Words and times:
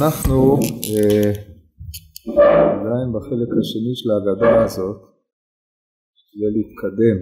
אנחנו 0.00 0.56
אה, 0.90 1.30
עדיין 2.80 3.12
בחלק 3.14 3.50
השני 3.60 3.94
של 3.94 4.10
ההגדה 4.10 4.64
הזאת, 4.64 4.96
כדי 6.30 6.50
להתקדם. 6.56 7.18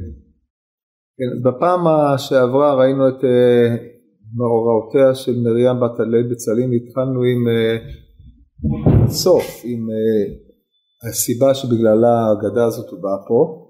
כן, 1.17 1.49
בפעם 1.49 1.81
שעברה 2.19 2.75
ראינו 2.75 3.09
את 3.09 3.25
אה, 3.25 3.77
מאורעותיה 4.37 5.15
של 5.15 5.33
מרים 5.33 5.81
בת 5.81 6.01
עלי 6.01 6.23
בצלים, 6.31 6.71
התחלנו 6.73 7.21
עם 7.23 7.49
אה, 7.49 7.77
סוף, 9.09 9.63
עם 9.65 9.87
הסיבה 11.09 11.55
שבגללה 11.55 12.15
ההגדה 12.21 12.65
הזאת 12.65 13.01
באה 13.01 13.19
פה. 13.29 13.68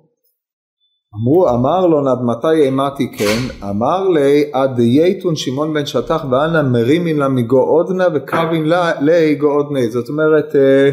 אמרו, 1.15 1.49
אמר 1.49 1.87
לו 1.87 2.09
עד 2.09 2.19
מתי 2.23 2.63
אימתי 2.65 3.13
כן, 3.19 3.67
אמר 3.71 4.09
לי 4.09 4.51
עד 4.53 4.79
יתון 4.79 5.37
שמעון 5.37 5.75
בן 5.75 5.87
שטח 5.87 6.25
ואנא 6.31 6.63
מרימין 6.63 7.19
לה 7.19 7.29
מגו 7.29 7.61
עודנה 7.61 8.07
וקרבין 8.15 8.65
לה 8.65 8.93
לגו 9.01 9.49
עודנה. 9.49 9.81
זאת 9.91 10.09
אומרת, 10.09 10.57
אה, 10.57 10.91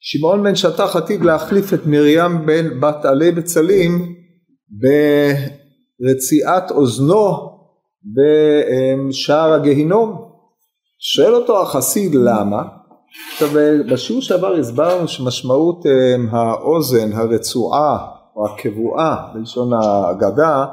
שמעון 0.00 0.42
בן 0.42 0.54
שטח 0.54 0.96
עתיד 0.96 1.24
להחליף 1.24 1.74
את 1.74 1.86
מרים 1.86 2.46
בן 2.46 2.80
בת 2.80 3.04
עלי 3.04 3.32
בצלים 3.32 4.14
ברציעת 6.00 6.70
אוזנו 6.70 7.50
בשער 8.14 9.52
הגהינום. 9.52 10.28
שואל 10.98 11.34
אותו 11.34 11.62
החסיד 11.62 12.14
למה? 12.14 12.62
עכשיו 13.32 13.48
בשיעור 13.90 14.22
שעבר 14.22 14.52
הסברנו 14.52 15.08
שמשמעות 15.08 15.86
אה, 15.86 16.16
האוזן 16.30 17.12
הרצועה 17.12 18.17
או 18.38 18.46
הקבועה 18.46 19.16
בלשון 19.34 19.70
האגדה 19.72 20.66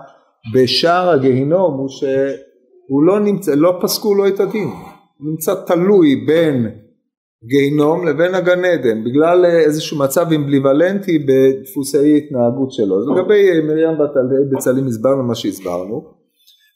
בשער 0.53 1.09
הגיהינום 1.09 1.77
הוא 1.77 1.89
שהוא 1.89 3.03
לא 3.03 3.19
נמצא, 3.19 3.51
לא 3.55 3.79
פסקו 3.81 4.15
לו 4.15 4.27
את 4.27 4.39
הדין, 4.39 4.67
הוא 4.67 5.29
נמצא 5.31 5.53
תלוי 5.67 6.15
בין 6.15 6.69
גיהינום 7.47 8.07
לבין 8.07 8.35
הגן 8.35 8.65
עדן. 8.65 9.03
בגלל 9.03 9.45
איזשהו 9.45 9.97
מצב 9.99 10.25
אמבליוולנטי 10.35 11.19
בדפוסי 11.19 12.17
התנהגות 12.17 12.71
שלו. 12.71 12.97
אז 12.97 13.03
לגבי 13.17 13.61
מרים 13.61 13.97
בצלים 14.51 14.87
הסברנו 14.87 15.23
מה 15.23 15.35
שהסברנו. 15.35 16.15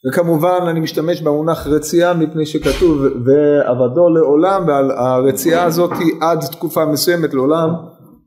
וכמובן 0.08 0.58
אני 0.68 0.80
משתמש 0.80 1.22
במונח 1.22 1.66
רצייה 1.66 2.14
מפני 2.14 2.46
שכתוב 2.46 3.00
ועבדו 3.00 4.08
לעולם 4.08 4.64
והרצייה 4.68 5.64
הזאת 5.64 5.90
היא 6.00 6.12
עד 6.20 6.38
תקופה 6.52 6.86
מסוימת 6.86 7.34
לעולם 7.34 7.68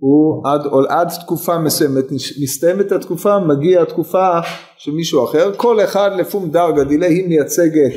הוא 0.03 0.43
עד, 0.47 0.61
עד 0.89 1.09
תקופה 1.21 1.57
מסוימת, 1.57 2.11
מסתיימת 2.41 2.91
התקופה, 2.91 3.39
מגיע 3.39 3.81
התקופה 3.81 4.39
של 4.77 4.91
מישהו 4.91 5.25
אחר, 5.25 5.51
כל 5.57 5.83
אחד 5.83 6.11
לפום 6.17 6.49
דרגה 6.49 6.83
דילה 6.83 7.05
היא 7.05 7.27
מייצגת 7.27 7.93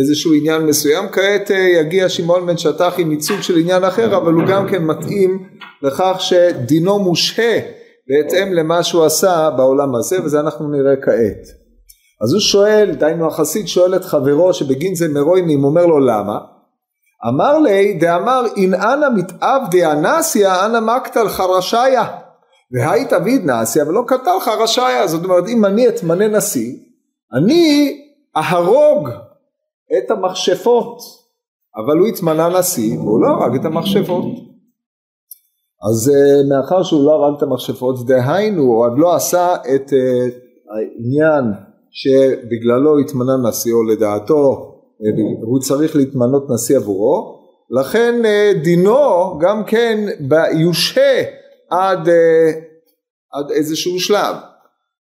איזשהו 0.00 0.34
עניין 0.34 0.62
מסוים, 0.62 1.08
כעת 1.12 1.50
אה, 1.50 1.56
יגיע 1.56 2.08
שמעון 2.08 2.46
בן 2.46 2.56
שטח 2.56 2.94
עם 2.98 3.12
ייצוג 3.12 3.40
של 3.40 3.58
עניין 3.58 3.84
אחר, 3.84 4.16
אבל 4.16 4.32
הוא 4.32 4.42
גם 4.48 4.68
כן 4.68 4.84
מתאים 4.84 5.48
לכך 5.82 6.16
שדינו 6.18 6.98
מושהה 6.98 7.60
בהתאם 8.08 8.52
למה 8.52 8.82
שהוא 8.82 9.04
עשה 9.04 9.50
בעולם 9.56 9.94
הזה, 9.94 10.24
וזה 10.24 10.40
אנחנו 10.40 10.68
נראה 10.68 10.96
כעת. 10.96 11.46
אז 12.22 12.32
הוא 12.32 12.40
שואל, 12.40 12.94
דהיינו 12.98 13.26
החסיד 13.26 13.68
שואל 13.68 13.96
את 13.96 14.04
חברו 14.04 14.54
שבגין 14.54 14.94
זה 14.94 15.08
מרוימים, 15.08 15.64
אומר 15.64 15.86
לו 15.86 16.00
למה? 16.00 16.38
אמר 17.28 17.58
לי 17.58 17.94
דאמר 17.94 18.42
אין 18.56 18.74
אנא 18.74 19.06
מתעבדי 19.14 19.86
אנא 19.86 20.80
מקטל 20.80 21.28
חרשיה 21.28 22.04
והי 22.72 23.04
תביד 23.04 23.50
נסיה 23.50 23.88
ולא 23.88 24.02
קטל 24.06 24.40
חרשיה 24.40 25.06
זאת 25.06 25.24
אומרת 25.24 25.48
אם 25.48 25.64
אני 25.64 25.88
אתמנה 25.88 26.28
נשיא 26.28 26.72
אני 27.34 28.00
אהרוג 28.36 29.08
את 29.98 30.10
המכשפות. 30.10 30.98
אבל 31.76 31.98
הוא 31.98 32.06
התמנה 32.06 32.58
נשיא 32.58 32.98
והוא 32.98 33.20
לא 33.20 33.28
הרג 33.28 33.54
את 33.54 33.64
המכשפות. 33.64 34.24
אז 35.88 36.10
uh, 36.10 36.48
מאחר 36.48 36.82
שהוא 36.82 37.06
לא 37.06 37.12
הרג 37.12 37.36
את 37.36 37.42
המכשפות 37.42 38.06
דהיינו 38.06 38.62
הוא 38.62 38.84
עוד 38.86 38.92
לא 38.98 39.14
עשה 39.14 39.54
את 39.54 39.88
uh, 39.88 39.94
העניין 40.74 41.44
שבגללו 41.90 42.98
התמנה 42.98 43.48
נשיא 43.48 43.72
או 43.72 43.82
לדעתו 43.82 44.73
הוא 45.42 45.60
צריך 45.60 45.96
להתמנות 45.96 46.50
נשיא 46.50 46.76
עבורו, 46.76 47.44
לכן 47.70 48.24
אה, 48.24 48.52
דינו 48.62 49.38
גם 49.40 49.64
כן 49.64 50.06
יושהה 50.52 51.22
עד, 51.70 52.08
אה, 52.08 52.50
עד 53.32 53.50
איזשהו 53.50 54.00
שלב. 54.00 54.36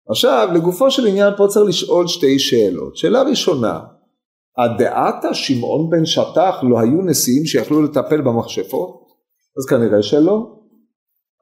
עכשיו 0.09 0.49
לגופו 0.53 0.91
של 0.91 1.07
עניין 1.07 1.33
פה 1.37 1.47
צריך 1.47 1.67
לשאול 1.67 2.07
שתי 2.07 2.39
שאלות. 2.39 2.97
שאלה 2.97 3.21
ראשונה, 3.21 3.79
הדעתה 4.57 5.33
שמעון 5.33 5.89
בן 5.89 6.05
שטח 6.05 6.55
לא 6.63 6.79
היו 6.79 7.01
נשיאים 7.01 7.45
שיכלו 7.45 7.81
לטפל 7.81 8.21
במכשפות? 8.21 9.03
אז 9.57 9.65
כנראה 9.69 10.03
שלא. 10.03 10.63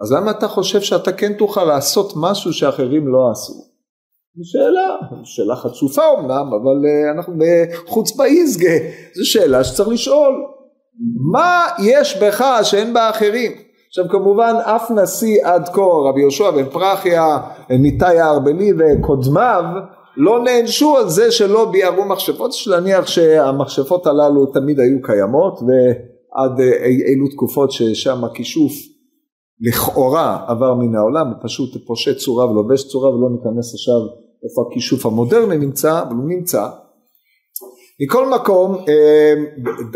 אז 0.01 0.11
למה 0.11 0.31
אתה 0.31 0.47
חושב 0.47 0.81
שאתה 0.81 1.11
כן 1.11 1.34
תוכל 1.34 1.63
לעשות 1.63 2.13
משהו 2.16 2.53
שאחרים 2.53 3.07
לא 3.07 3.31
עשו? 3.31 3.71
זו 4.36 4.44
שאלה, 4.52 4.97
שאלה 5.24 5.56
חצופה 5.56 6.02
אמנם, 6.19 6.47
אבל 6.62 6.81
uh, 6.86 7.18
אנחנו 7.18 7.34
בחוצפה 7.38 8.25
איזגה, 8.25 8.74
זו 9.16 9.25
שאלה 9.25 9.64
שצריך 9.64 9.90
לשאול. 9.90 10.46
מה 11.31 11.66
יש 11.84 12.18
בך 12.24 12.59
שאין 12.64 12.94
באחרים? 12.94 13.52
עכשיו 13.88 14.06
כמובן 14.09 14.53
אף 14.64 14.91
נשיא 14.91 15.46
עד 15.46 15.70
כה, 15.70 15.81
רבי 15.81 16.20
יהושע 16.20 16.52
בן 16.52 16.70
פרחיה, 16.70 17.38
ניתאי 17.70 18.20
הארבלי 18.20 18.72
וקודמיו, 18.78 19.64
לא 20.18 20.44
נענשו 20.44 20.97
על 20.97 21.09
זה 21.09 21.31
שלא 21.31 21.72
ביערו 21.72 22.06
מכשפות, 22.06 22.52
יש 22.53 22.68
להניח 22.68 23.08
שהמכשפות 23.08 24.08
הללו 24.08 24.46
תמיד 24.46 24.80
היו 24.80 25.02
קיימות 25.02 25.59
ועד 25.59 26.59
אה, 26.59 26.86
אילו 26.86 27.28
תקופות 27.28 27.72
ששם 27.72 28.24
הכישוף 28.24 28.72
לכאורה 29.61 30.45
עבר 30.47 30.73
מן 30.73 30.95
העולם, 30.95 31.27
הוא 31.27 31.44
פשוט 31.44 31.85
פושט 31.88 32.17
צורה 32.17 32.51
ולובש 32.51 32.88
צורה 32.88 33.09
ולא 33.09 33.29
ניכנס 33.29 33.73
עכשיו 33.73 33.99
איפה 34.44 34.67
הכישוף 34.67 35.05
המודרני 35.05 35.57
נמצא, 35.57 36.01
אבל 36.01 36.16
הוא 36.16 36.29
נמצא. 36.29 36.69
מכל 38.03 38.29
מקום, 38.29 38.75
אה, 38.75 39.33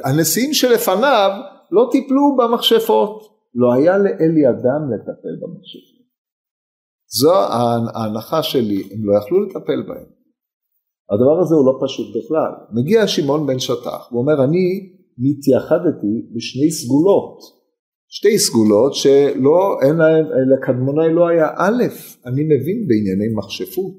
הנשיאים 0.03 0.53
שלפניו 0.53 1.29
לא 1.71 1.87
טיפלו 1.91 2.37
במכשפות, 2.37 3.35
לא 3.55 3.73
היה 3.73 3.97
לאלי 3.97 4.49
אדם 4.49 4.81
לטפל 4.93 5.35
במכשפות. 5.41 5.95
זו 7.07 7.33
ההנחה 7.95 8.43
שלי, 8.43 8.83
הם 8.91 8.99
לא 9.05 9.17
יכלו 9.17 9.43
לטפל 9.43 9.83
בהם. 9.87 10.07
הדבר 11.11 11.39
הזה 11.41 11.55
הוא 11.55 11.65
לא 11.65 11.79
פשוט 11.85 12.07
בכלל. 12.17 12.51
מגיע 12.71 13.07
שמעון 13.07 13.47
בן 13.47 13.59
שטח 13.59 14.09
ואומר 14.11 14.43
אני 14.43 14.93
נתייחדתי 15.17 16.13
בשני 16.35 16.71
סגולות. 16.71 17.54
שתי 18.17 18.39
סגולות 18.39 18.93
שלא, 18.93 19.59
אין 19.81 19.95
להם, 19.95 20.25
לקדמוני 20.51 21.13
לא 21.13 21.27
היה 21.27 21.47
א', 21.57 21.83
אני 22.25 22.43
מבין 22.43 22.87
בענייני 22.87 23.27
מכשפות. 23.35 23.97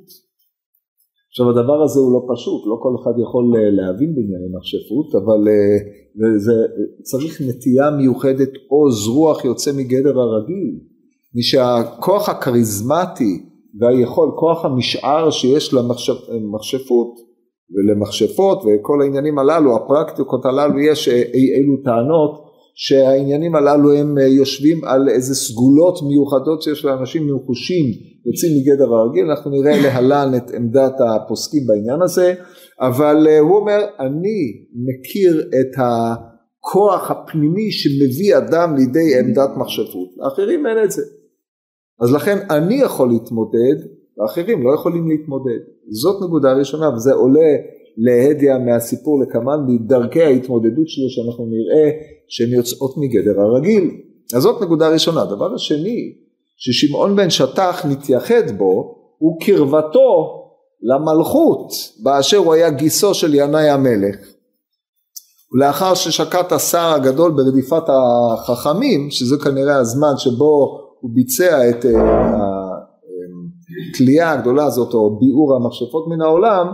עכשיו 1.31 1.51
הדבר 1.51 1.83
הזה 1.85 2.01
הוא 2.01 2.13
לא 2.13 2.21
פשוט, 2.33 2.63
לא 2.67 2.77
כל 2.83 2.95
אחד 3.03 3.11
יכול 3.25 3.45
אה, 3.57 3.71
להבין 3.71 4.15
בענייני 4.15 4.49
מכשפות, 4.57 5.09
אבל 5.23 5.49
אה, 5.49 6.39
זה 6.39 6.53
צריך 7.03 7.41
נטייה 7.41 7.91
מיוחדת, 7.91 8.53
עוז 8.69 9.09
רוח 9.09 9.45
יוצא 9.45 9.71
מגדר 9.77 10.21
הרגיל, 10.21 10.79
מי 11.35 11.43
שהכוח 11.43 12.29
הכריזמטי 12.29 13.35
והיכול, 13.81 14.31
כוח 14.39 14.65
המשאר 14.65 15.31
שיש 15.31 15.75
למכשפות 16.31 17.15
ולמכשפות 17.75 18.59
וכל 18.59 19.03
העניינים 19.03 19.39
הללו, 19.39 19.77
הפרקטיקות 19.77 20.45
הללו, 20.45 20.81
יש 20.81 21.09
אה, 21.09 21.23
אילו 21.35 21.77
טענות 21.85 22.46
שהעניינים 22.79 23.55
הללו 23.55 23.93
הם 23.93 24.19
אה, 24.19 24.27
יושבים 24.27 24.85
על 24.85 25.09
איזה 25.09 25.35
סגולות 25.35 25.99
מיוחדות 26.09 26.63
שיש 26.63 26.85
לאנשים 26.85 27.35
מחושים 27.35 27.87
יוצאים 28.27 28.53
מגדר 28.59 28.95
הרגיל, 28.95 29.31
אנחנו 29.31 29.51
נראה 29.51 29.73
להלן 29.83 30.35
את 30.37 30.51
עמדת 30.55 30.95
הפוסקים 31.01 31.67
בעניין 31.67 32.03
הזה, 32.03 32.35
אבל 32.81 33.27
אה, 33.29 33.39
הוא 33.39 33.57
אומר 33.57 33.79
אני 34.01 34.67
מכיר 34.87 35.41
את 35.41 35.73
הכוח 35.79 37.11
הפנימי 37.11 37.71
שמביא 37.71 38.37
אדם 38.37 38.77
לידי 38.77 39.19
עמדת 39.19 39.51
מחשבות, 39.57 40.09
לאחרים 40.17 40.67
אין 40.67 40.85
את 40.85 40.91
זה. 40.91 41.03
אז 42.01 42.13
לכן 42.13 42.39
אני 42.51 42.75
יכול 42.75 43.09
להתמודד 43.09 43.77
ואחרים 44.19 44.63
לא 44.63 44.75
יכולים 44.75 45.09
להתמודד. 45.09 45.59
זאת 45.89 46.23
נקודה 46.29 46.53
ראשונה 46.53 46.95
וזה 46.95 47.13
עולה 47.13 47.51
להדיא 47.97 48.53
מהסיפור 48.67 49.21
לקמן 49.21 49.61
מדרכי 49.67 50.23
ההתמודדות 50.23 50.89
שלו 50.89 51.11
שאנחנו 51.11 51.47
נראה 51.47 51.91
שהן 52.29 52.49
יוצאות 52.49 52.95
מגדר 52.97 53.41
הרגיל. 53.41 53.91
אז 54.35 54.43
זאת 54.43 54.63
נקודה 54.63 54.89
ראשונה. 54.89 55.23
הדבר 55.23 55.55
השני 55.55 56.13
ששמעון 56.57 57.17
בן 57.17 57.31
שטח 57.31 57.85
מתייחד 57.89 58.51
בו 58.59 58.97
הוא 59.19 59.41
קרבתו 59.41 60.43
למלכות 60.83 61.73
באשר 62.03 62.37
הוא 62.37 62.55
היה 62.55 62.71
גיסו 62.71 63.15
של 63.15 63.35
ינאי 63.35 63.69
המלך. 63.69 64.17
ולאחר 65.53 65.95
ששקט 65.95 66.53
השר 66.53 66.93
הגדול 66.95 67.31
ברדיפת 67.31 67.83
החכמים 67.89 69.11
שזה 69.11 69.37
כנראה 69.45 69.77
הזמן 69.77 70.17
שבו 70.17 70.81
הוא 71.01 71.11
ביצע 71.15 71.71
את 71.71 71.85
אה, 71.85 71.91
התלייה 73.91 74.33
הגדולה 74.33 74.65
הזאת 74.65 74.95
או 74.95 75.19
ביעור 75.19 75.57
המכשפות 75.57 76.05
מן 76.09 76.23
העולם 76.23 76.67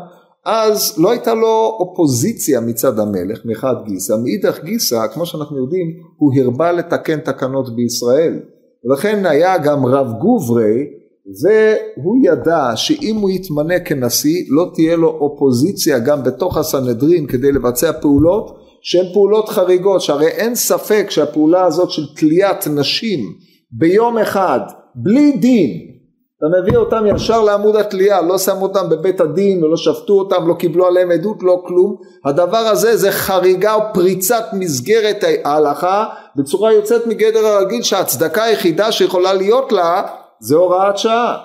אז 0.46 0.98
לא 0.98 1.10
הייתה 1.10 1.34
לו 1.34 1.76
אופוזיציה 1.80 2.60
מצד 2.60 2.98
המלך 2.98 3.38
מחד 3.44 3.74
גיסא, 3.84 4.12
מאידך 4.22 4.64
גיסא 4.64 5.06
כמו 5.14 5.26
שאנחנו 5.26 5.58
יודעים 5.58 5.86
הוא 6.16 6.32
הרבה 6.42 6.72
לתקן 6.72 7.20
תקנות 7.20 7.76
בישראל. 7.76 8.40
ולכן 8.84 9.26
היה 9.26 9.58
גם 9.58 9.86
רב 9.86 10.12
גוברי 10.20 10.86
והוא 12.02 12.16
ידע 12.22 12.72
שאם 12.76 13.16
הוא 13.16 13.30
יתמנה 13.30 13.80
כנשיא 13.80 14.44
לא 14.48 14.70
תהיה 14.74 14.96
לו 14.96 15.08
אופוזיציה 15.08 15.98
גם 15.98 16.22
בתוך 16.22 16.56
הסנהדרין 16.56 17.26
כדי 17.26 17.52
לבצע 17.52 17.92
פעולות 17.92 18.58
שהן 18.82 19.12
פעולות 19.12 19.48
חריגות 19.48 20.00
שהרי 20.00 20.28
אין 20.28 20.54
ספק 20.54 21.06
שהפעולה 21.10 21.64
הזאת 21.64 21.90
של 21.90 22.02
תליית 22.16 22.66
נשים 22.66 23.20
ביום 23.72 24.18
אחד 24.18 24.60
בלי 24.94 25.32
דין 25.32 25.91
אתה 26.42 26.60
מביא 26.60 26.76
אותם 26.76 27.04
ישר 27.06 27.42
לעמוד 27.42 27.76
התלייה 27.76 28.22
לא 28.22 28.38
שמו 28.38 28.62
אותם 28.62 28.88
בבית 28.88 29.20
הדין 29.20 29.64
ולא 29.64 29.76
שפטו 29.76 30.12
אותם 30.12 30.48
לא 30.48 30.54
קיבלו 30.54 30.86
עליהם 30.86 31.10
עדות 31.10 31.42
לא 31.42 31.62
כלום 31.66 31.96
הדבר 32.24 32.56
הזה 32.56 32.96
זה 32.96 33.12
חריגה 33.12 33.74
או 33.74 33.80
פריצת 33.94 34.44
מסגרת 34.52 35.24
ההלכה 35.44 36.06
בצורה 36.36 36.72
יוצאת 36.72 37.06
מגדר 37.06 37.46
הרגיל 37.46 37.82
שההצדקה 37.82 38.42
היחידה 38.42 38.92
שיכולה 38.92 39.32
להיות 39.32 39.72
לה 39.72 40.02
זה 40.40 40.56
הוראת 40.56 40.98
שעה. 40.98 41.38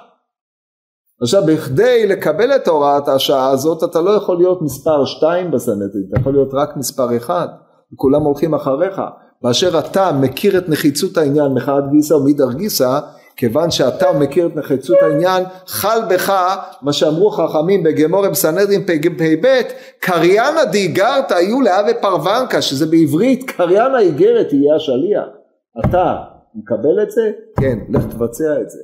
עכשיו 1.22 1.42
בכדי 1.46 2.08
לקבל 2.08 2.56
את 2.56 2.68
הוראת 2.68 3.08
השעה 3.08 3.50
הזאת 3.50 3.84
אתה 3.84 4.02
לא 4.02 4.12
יכול 4.12 4.38
להיות 4.38 4.62
מספר 4.62 5.06
שתיים 5.06 5.52
בסנטים, 5.52 6.04
אתה 6.10 6.20
יכול 6.20 6.34
להיות 6.34 6.54
רק 6.54 6.78
מספר 6.78 7.18
אחד, 7.18 7.48
וכולם 7.94 8.22
הולכים 8.22 8.54
אחריך. 8.54 9.02
באשר 9.42 9.80
אתה 9.80 10.12
מכיר 10.12 10.58
את 10.58 10.70
נחיצות 10.70 11.18
העניין 11.18 11.54
מחד 11.54 11.82
גיסא 11.92 12.14
ומאידך 12.14 12.54
גיסא, 12.56 13.00
כיוון 13.38 13.72
שאתה 13.72 14.14
מכיר 14.20 14.48
את 14.48 14.56
נחיצות 14.56 14.98
העניין, 15.02 15.44
חל 15.68 16.00
בך 16.10 16.56
מה 16.82 16.94
שאמרו 16.94 17.32
חכמים 17.32 17.84
בגמורם 17.84 18.34
סנהדרין 18.34 18.84
פ"ב, 18.86 19.62
קריאנה 20.00 20.66
דיגרת 20.66 21.32
היו 21.32 21.62
להווה 21.62 21.94
פרוונקה, 21.94 22.62
שזה 22.62 22.86
בעברית 22.86 23.52
קריאנה 23.52 24.00
איגרת 24.00 24.54
יהיה 24.54 24.76
השליח. 24.76 25.26
אתה 25.86 26.16
מקבל 26.56 27.04
את 27.04 27.12
זה? 27.12 27.32
כן, 27.60 27.80
לך 27.90 28.04
תבצע 28.06 28.62
את 28.62 28.70
זה. 28.70 28.80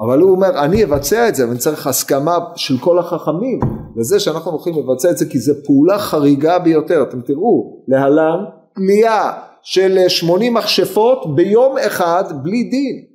אבל 0.00 0.20
הוא 0.20 0.30
אומר 0.30 0.64
אני 0.64 0.84
אבצע 0.84 1.28
את 1.28 1.34
זה 1.34 1.48
ואני 1.48 1.58
צריך 1.58 1.86
הסכמה 1.86 2.38
של 2.56 2.78
כל 2.78 2.98
החכמים 2.98 3.60
לזה 3.96 4.20
שאנחנו 4.20 4.50
הולכים 4.50 4.74
לבצע 4.78 5.10
את 5.10 5.18
זה 5.18 5.26
כי 5.30 5.38
זו 5.38 5.52
פעולה 5.66 5.98
חריגה 5.98 6.58
ביותר 6.58 7.02
אתם 7.02 7.20
תראו 7.20 7.82
להלן 7.88 8.44
פליאה 8.74 9.32
של 9.62 9.98
80 10.08 10.54
מכשפות 10.54 11.34
ביום 11.34 11.78
אחד 11.78 12.24
בלי 12.42 12.62
דין 12.64 13.07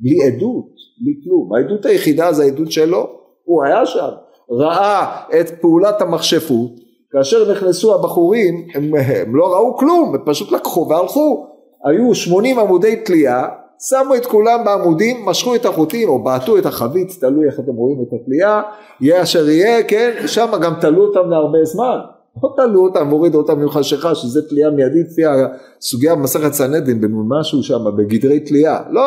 בלי 0.00 0.24
עדות 0.26 0.66
בלי 1.00 1.12
כלום. 1.24 1.50
העדות 1.54 1.86
היחידה 1.86 2.32
זה 2.32 2.42
העדות 2.42 2.72
שלו 2.72 3.10
הוא 3.44 3.64
היה 3.64 3.86
שם. 3.86 4.08
ראה 4.50 5.20
את 5.40 5.50
פעולת 5.60 6.02
המכשפות 6.02 6.70
כאשר 7.10 7.52
נכנסו 7.52 7.94
הבחורים 7.94 8.66
הם, 8.74 8.94
הם 8.94 9.36
לא 9.36 9.52
ראו 9.52 9.76
כלום 9.76 10.14
הם 10.14 10.20
פשוט 10.24 10.52
לקחו 10.52 10.88
והלכו. 10.88 11.46
היו 11.84 12.14
80 12.14 12.58
עמודי 12.58 12.96
תלייה 13.04 13.48
שמו 13.80 14.14
את 14.14 14.26
כולם 14.26 14.64
בעמודים, 14.64 15.26
משכו 15.26 15.54
את 15.54 15.64
החוטים 15.66 16.08
או 16.08 16.22
בעטו 16.22 16.58
את 16.58 16.66
החבית, 16.66 17.16
תלוי 17.20 17.46
איך 17.46 17.60
אתם 17.60 17.72
רואים 17.72 18.02
את 18.02 18.12
התלייה, 18.12 18.62
יהיה 19.00 19.22
אשר 19.22 19.48
יהיה, 19.48 19.82
כן, 19.82 20.10
שם 20.26 20.50
גם 20.62 20.74
תלו 20.80 21.04
אותם 21.04 21.30
להרבה 21.30 21.64
זמן, 21.64 21.98
לא 22.42 22.54
תלו 22.56 22.84
אותם 22.84 23.08
והורידו 23.08 23.38
אותם 23.38 23.60
עם 23.60 23.68
חשיכה 23.68 24.14
שזה 24.14 24.48
תלייה 24.48 24.70
מיידית 24.70 25.06
לפי 25.10 25.22
הסוגיה 25.26 26.14
במסכת 26.14 26.52
סנדין 26.52 27.00
במשהו 27.00 27.62
שם 27.62 27.84
בגדרי 27.96 28.40
תלייה, 28.40 28.80
לא, 28.90 29.02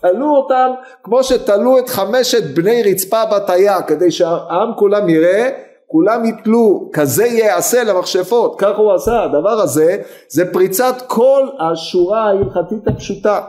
תלו 0.00 0.36
אותם 0.36 0.70
כמו 1.02 1.24
שתלו 1.24 1.78
את 1.78 1.88
חמשת 1.88 2.56
בני 2.56 2.82
רצפה 2.82 3.22
בתיה 3.26 3.82
כדי 3.82 4.10
שהעם 4.10 4.74
כולם 4.76 5.08
יראה 5.08 5.50
כולם 5.92 6.24
יתלו, 6.24 6.90
כזה 6.92 7.24
ייעשה 7.26 7.84
למכשפות, 7.84 8.54
כך 8.58 8.78
הוא 8.78 8.92
עשה, 8.94 9.22
הדבר 9.22 9.60
הזה 9.60 10.02
זה 10.28 10.52
פריצת 10.52 10.94
כל 11.06 11.48
השורה 11.60 12.24
ההלכתית 12.24 12.88
הפשוטה. 12.88 13.40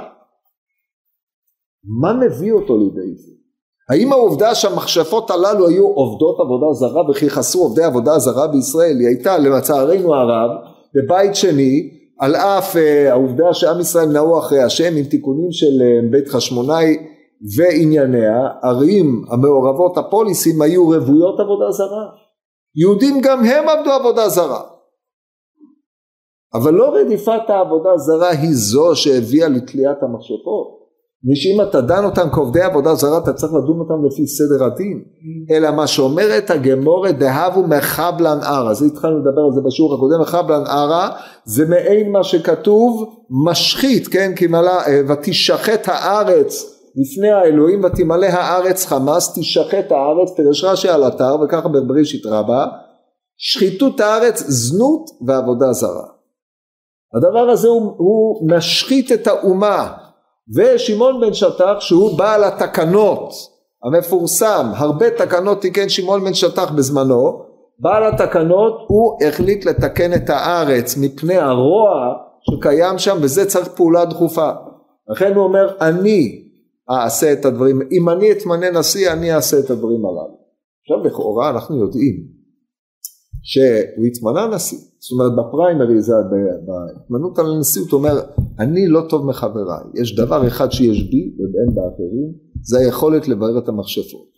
מה 2.02 2.14
מביא 2.14 2.52
אותו 2.52 2.78
לידי 2.78 3.16
זה? 3.16 3.41
האם 3.92 4.12
העובדה 4.12 4.56
שהמכשפות 4.56 5.32
הללו 5.32 5.68
היו 5.68 5.88
עובדות 5.88 6.40
עבודה 6.40 6.74
זרה 6.74 7.10
וכי 7.10 7.30
חסרו 7.30 7.64
עובדי 7.64 7.84
עבודה 7.84 8.20
זרה 8.20 8.48
בישראל? 8.48 8.98
היא 9.00 9.08
הייתה 9.08 9.38
לצערנו 9.38 10.16
הרב 10.16 10.52
בבית 10.96 11.36
שני 11.36 11.90
על 12.20 12.36
אף 12.36 12.76
uh, 12.76 12.80
העובדה 13.10 13.54
שעם 13.54 13.80
ישראל 13.80 14.06
נעו 14.06 14.40
אחרי 14.40 14.64
השם 14.64 14.96
עם 14.98 15.04
תיקונים 15.04 15.52
של 15.52 15.66
uh, 15.66 16.12
בית 16.12 16.28
חשמונאי 16.28 16.98
וענייניה 17.58 18.48
ערים 18.64 19.26
המעורבות 19.32 19.98
הפוליסים 19.98 20.62
היו 20.62 20.86
רוויות 20.86 21.40
עבודה 21.40 21.72
זרה. 21.72 22.06
יהודים 22.76 23.22
גם 23.22 23.46
הם 23.46 23.70
עבדו 23.70 23.92
עבודה 23.92 24.30
זרה. 24.30 24.62
אבל 26.54 26.74
לא 26.74 26.96
רדיפת 26.96 27.50
העבודה 27.50 27.98
זרה 27.98 28.30
היא 28.30 28.54
זו 28.54 28.96
שהביאה 28.96 29.48
לתליית 29.48 30.04
המכשפות 30.04 30.81
ושאם 31.30 31.62
אתה 31.70 31.82
דן 31.82 32.06
אותם 32.06 32.30
כעובדי 32.32 32.62
עבודה 32.62 32.96
זרה 32.96 33.18
אתה 33.18 33.34
צריך 33.34 33.54
לדון 33.54 33.80
אותם 33.80 34.06
לפי 34.06 34.28
סדר 34.28 34.64
הדין. 34.66 35.04
אלא 35.52 35.72
מה 35.72 35.88
שאומרת 35.88 36.50
הגמורת 36.50 37.18
דהבו 37.18 37.64
מחבלן 37.68 38.38
ערה 38.42 38.74
זה 38.74 38.86
התחלנו 38.86 39.18
לדבר 39.20 39.42
על 39.42 39.54
זה 39.56 39.62
בשיעור 39.66 39.94
הקודם 39.94 40.22
מחבלן 40.22 40.64
ערה 40.68 41.10
זה 41.46 41.66
מעין 41.66 42.12
מה 42.12 42.24
שכתוב 42.24 43.16
משחית 43.46 44.08
כן? 44.08 44.32
כי 44.36 44.48
מלא 44.48 44.82
אה, 44.88 45.02
ותשחט 45.08 45.88
הארץ 45.88 46.78
לפני 46.96 47.30
האלוהים 47.32 47.84
ותמלא 47.84 48.26
הארץ 48.26 48.86
חמאס 48.86 49.40
תשחט 49.40 49.92
הארץ 49.92 50.32
פירש 50.36 50.64
רש"י 50.64 50.90
על 50.90 51.08
אתר 51.08 51.36
וככה 51.44 51.68
בבראשית 51.68 52.26
רבה 52.26 52.66
שחיתות 53.38 54.00
הארץ 54.00 54.44
זנות 54.48 55.10
ועבודה 55.28 55.74
זרה 55.74 56.08
הדבר 57.16 57.50
הזה 57.52 57.68
הוא, 57.68 57.94
הוא 57.98 58.50
משחית 58.50 59.12
את 59.12 59.28
האומה 59.28 59.92
ושמעון 60.56 61.22
בן 61.22 61.34
שטח 61.34 61.76
שהוא 61.80 62.18
בעל 62.18 62.44
התקנות 62.44 63.34
המפורסם 63.84 64.66
הרבה 64.76 65.10
תקנות 65.10 65.62
תיקן 65.62 65.90
שמעון 65.90 66.24
בן 66.24 66.34
שטח 66.34 66.72
בזמנו 66.72 67.44
בעל 67.80 68.04
התקנות 68.04 68.86
הוא 68.88 69.18
החליט 69.28 69.66
לתקן 69.66 70.14
את 70.14 70.30
הארץ 70.30 70.98
מפני 70.98 71.38
הרוע 71.38 71.92
שקיים 72.42 72.98
שם 72.98 73.18
וזה 73.22 73.46
צריך 73.46 73.68
פעולה 73.68 74.06
דחופה. 74.06 74.50
לכן 75.10 75.34
הוא 75.36 75.44
אומר 75.44 75.76
אני 75.82 76.44
אעשה 76.92 77.34
את 77.34 77.46
הדברים 77.46 77.80
אם 77.92 78.10
אני 78.10 78.32
אתמנה 78.32 78.72
נשיא 78.72 79.12
אני 79.12 79.34
אעשה 79.36 79.60
את 79.60 79.70
הדברים 79.70 80.06
הללו. 80.06 80.38
עכשיו 80.82 81.08
לכאורה 81.08 81.50
אנחנו 81.50 81.80
יודעים 81.80 82.41
שהוא 83.42 84.06
התמנה 84.06 84.56
נשיא, 84.56 84.78
זאת 85.00 85.12
אומרת 85.12 85.32
בפריימריז, 85.38 86.14
בהתמנות 86.66 87.40
על 87.40 87.46
הנשיאות 87.56 87.92
הוא 87.92 87.98
אומר 87.98 88.20
אני 88.60 88.88
לא 88.88 89.02
טוב 89.10 89.26
מחבריי, 89.26 89.84
יש 90.02 90.16
דבר 90.16 90.48
אחד 90.48 90.72
שיש 90.72 91.10
בי 91.10 91.36
ואין 91.38 91.76
באחרים, 91.76 92.34
זה 92.64 92.80
היכולת 92.80 93.28
לברר 93.28 93.58
את 93.58 93.70
המכשפות. 93.70 94.32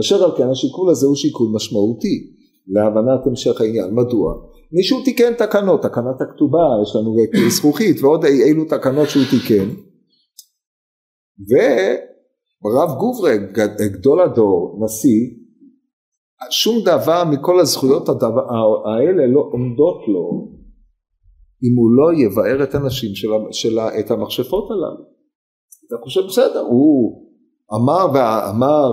אשר 0.00 0.24
על 0.24 0.30
כן 0.36 0.48
השיקול 0.48 0.90
הזה 0.90 1.06
הוא 1.06 1.16
שיקול 1.16 1.48
משמעותי 1.54 2.32
להבנת 2.68 3.26
המשך 3.26 3.60
העניין, 3.60 3.94
מדוע? 3.94 4.34
מישהו 4.72 5.02
תיקן 5.04 5.34
תקנות, 5.34 5.82
תקנת 5.82 6.20
הכתובה, 6.20 6.58
יש 6.82 6.96
לנו 6.96 7.16
זכוכית 7.48 8.02
ועוד 8.02 8.24
אילו 8.24 8.64
תקנות 8.64 9.08
שהוא 9.08 9.24
תיקן 9.30 9.68
ורב 12.64 12.98
גוברג, 12.98 13.42
גדול 13.92 14.20
הדור, 14.20 14.80
נשיא, 14.84 15.45
שום 16.50 16.84
דבר 16.84 17.24
מכל 17.24 17.60
הזכויות 17.60 18.08
הדבר, 18.08 18.44
האלה 18.88 19.26
לא 19.26 19.40
עומדות 19.52 20.08
לו 20.08 20.56
אם 21.64 21.76
הוא 21.76 21.90
לא 21.96 22.14
יבאר 22.14 22.62
את 22.62 22.74
הנשים 22.74 23.14
של, 23.14 23.28
של, 23.52 23.78
את 23.78 24.10
המכשפות 24.10 24.70
הללו. 24.70 25.04
אתה 25.86 25.96
חושב 26.02 26.20
בסדר, 26.28 26.60
הוא 26.60 27.26
אמר 27.74 28.06
ואמר, 28.14 28.92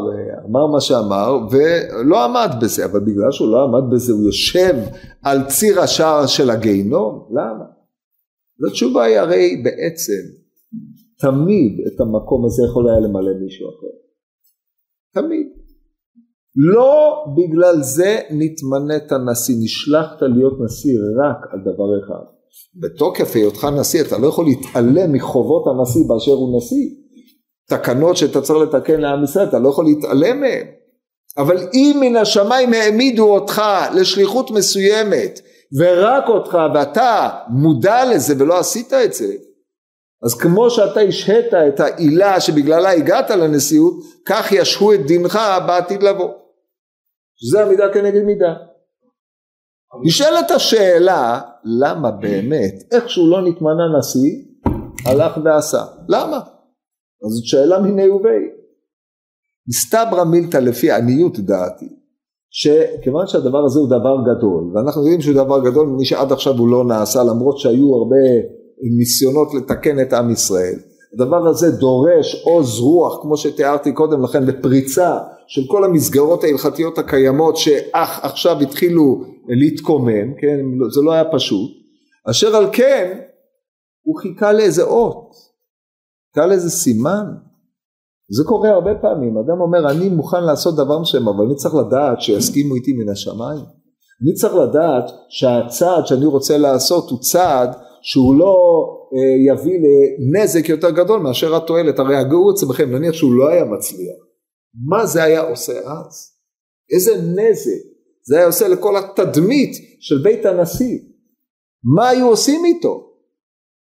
אמר 0.49 0.67
מה 0.67 0.81
שאמר 0.81 1.37
ולא 1.51 2.23
עמד 2.23 2.49
בזה, 2.61 2.85
אבל 2.85 2.99
בגלל 2.99 3.31
שהוא 3.31 3.51
לא 3.51 3.63
עמד 3.63 3.93
בזה 3.93 4.13
הוא 4.13 4.23
יושב 4.23 4.75
על 5.23 5.37
ציר 5.47 5.79
השער 5.79 6.25
של 6.27 6.49
הגיהינום? 6.49 7.29
למה? 7.31 7.65
התשובה 8.67 9.03
היא 9.03 9.19
הרי 9.19 9.61
בעצם 9.63 10.43
תמיד 11.19 11.87
את 11.87 12.01
המקום 12.01 12.45
הזה 12.45 12.63
יכול 12.69 12.89
היה 12.89 12.99
למלא 12.99 13.33
מישהו 13.43 13.69
אחר. 13.69 13.93
תמיד. 15.21 15.62
לא 16.55 17.25
בגלל 17.37 17.81
זה 17.81 18.19
נתמנית 18.29 19.11
נשיא, 19.31 19.55
נשלחת 19.59 20.21
להיות 20.21 20.53
נשיא 20.65 20.97
רק 21.23 21.37
על 21.51 21.59
דבר 21.59 21.99
אחד. 22.05 22.25
בתוקף 22.75 23.35
היותך 23.35 23.67
נשיא 23.79 24.01
אתה 24.01 24.17
לא 24.17 24.27
יכול 24.27 24.45
להתעלם 24.45 25.13
מחובות 25.13 25.63
הנשיא 25.67 26.01
באשר 26.07 26.31
הוא 26.31 26.57
נשיא. 26.57 26.89
תקנות 27.69 28.17
שאתה 28.17 28.41
צריך 28.41 28.59
לתקן 28.59 29.01
לעם 29.01 29.23
ישראל 29.23 29.47
אתה 29.47 29.59
לא 29.59 29.69
יכול 29.69 29.85
להתעלם 29.85 30.41
מהן. 30.41 30.65
אבל 31.37 31.57
אם 31.73 31.97
מן 32.01 32.15
השמיים 32.15 32.73
העמידו 32.73 33.33
אותך 33.33 33.61
לשליחות 33.95 34.51
מסוימת 34.51 35.39
ורק 35.79 36.23
אותך 36.27 36.57
ואתה 36.73 37.29
מודע 37.49 38.13
לזה 38.13 38.33
ולא 38.37 38.59
עשית 38.59 38.93
את 38.93 39.13
זה 39.13 39.33
אז 40.23 40.35
כמו 40.35 40.69
שאתה 40.69 40.99
השהית 40.99 41.53
את 41.53 41.79
העילה 41.79 42.39
שבגללה 42.39 42.91
הגעת 42.91 43.29
לנשיאות 43.29 43.93
כך 44.25 44.51
ישהו 44.51 44.93
את 44.93 45.05
דינך 45.05 45.39
בעתיד 45.67 46.03
לבוא 46.03 46.29
שזה 47.43 47.63
המידה 47.63 47.93
כנגד 47.93 48.23
מידה. 48.23 48.53
נשאלת 50.03 50.51
השאלה 50.51 51.41
למה 51.63 52.11
באמת 52.11 52.73
איך 52.91 53.09
שהוא 53.09 53.29
לא 53.29 53.41
נתמנה 53.41 53.97
נשיא 53.97 54.43
הלך 55.05 55.37
ועשה. 55.45 55.83
למה? 56.09 56.37
אז 57.25 57.31
זאת 57.31 57.45
שאלה 57.45 57.81
מיני 57.81 58.09
ובי 58.09 58.29
מסתברא 59.67 60.23
מילתא 60.23 60.57
לפי 60.57 60.91
עניות 60.91 61.39
דעתי 61.39 61.89
שכיוון 62.49 63.27
שהדבר 63.27 63.65
הזה 63.65 63.79
הוא 63.79 63.87
דבר 63.87 64.15
גדול 64.21 64.71
ואנחנו 64.73 65.01
יודעים 65.01 65.21
שהוא 65.21 65.35
דבר 65.35 65.69
גדול 65.69 65.87
מי 65.87 66.05
שעד 66.05 66.31
עכשיו 66.31 66.53
הוא 66.53 66.67
לא 66.67 66.83
נעשה 66.83 67.23
למרות 67.23 67.57
שהיו 67.57 67.95
הרבה 67.95 68.25
ניסיונות 68.97 69.47
לתקן 69.53 69.99
את 70.01 70.13
עם 70.13 70.29
ישראל 70.29 70.79
הדבר 71.13 71.47
הזה 71.47 71.71
דורש 71.71 72.43
עוז 72.45 72.79
רוח 72.79 73.21
כמו 73.21 73.37
שתיארתי 73.37 73.93
קודם 73.93 74.23
לכן 74.23 74.45
בפריצה 74.45 75.19
של 75.53 75.61
כל 75.67 75.83
המסגרות 75.83 76.43
ההלכתיות 76.43 76.97
הקיימות 76.97 77.57
שאך 77.57 78.25
עכשיו 78.25 78.59
התחילו 78.61 79.23
להתקומם, 79.47 80.33
כן, 80.41 80.59
זה 80.91 81.01
לא 81.01 81.11
היה 81.11 81.23
פשוט, 81.31 81.71
אשר 82.29 82.55
על 82.55 82.65
כן 82.71 83.19
הוא 84.05 84.19
חיכה 84.19 84.53
לאיזה 84.53 84.83
אות, 84.83 85.29
חיכה 86.33 86.47
לאיזה 86.47 86.69
סימן, 86.69 87.25
זה 88.29 88.43
קורה 88.47 88.69
הרבה 88.69 88.95
פעמים, 89.01 89.37
אדם 89.37 89.61
אומר 89.61 89.91
אני 89.91 90.09
מוכן 90.09 90.43
לעשות 90.43 90.75
דבר 90.75 90.99
מסוים 90.99 91.27
אבל 91.27 91.45
אני 91.45 91.55
צריך 91.55 91.75
לדעת 91.75 92.21
שיסכימו 92.21 92.75
איתי 92.75 92.93
מן 92.93 93.09
השמיים, 93.09 93.65
אני 94.21 94.33
צריך 94.33 94.55
לדעת 94.55 95.11
שהצעד 95.29 96.07
שאני 96.07 96.25
רוצה 96.25 96.57
לעשות 96.57 97.09
הוא 97.09 97.19
צעד 97.19 97.69
שהוא 98.01 98.35
לא 98.35 98.55
אה, 99.13 99.53
יביא 99.53 99.79
לנזק 99.79 100.69
יותר 100.69 100.89
גדול 100.89 101.19
מאשר 101.19 101.55
התועלת, 101.55 101.99
הרי 101.99 102.15
הגאו 102.15 102.51
אצלכם 102.51 102.91
נניח 102.91 103.13
שהוא 103.13 103.33
לא 103.33 103.49
היה 103.49 103.65
מצליח, 103.65 104.32
מה 104.87 105.05
זה 105.05 105.23
היה 105.23 105.41
עושה 105.41 105.73
אז? 105.73 106.33
איזה 106.93 107.11
נזק 107.15 107.93
זה 108.23 108.37
היה 108.37 108.45
עושה 108.45 108.67
לכל 108.67 108.97
התדמית 108.97 109.71
של 109.99 110.15
בית 110.23 110.45
הנשיא. 110.45 110.99
מה 111.95 112.09
היו 112.09 112.27
עושים 112.27 112.65
איתו? 112.65 113.09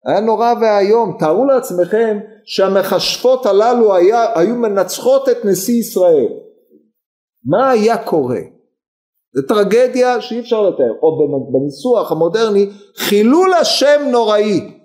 היה 0.05 0.19
נורא 0.19 0.53
ואיום. 0.61 1.17
תארו 1.19 1.45
לעצמכם 1.45 2.19
שהמכשפות 2.45 3.45
הללו 3.45 3.95
היה, 3.95 4.39
היו 4.39 4.55
מנצחות 4.55 5.29
את 5.29 5.45
נשיא 5.45 5.79
ישראל. 5.79 6.27
מה 7.45 7.69
היה 7.69 8.05
קורה? 8.05 8.39
זו 9.35 9.41
טרגדיה 9.47 10.21
שאי 10.21 10.39
אפשר 10.39 10.61
לתאר, 10.61 10.93
או 11.01 11.27
בניסוח 11.51 12.11
המודרני, 12.11 12.69
חילול 12.97 13.53
השם 13.53 14.01
נוראי. 14.11 14.79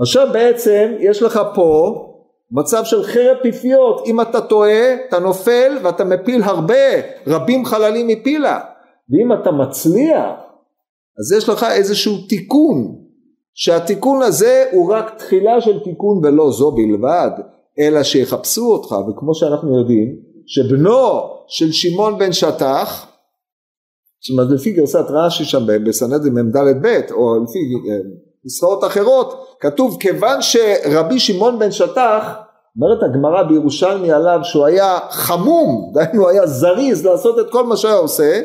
עכשיו 0.00 0.28
בעצם 0.32 0.96
יש 1.00 1.22
לך 1.22 1.40
פה 1.54 1.94
מצב 2.50 2.84
של 2.84 3.02
חרב 3.02 3.36
פיפיות, 3.42 4.02
אם 4.06 4.20
אתה 4.20 4.40
טועה 4.40 4.94
אתה 5.08 5.18
נופל 5.18 5.78
ואתה 5.82 6.04
מפיל 6.04 6.42
הרבה, 6.42 6.74
רבים 7.26 7.64
חללים 7.64 8.06
מפילה, 8.06 8.60
ואם 9.10 9.40
אתה 9.42 9.50
מצליח 9.50 10.48
אז 11.20 11.32
יש 11.32 11.48
לך 11.48 11.66
איזשהו 11.72 12.12
תיקון, 12.28 12.96
שהתיקון 13.54 14.22
הזה 14.22 14.64
הוא 14.72 14.92
רק 14.92 15.14
תחילה 15.18 15.60
של 15.60 15.80
תיקון 15.84 16.24
ולא 16.24 16.50
זו 16.50 16.70
בלבד, 16.70 17.30
אלא 17.78 18.02
שיחפשו 18.02 18.72
אותך, 18.72 18.94
וכמו 19.08 19.34
שאנחנו 19.34 19.78
יודעים, 19.80 20.16
שבנו 20.46 20.98
של 21.48 21.72
שמעון 21.72 22.18
בן 22.18 22.32
שטח, 22.32 23.06
זאת 24.20 24.38
אומרת 24.38 24.60
לפי 24.60 24.72
גרסת 24.72 25.04
רש"י 25.08 25.44
שם 25.44 25.66
בסנדרים 25.86 26.34
מ"ד 26.34 26.56
ב' 26.82 27.12
או 27.12 27.44
לפי 27.44 27.58
נוסחאות 28.44 28.84
אחרות 28.84 29.56
כתוב 29.60 29.96
כיוון 30.00 30.42
שרבי 30.42 31.20
שמעון 31.20 31.58
בן 31.58 31.70
שטח 31.70 32.34
אומרת 32.80 33.02
הגמרא 33.02 33.42
בירושלמי 33.42 34.12
עליו 34.12 34.38
שהוא 34.42 34.66
היה 34.66 34.98
חמום 35.10 35.68
דהיינו 35.94 36.28
היה 36.28 36.46
זריז 36.46 37.06
לעשות 37.06 37.38
את 37.38 37.50
כל 37.50 37.64
מה 37.64 37.76
שהיה 37.76 37.96
עושה 37.96 38.40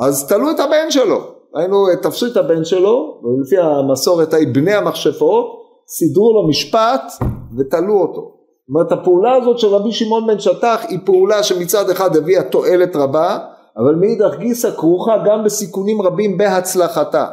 אז 0.00 0.28
תלו 0.28 0.50
את 0.50 0.60
הבן 0.60 0.90
שלו. 0.90 1.20
היינו 1.54 1.76
תפסו 2.02 2.26
את 2.26 2.36
הבן 2.36 2.64
שלו 2.64 3.20
ולפי 3.24 3.58
המסורת 3.58 4.34
היו 4.34 4.52
בני 4.52 4.74
המכשפות 4.74 5.46
סידרו 5.88 6.32
לו 6.32 6.48
משפט 6.48 7.12
ותלו 7.58 8.00
אותו. 8.00 8.20
זאת 8.20 8.74
אומרת 8.74 8.92
הפעולה 8.92 9.34
הזאת 9.34 9.58
של 9.58 9.68
רבי 9.68 9.92
שמעון 9.92 10.26
בן 10.26 10.38
שטח 10.38 10.84
היא 10.88 10.98
פעולה 11.04 11.42
שמצד 11.42 11.90
אחד 11.90 12.16
הביאה 12.16 12.42
תועלת 12.42 12.96
רבה 12.96 13.38
אבל 13.76 13.94
מאידך 13.94 14.38
גיסא 14.38 14.70
כרוכה 14.70 15.12
גם 15.26 15.44
בסיכונים 15.44 16.02
רבים 16.02 16.38
בהצלחתה 16.38 17.26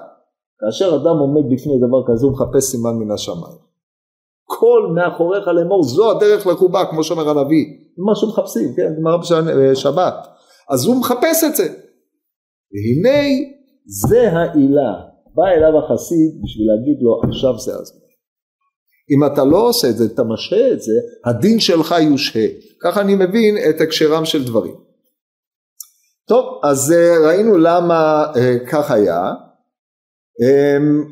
כאשר 0.59 0.95
אדם 0.95 1.17
עומד 1.23 1.45
בפני 1.53 1.77
דבר 1.77 2.01
כזה 2.07 2.25
הוא 2.25 2.33
מחפש 2.33 2.63
סימן 2.71 2.95
מן 2.99 3.11
השמיים. 3.11 3.57
כל 4.45 4.93
מאחוריך 4.95 5.47
לאמור 5.47 5.83
זו 5.83 6.11
הדרך 6.11 6.47
לחובה 6.47 6.85
כמו 6.85 7.03
שאומר 7.03 7.29
הנביא. 7.29 7.65
זה 7.95 8.03
מה 8.07 8.15
שמחפשים, 8.15 8.75
כן, 8.75 8.93
גמרא 8.99 9.17
בשבת. 9.71 10.27
אז 10.69 10.85
הוא 10.85 10.95
מחפש 10.99 11.43
את 11.43 11.55
זה. 11.55 11.67
והנה 12.73 13.19
זה 13.85 14.31
העילה. 14.31 14.93
בא 15.35 15.47
אליו 15.47 15.79
החסיד 15.79 16.41
בשביל 16.43 16.67
להגיד 16.67 16.97
לו 17.01 17.21
עכשיו 17.23 17.59
זה 17.59 17.71
הזמן. 17.71 18.05
אם 19.11 19.33
אתה 19.33 19.43
לא 19.43 19.57
עושה 19.57 19.89
את 19.89 19.97
זה, 19.97 20.05
אתה 20.13 20.23
משהה 20.23 20.71
את 20.71 20.81
זה, 20.81 20.91
הדין 21.25 21.59
שלך 21.59 21.95
יושהה. 22.11 22.47
ככה 22.83 23.01
אני 23.01 23.15
מבין 23.15 23.55
את 23.69 23.81
הקשרם 23.81 24.25
של 24.25 24.45
דברים. 24.45 24.75
טוב, 26.27 26.45
אז 26.63 26.91
אה, 26.91 27.27
ראינו 27.27 27.57
למה 27.57 28.25
אה, 28.35 28.55
כך 28.71 28.91
היה. 28.91 29.31
אמ, 30.41 31.03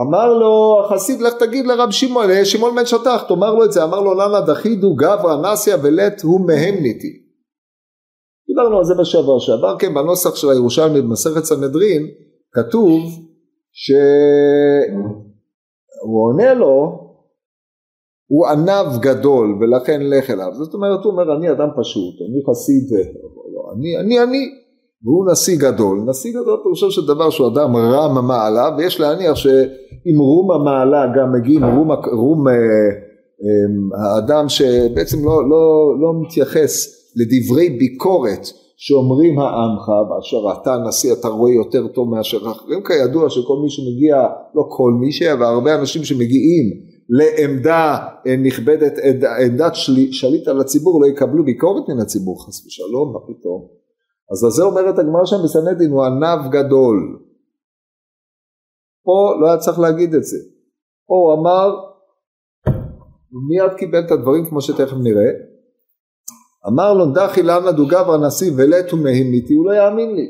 אמר 0.00 0.32
לו 0.34 0.82
החסיד 0.84 1.20
לך 1.20 1.34
תגיד 1.34 1.66
לרב 1.66 1.90
שמעון, 1.90 2.44
שמעון 2.44 2.74
בן 2.76 2.86
שטח. 2.86 3.24
תאמר 3.28 3.54
לו 3.54 3.64
את 3.64 3.72
זה 3.72 3.84
אמר 3.84 4.00
לו 4.00 4.14
למה 4.14 4.40
דחידו 4.40 4.94
גברא 4.94 5.52
נסיה 5.52 5.76
ולט 5.82 6.22
הוא 6.22 6.40
מהמניתי 6.46 7.22
דיברנו 8.48 8.78
על 8.78 8.84
זה 8.84 8.94
בשבוע 9.00 9.40
שעבר 9.40 9.78
כן 9.78 9.94
בנוסח 9.94 10.34
של 10.34 10.50
הירושלמי 10.50 11.02
במסכת 11.02 11.44
סנהדרין 11.44 12.06
כתוב 12.52 13.02
שהוא 13.72 13.98
עונה 16.28 16.54
לו 16.54 16.98
הוא 18.26 18.46
ענב 18.46 19.00
גדול 19.00 19.58
ולכן 19.60 20.00
לך 20.02 20.30
אליו. 20.30 20.48
זאת 20.52 20.74
אומרת 20.74 21.04
הוא 21.04 21.12
אומר 21.12 21.36
אני 21.36 21.50
אדם 21.50 21.68
פשוט 21.80 22.14
אני 22.28 22.40
חסיד 22.50 22.88
אני 23.76 23.96
אני 24.00 24.22
אני 24.22 24.61
והוא 25.04 25.32
נשיא 25.32 25.58
גדול, 25.58 26.04
נשיא 26.06 26.30
גדול 26.30 26.60
פירושו 26.62 26.90
של 26.90 27.06
דבר 27.06 27.30
שהוא 27.30 27.48
אדם 27.48 27.76
רם 27.76 28.18
המעלה 28.18 28.76
ויש 28.78 29.00
להניח 29.00 29.34
שאם 29.34 30.18
רום 30.18 30.52
המעלה 30.52 31.06
גם 31.16 31.32
מגיעים 31.32 31.64
רום, 31.64 31.90
רום 32.12 32.48
אה, 32.48 32.54
אה, 32.54 34.14
האדם 34.14 34.48
שבעצם 34.48 35.24
לא, 35.24 35.48
לא, 35.48 35.94
לא 36.00 36.22
מתייחס 36.22 36.86
לדברי 37.16 37.70
ביקורת 37.70 38.46
שאומרים 38.76 39.38
העמך 39.38 39.86
באשר 40.08 40.60
אתה 40.62 40.76
נשיא 40.88 41.12
אתה 41.12 41.28
רואה 41.28 41.52
יותר 41.52 41.88
טוב 41.88 42.08
מאשר 42.08 42.38
אחרים 42.50 42.80
כידוע 42.84 43.30
שכל 43.30 43.56
מי 43.62 43.70
שמגיע 43.70 44.16
לא 44.54 44.64
כל 44.68 44.92
מי 45.00 45.32
אבל 45.32 45.44
הרבה 45.44 45.74
אנשים 45.74 46.04
שמגיעים 46.04 46.92
לעמדה 47.08 47.98
אה, 48.26 48.36
נכבדת 48.36 48.92
עמדת 49.46 49.72
שליט 50.10 50.48
על 50.48 50.60
הציבור 50.60 51.00
לא 51.02 51.06
יקבלו 51.06 51.44
ביקורת 51.44 51.88
מן 51.88 52.00
הציבור 52.00 52.46
חס 52.46 52.66
ושלום 52.66 53.12
מה 53.12 53.18
פתאום 53.20 53.81
אז 54.30 54.44
על 54.44 54.50
זה 54.50 54.62
אומרת 54.62 54.98
הגמרא 54.98 55.24
שם 55.24 55.36
בסנדין 55.44 55.90
הוא 55.90 56.04
ענב 56.04 56.50
גדול. 56.50 57.18
פה 59.04 59.40
לא 59.40 59.46
היה 59.46 59.58
צריך 59.58 59.78
להגיד 59.78 60.14
את 60.14 60.24
זה. 60.24 60.36
פה 61.06 61.14
הוא 61.14 61.40
אמר, 61.40 61.92
מיד 63.48 63.78
קיבל 63.78 64.00
את 64.06 64.10
הדברים 64.10 64.44
כמו 64.46 64.60
שתכף 64.60 64.96
נראה. 65.02 65.30
אמר 66.68 66.94
לו 66.94 67.12
דחי 67.14 67.42
למה 67.42 67.72
דוגבר 67.72 68.26
נשיא 68.26 68.52
ולטו 68.56 68.96
מהימיתי 68.96 69.54
הוא 69.54 69.66
לא 69.66 69.72
יאמין 69.72 70.14
לי. 70.16 70.26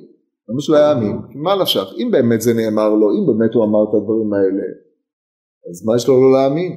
למה 0.49 0.61
שלא 0.61 0.77
יאמין? 0.77 1.19
מה 1.35 1.63
נפשך? 1.63 1.87
אם 1.99 2.09
באמת 2.11 2.41
זה 2.41 2.55
נאמר 2.55 2.89
לו, 2.89 3.07
אם 3.11 3.27
באמת 3.27 3.55
הוא 3.55 3.65
אמר 3.65 3.83
את 3.85 3.95
הדברים 3.95 4.33
האלה, 4.33 4.67
אז 5.71 5.87
מה 5.87 5.97
יש 5.97 6.09
לו 6.09 6.21
לא 6.21 6.39
להאמין? 6.39 6.73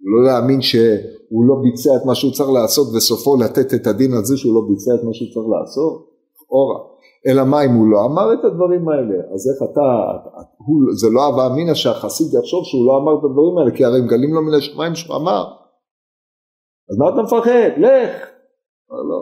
לא 0.00 0.24
להאמין 0.26 0.60
שהוא 0.62 1.44
לא 1.48 1.54
ביצע 1.62 1.90
את 1.96 2.06
מה 2.06 2.14
שהוא 2.14 2.32
צריך 2.32 2.50
לעשות 2.50 2.86
וסופו 2.96 3.36
לתת 3.36 3.74
את 3.74 3.86
הדין 3.86 4.12
על 4.12 4.24
זה 4.24 4.36
שהוא 4.36 4.54
לא 4.54 4.60
ביצע 4.68 4.90
את 4.94 5.04
מה 5.04 5.14
שהוא 5.14 5.28
צריך 5.34 5.46
לעשות? 5.54 6.11
אורה. 6.52 6.78
אלא 7.26 7.44
מה 7.44 7.64
אם 7.64 7.70
הוא 7.70 7.88
לא 7.92 7.98
אמר 8.04 8.34
את 8.34 8.44
הדברים 8.44 8.88
האלה? 8.88 9.18
אז 9.34 9.40
איך 9.50 9.70
אתה, 9.70 9.86
הוא, 10.66 10.76
זה 11.00 11.06
לא 11.14 11.26
הווה 11.26 11.46
אמינא 11.46 11.74
שהחסיד 11.74 12.26
יחשוב 12.38 12.64
שהוא 12.64 12.86
לא 12.86 12.92
אמר 12.98 13.12
את 13.18 13.24
הדברים 13.24 13.58
האלה, 13.58 13.76
כי 13.76 13.84
הרי 13.84 14.00
מגלים 14.00 14.34
לו 14.34 14.42
מן 14.42 14.54
השמיים 14.54 14.94
שהוא 14.94 15.16
אמר. 15.16 15.44
אז 16.90 16.96
מה 16.98 17.08
אתה 17.08 17.22
מפחד? 17.22 17.70
לך. 17.78 18.12
לא, 18.90 19.08
לא. 19.10 19.20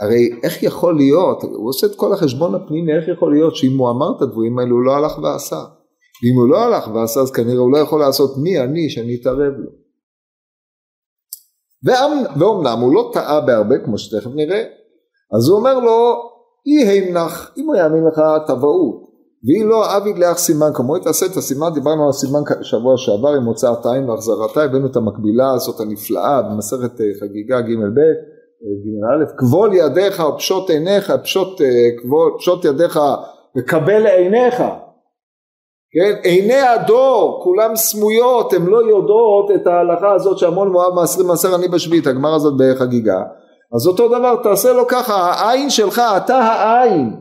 הרי 0.00 0.30
איך 0.42 0.62
יכול 0.62 0.96
להיות, 0.96 1.42
הוא 1.42 1.68
עושה 1.68 1.86
את 1.86 1.94
כל 1.96 2.12
החשבון 2.12 2.54
הפנימי, 2.54 2.92
איך 2.96 3.08
יכול 3.08 3.32
להיות 3.32 3.56
שאם 3.56 3.78
הוא 3.78 3.90
אמר 3.90 4.16
את 4.16 4.22
הדברים 4.22 4.58
האלה 4.58 4.70
הוא 4.70 4.82
לא 4.82 4.92
הלך 4.92 5.18
ועשה. 5.18 5.62
ואם 6.22 6.36
הוא 6.36 6.48
לא 6.48 6.58
הלך 6.58 6.88
ועשה 6.94 7.20
אז 7.20 7.30
כנראה 7.32 7.58
הוא 7.58 7.72
לא 7.72 7.78
יכול 7.78 8.00
לעשות 8.00 8.30
מי 8.42 8.60
אני 8.60 8.90
שאני 8.90 9.16
אתערב 9.20 9.54
לו. 9.58 9.70
ואומנם 12.38 12.78
הוא 12.80 12.94
לא 12.94 13.10
טעה 13.12 13.40
בהרבה 13.40 13.78
כמו 13.84 13.98
שתכף 13.98 14.30
נראה, 14.34 14.64
אז 15.36 15.48
הוא 15.48 15.58
אומר 15.58 15.78
לו 15.78 16.14
אי 16.66 16.88
הימנח 16.88 17.52
אם 17.56 17.66
הוא 17.66 17.76
יאמין 17.76 18.04
לך 18.04 18.20
תבעו 18.46 19.04
ואם 19.46 19.68
לא 19.68 19.96
אביד 19.96 20.18
לאח 20.18 20.38
סימן 20.38 20.70
כמוהו 20.74 20.98
תעשה 20.98 21.26
את 21.26 21.36
הסימן 21.36 21.66
דיברנו 21.74 22.02
על 22.02 22.08
הסימן 22.08 22.40
שבוע 22.62 22.96
שעבר 22.96 23.28
עם 23.28 23.44
הוצאת 23.44 23.86
עין 23.86 24.10
והחזרתה 24.10 24.62
הבאנו 24.62 24.86
את 24.86 24.96
המקבילה 24.96 25.50
הזאת 25.54 25.80
הנפלאה 25.80 26.42
במסכת 26.42 27.00
אה, 27.00 27.06
חגיגה 27.20 27.60
ג' 27.60 27.74
ב' 27.96 28.34
ג' 28.64 29.38
כבול 29.38 29.74
ידיך 29.74 30.22
ופשוט 30.28 30.70
עיניך, 30.70 31.12
פשוט, 31.22 31.60
כבול, 32.02 32.32
פשוט 32.38 32.64
ידיך 32.64 33.00
וקבל 33.58 33.98
לעיניך. 33.98 34.62
כן, 35.92 36.20
עיני 36.22 36.60
הדור 36.60 37.40
כולם 37.44 37.76
סמויות, 37.76 38.52
הן 38.52 38.66
לא 38.66 38.82
יודעות 38.82 39.50
את 39.54 39.66
ההלכה 39.66 40.14
הזאת 40.14 40.38
שהמון 40.38 40.68
מואב 40.68 40.94
מעשרים 40.94 41.26
מעשר 41.26 41.54
אני 41.54 41.68
בשביעית, 41.68 42.06
הגמר 42.06 42.34
הזאת 42.34 42.54
בחגיגה. 42.58 43.22
אז 43.74 43.86
אותו 43.86 44.08
דבר 44.08 44.36
תעשה 44.42 44.72
לו 44.72 44.86
ככה, 44.88 45.14
העין 45.14 45.70
שלך, 45.70 46.02
אתה 46.16 46.36
העין 46.36 47.16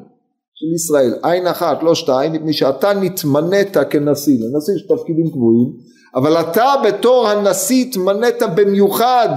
של 0.53 0.73
ישראל, 0.75 1.13
עין 1.23 1.47
אחת 1.47 1.83
לא 1.83 1.95
שתיים, 1.95 2.33
מפני 2.33 2.53
שאתה 2.53 2.93
נתמנית 2.93 3.77
כנשיא, 3.89 4.37
לנשיא 4.39 4.73
יש 4.75 4.87
תפקידים 4.87 5.31
קבועים, 5.31 5.73
אבל 6.15 6.37
אתה 6.41 6.73
בתור 6.83 7.27
הנשיא 7.27 7.85
התמנית 7.85 8.41
במיוחד 8.55 9.29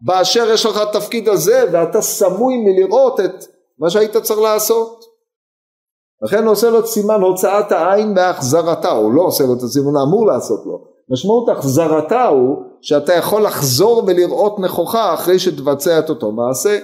באשר 0.00 0.50
יש 0.50 0.66
לך 0.66 0.76
התפקיד 0.80 1.28
הזה 1.28 1.64
ואתה 1.72 2.00
סמוי 2.00 2.54
מלראות 2.56 3.20
את 3.20 3.44
מה 3.78 3.90
שהיית 3.90 4.16
צריך 4.16 4.40
לעשות. 4.40 5.04
לכן 6.22 6.46
עושה 6.46 6.70
לו 6.70 6.86
סימן 6.86 7.20
הוצאת 7.20 7.72
העין 7.72 8.14
בהחזרתה, 8.14 8.90
הוא 8.90 9.12
לא 9.12 9.22
עושה 9.22 9.44
לו 9.44 9.54
את 9.54 9.62
הסימן 9.62 9.96
האמור 9.96 10.26
לעשות 10.26 10.66
לו. 10.66 10.93
משמעות 11.10 11.48
החזרתה 11.48 12.24
הוא 12.24 12.56
שאתה 12.80 13.14
יכול 13.14 13.42
לחזור 13.42 14.02
ולראות 14.06 14.58
נכוחה 14.58 15.14
אחרי 15.14 15.38
שתבצע 15.38 15.98
את 15.98 16.10
אותו 16.10 16.32
מעשה. 16.32 16.78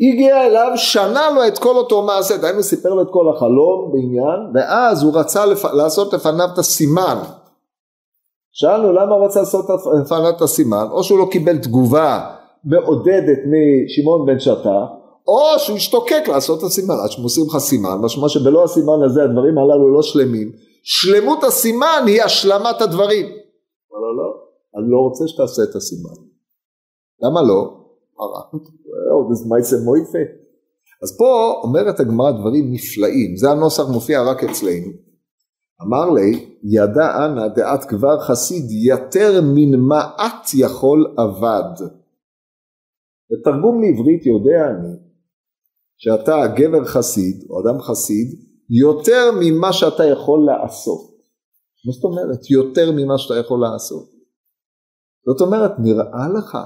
הגיע 0.00 0.46
אליו, 0.46 0.72
שנה 0.76 1.30
לו 1.34 1.46
את 1.46 1.58
כל 1.58 1.76
אותו 1.76 2.02
מעשה, 2.02 2.36
דהיינו 2.36 2.62
סיפר 2.62 2.88
לו 2.88 3.02
את 3.02 3.08
כל 3.10 3.28
החלום 3.36 3.92
בעניין, 3.92 4.40
ואז 4.54 5.02
הוא 5.02 5.18
רצה 5.18 5.46
לפ... 5.46 5.64
לעשות 5.64 6.12
לפניו 6.12 6.48
את 6.52 6.58
הסימן. 6.58 7.18
שאלנו 8.52 8.92
למה 8.92 9.14
הוא 9.14 9.24
רצה 9.24 9.40
לעשות 9.40 9.64
לפניו 10.02 10.30
את 10.30 10.42
הסימן, 10.42 10.86
או 10.90 11.04
שהוא 11.04 11.18
לא 11.18 11.28
קיבל 11.30 11.58
תגובה 11.58 12.20
מעודדת 12.64 13.38
משמעון 13.46 14.26
בן 14.26 14.38
שטה, 14.38 14.86
או 15.28 15.58
שהוא 15.58 15.76
השתוקק 15.76 16.28
לעשות 16.28 16.58
את 16.58 16.64
הסימן, 16.64 16.94
עד 17.04 17.10
שמוסרים 17.10 17.46
לך 17.46 17.56
סימן, 17.56 17.96
משמע 18.02 18.28
שבלא 18.28 18.64
הסימן 18.64 19.02
הזה 19.04 19.22
הדברים 19.22 19.58
הללו 19.58 19.94
לא 19.94 20.02
שלמים, 20.02 20.52
שלמות 20.88 21.44
הסימן 21.44 22.02
היא 22.06 22.22
השלמת 22.22 22.80
הדברים. 22.80 23.26
לא, 23.90 23.98
לא, 24.02 24.16
לא, 24.18 24.28
אני 24.76 24.90
לא 24.90 24.98
רוצה 24.98 25.28
שתעשה 25.28 25.62
את 25.70 25.76
הסימן. 25.76 26.18
למה 27.22 27.42
לא? 27.42 27.60
אז 31.02 31.18
פה 31.18 31.60
אומרת 31.62 32.00
הגמרא 32.00 32.30
דברים 32.30 32.72
נפלאים, 32.72 33.36
זה 33.36 33.50
הנוסח 33.50 33.82
מופיע 33.92 34.22
רק 34.22 34.44
אצלנו. 34.44 34.92
אמר 35.82 36.10
לי, 36.10 36.56
ידע 36.62 37.24
אנא 37.24 37.48
דעת 37.48 37.84
כבר 37.84 38.20
חסיד 38.20 38.64
יתר 38.70 39.40
מן 39.42 39.80
מעט 39.88 40.48
יכול 40.54 41.14
אבד. 41.24 41.86
בתרגום 43.30 43.80
לעברית 43.82 44.26
יודע 44.26 44.70
אני 44.70 44.96
שאתה 45.96 46.36
גבר 46.56 46.84
חסיד 46.84 47.46
או 47.50 47.60
אדם 47.60 47.80
חסיד 47.80 48.28
יותר 48.70 49.30
ממה 49.40 49.72
שאתה 49.72 50.04
יכול 50.04 50.46
לעשות. 50.46 51.00
מה 51.86 51.92
זאת 51.92 52.04
אומרת? 52.04 52.50
יותר 52.50 52.92
ממה 52.92 53.18
שאתה 53.18 53.36
יכול 53.36 53.60
לעשות. 53.60 54.10
זאת 55.26 55.40
אומרת, 55.40 55.70
נראה 55.78 56.28
לך 56.38 56.58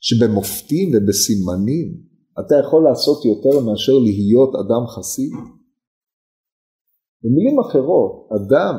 שבמופתים 0.00 0.90
ובסימנים 0.94 2.08
אתה 2.40 2.54
יכול 2.62 2.84
לעשות 2.84 3.24
יותר 3.24 3.60
מאשר 3.66 3.92
להיות 3.92 4.52
אדם 4.54 4.86
חסיד? 4.86 5.32
במילים 7.22 7.60
אחרות, 7.60 8.28
אדם 8.36 8.74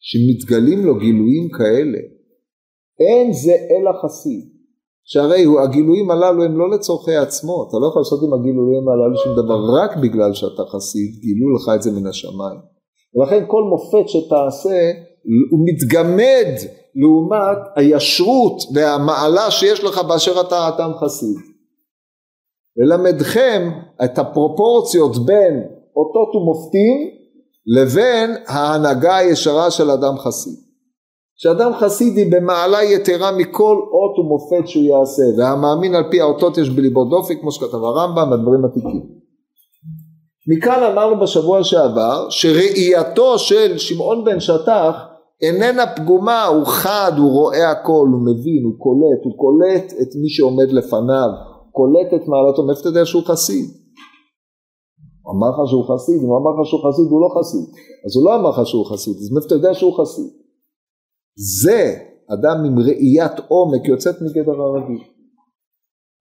שמתגלים 0.00 0.86
לו 0.86 0.98
גילויים 0.98 1.48
כאלה, 1.58 1.98
אין 3.00 3.32
זה 3.32 3.52
אלא 3.52 3.90
חסיד. 4.02 4.53
שהרי 5.04 5.44
הגילויים 5.64 6.10
הללו 6.10 6.44
הם 6.44 6.58
לא 6.58 6.70
לצורכי 6.70 7.16
עצמו, 7.16 7.66
אתה 7.68 7.76
לא 7.78 7.86
יכול 7.86 8.00
לעשות 8.00 8.22
עם 8.22 8.32
הגילויים 8.32 8.88
הללו 8.88 9.16
שום 9.16 9.32
דבר 9.32 9.60
רק 9.82 9.96
בגלל 9.96 10.34
שאתה 10.34 10.62
חסיד, 10.72 11.10
גילו 11.20 11.54
לך 11.56 11.76
את 11.76 11.82
זה 11.82 11.90
מן 11.90 12.06
השמיים. 12.06 12.60
ולכן 13.14 13.44
כל 13.48 13.62
מופת 13.62 14.08
שתעשה 14.08 14.92
הוא 15.50 15.60
מתגמד 15.64 16.52
לעומת 16.94 17.58
הישרות 17.76 18.62
והמעלה 18.74 19.50
שיש 19.50 19.84
לך 19.84 19.98
באשר 20.08 20.40
אתה 20.40 20.68
אדם 20.68 20.92
חסיד. 20.94 21.36
ללמדכם 22.76 23.70
את 24.04 24.18
הפרופורציות 24.18 25.26
בין 25.26 25.62
אותות 25.96 26.34
ומופתים 26.34 27.10
לבין 27.66 28.30
ההנהגה 28.46 29.16
הישרה 29.16 29.70
של 29.70 29.90
אדם 29.90 30.18
חסיד. 30.18 30.63
שאדם 31.36 31.72
חסיד 31.74 32.16
היא 32.16 32.32
במעלה 32.32 32.82
יתרה 32.82 33.32
מכל 33.32 33.76
אות 33.92 34.18
ומופת 34.18 34.68
שהוא 34.68 34.84
יעשה 34.84 35.22
והמאמין 35.38 35.94
על 35.94 36.04
פי 36.10 36.20
האותות 36.20 36.58
יש 36.58 36.70
בליבו 36.70 37.04
דופק 37.04 37.40
כמו 37.40 37.52
שכתב 37.52 37.84
הרמב"ם 37.84 38.30
בדברים 38.30 38.64
עתיקים. 38.64 39.02
מכאן 40.48 40.82
אמרנו 40.92 41.20
בשבוע 41.20 41.64
שעבר 41.64 42.26
שראייתו 42.30 43.38
של 43.38 43.78
שמעון 43.78 44.24
בן 44.24 44.40
שטח 44.40 44.94
איננה 45.42 45.86
פגומה, 45.96 46.44
הוא 46.44 46.66
חד, 46.66 47.12
הוא 47.18 47.30
רואה 47.30 47.70
הכל, 47.70 48.08
הוא 48.12 48.22
מבין, 48.22 48.62
הוא 48.64 48.74
קולט, 48.78 49.20
הוא 49.24 49.34
קולט 49.36 49.92
את 50.02 50.08
מי 50.22 50.28
שעומד 50.28 50.72
לפניו, 50.72 51.28
קולט 51.72 52.08
את 52.14 52.28
מעלתו, 52.28 52.66
מאיפה 52.66 52.80
אתה 52.80 52.88
יודע 52.88 53.04
שהוא 53.06 53.22
חסיד? 53.26 53.66
אמר 55.30 55.50
לך 55.50 55.68
שהוא 55.70 55.84
חסיד, 55.84 56.22
אם 56.22 56.30
אמר 56.40 56.50
לך 56.60 56.66
שהוא 56.68 56.80
חסיד 56.88 57.06
הוא 57.10 57.20
לא 57.20 57.28
חסיד, 57.38 57.66
אז 58.06 58.16
הוא 58.16 58.24
לא 58.24 58.34
אמר 58.34 58.50
לך 58.50 58.66
שהוא 58.66 58.86
חסיד, 58.86 59.14
אז 59.16 59.32
מאיפה 59.32 59.46
אתה 59.46 59.54
יודע 59.54 59.74
שהוא 59.74 59.94
חסיד? 60.00 60.43
זה 61.36 61.94
אדם 62.28 62.64
עם 62.64 62.78
ראיית 62.78 63.38
עומק 63.48 63.88
יוצאת 63.88 64.14
מגדר 64.22 64.60
הרגיל. 64.60 65.02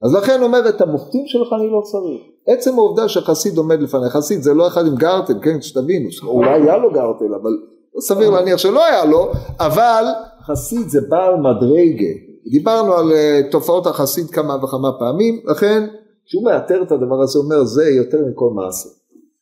אז 0.03 0.15
לכן 0.15 0.43
אומר 0.43 0.69
את 0.69 0.81
המופתים 0.81 1.23
שלך 1.25 1.47
אני 1.59 1.69
לא 1.71 1.81
צריך. 1.81 2.21
עצם 2.47 2.73
העובדה 2.73 3.09
שחסיד 3.09 3.57
עומד 3.57 3.81
לפני 3.81 4.09
חסיד 4.09 4.41
זה 4.41 4.53
לא 4.53 4.67
אחד 4.67 4.85
עם 4.87 4.95
גרטל, 4.95 5.33
כן, 5.41 5.61
שתבינו, 5.61 6.09
אולי 6.23 6.49
היה 6.49 6.77
לו 6.77 6.93
גרטל, 6.93 7.33
אבל 7.41 7.51
סביר 7.99 8.29
להניח 8.29 8.57
שלא 8.57 8.85
היה 8.85 9.05
לו, 9.05 9.31
אבל 9.59 10.05
חסיד 10.45 10.89
זה 10.89 11.01
בעל 11.09 11.35
מדרגה. 11.35 12.13
דיברנו 12.51 12.93
על 12.93 13.11
uh, 13.11 13.51
תופעות 13.51 13.87
החסיד 13.87 14.29
כמה 14.29 14.55
וכמה 14.63 14.91
פעמים, 14.99 15.39
לכן 15.45 15.87
כשהוא 16.25 16.43
מאתר 16.43 16.83
את 16.83 16.91
הדבר 16.91 17.21
הזה 17.21 17.39
הוא 17.39 17.45
אומר 17.45 17.63
זה 17.63 17.89
יותר 17.89 18.17
מכל 18.31 18.49
מעשה. 18.55 18.89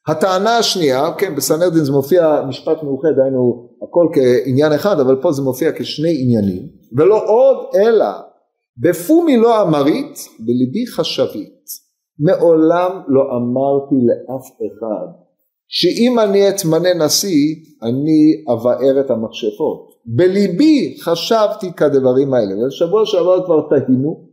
הטענה 0.07 0.57
השנייה, 0.57 1.13
כן 1.17 1.35
בסנהדרין 1.35 1.83
זה 1.83 1.91
מופיע 1.91 2.41
משפט 2.47 2.83
מאוחד, 2.83 3.19
היינו 3.23 3.69
הכל 3.83 4.07
כעניין 4.13 4.73
אחד, 4.73 4.99
אבל 4.99 5.15
פה 5.21 5.31
זה 5.31 5.41
מופיע 5.41 5.71
כשני 5.75 6.23
עניינים, 6.23 6.67
ולא 6.97 7.23
עוד 7.27 7.57
אלא 7.75 8.05
בפומי 8.77 9.37
לא 9.37 9.61
אמרית, 9.61 10.19
בליבי 10.39 10.87
חשבית. 10.87 11.91
מעולם 12.19 13.01
לא 13.07 13.21
אמרתי 13.21 13.95
לאף 13.95 14.45
אחד 14.57 15.07
שאם 15.67 16.19
אני 16.19 16.49
אתמנה 16.49 16.93
נשיא 16.93 17.55
אני 17.83 18.53
אבאר 18.53 18.99
את 18.99 19.09
המכשפות. 19.09 19.91
בליבי 20.05 20.97
חשבתי 21.01 21.73
כדברים 21.73 22.33
האלה, 22.33 22.63
ובשבוע 22.63 23.05
שעבר 23.05 23.45
כבר 23.45 23.61
תהינו 23.69 24.27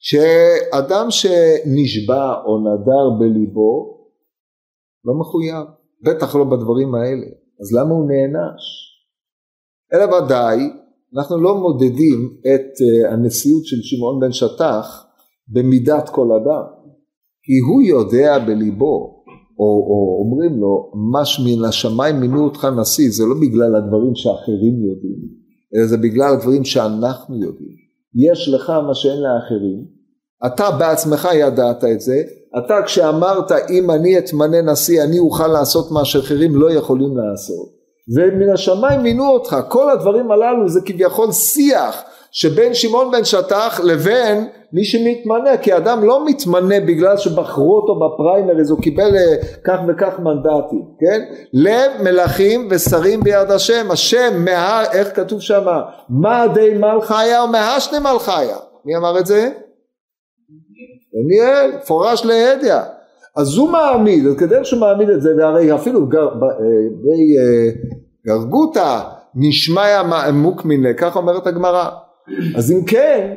שאדם 0.00 1.10
שנשבע 1.10 2.34
או 2.46 2.58
נדר 2.58 3.18
בליבו 3.20 3.97
לא 5.08 5.14
מחויב, 5.20 5.66
בטח 6.04 6.36
לא 6.36 6.44
בדברים 6.44 6.94
האלה, 6.94 7.26
אז 7.60 7.72
למה 7.76 7.90
הוא 7.94 8.08
נענש? 8.08 8.62
אלא 9.92 10.14
ודאי, 10.14 10.58
אנחנו 11.16 11.40
לא 11.40 11.54
מודדים 11.54 12.36
את 12.40 12.68
אה, 12.80 13.12
הנשיאות 13.12 13.64
של 13.64 13.76
שמעון 13.82 14.20
בן 14.20 14.32
שטח 14.32 15.06
במידת 15.48 16.08
כל 16.08 16.28
אדם, 16.32 16.64
כי 17.42 17.52
הוא 17.68 17.82
יודע 17.82 18.38
בליבו 18.46 19.18
או, 19.58 19.68
או 19.88 20.24
אומרים 20.24 20.60
לו, 20.60 20.92
מש 21.12 21.40
מן 21.46 21.64
השמיים 21.64 22.20
מינו 22.20 22.44
אותך 22.44 22.66
נשיא, 22.80 23.10
זה 23.10 23.24
לא 23.26 23.34
בגלל 23.34 23.76
הדברים 23.76 24.14
שאחרים 24.14 24.74
יודעים, 24.88 25.20
אלא 25.74 25.86
זה 25.86 25.96
בגלל 25.96 26.34
הדברים 26.34 26.64
שאנחנו 26.64 27.34
יודעים. 27.34 27.76
יש 28.30 28.48
לך 28.48 28.70
מה 28.70 28.94
שאין 28.94 29.20
לאחרים, 29.22 29.86
אתה 30.46 30.70
בעצמך 30.78 31.28
ידעת 31.34 31.84
את 31.84 32.00
זה, 32.00 32.22
אתה 32.58 32.82
כשאמרת 32.84 33.52
אם 33.70 33.90
אני 33.90 34.18
אתמנה 34.18 34.62
נשיא 34.62 35.02
אני 35.02 35.18
אוכל 35.18 35.46
לעשות 35.46 35.90
מה 35.90 36.04
שאחרים 36.04 36.56
לא 36.56 36.72
יכולים 36.72 37.16
לעשות, 37.16 37.68
ומן 38.16 38.52
השמיים 38.52 39.02
מינו 39.02 39.28
אותך, 39.28 39.56
כל 39.68 39.90
הדברים 39.90 40.30
הללו 40.30 40.68
זה 40.68 40.80
כביכול 40.84 41.32
שיח 41.32 42.02
שבין 42.32 42.74
שמעון 42.74 43.10
בן 43.10 43.24
שטח 43.24 43.80
לבין 43.84 44.48
מי 44.72 44.84
שמתמנה 44.84 45.56
כי 45.56 45.76
אדם 45.76 46.04
לא 46.04 46.24
מתמנה 46.26 46.80
בגלל 46.80 47.16
שבחרו 47.16 47.76
אותו 47.76 47.94
בפריימריז 47.94 48.70
הוא 48.70 48.82
קיבל 48.82 49.16
אה, 49.16 49.36
כך 49.64 49.78
וכך 49.88 50.18
מנדטים 50.18 50.84
כן? 51.00 51.20
לב 51.52 51.90
מלכים 52.02 52.68
ושרים 52.70 53.20
ביד 53.20 53.50
השם. 53.50 53.90
השם 53.90 54.44
מה 54.44 54.82
איך 54.92 55.16
כתוב 55.16 55.40
שם 55.40 55.64
מה 56.08 56.46
די 56.54 56.74
מלכיה 56.74 57.42
או 57.42 57.48
מהשני 57.48 57.98
מלכיה 57.98 58.56
מי 58.84 58.96
אמר 58.96 59.18
את 59.18 59.26
זה? 59.26 59.50
דניאל 61.14 61.80
פורש 61.86 62.24
להדיא 62.24 62.74
אז 63.36 63.56
הוא 63.56 63.70
מעמיד 63.70 64.26
אז 64.26 64.36
כדי 64.38 64.64
שהוא 64.64 64.80
מעמיד 64.80 65.08
את 65.08 65.22
זה 65.22 65.36
והרי 65.38 65.74
אפילו 65.74 66.06
גר, 66.06 66.34
ב, 66.34 66.42
אה, 66.42 66.48
בי 67.02 67.38
אה, 67.38 67.70
גרגותא 68.26 69.02
משמיא 69.34 70.32
מוקמינא 70.32 70.92
כך 70.98 71.16
אומרת 71.16 71.46
הגמרא 71.46 71.90
אז 72.56 72.72
אם 72.72 72.84
כן 72.84 73.34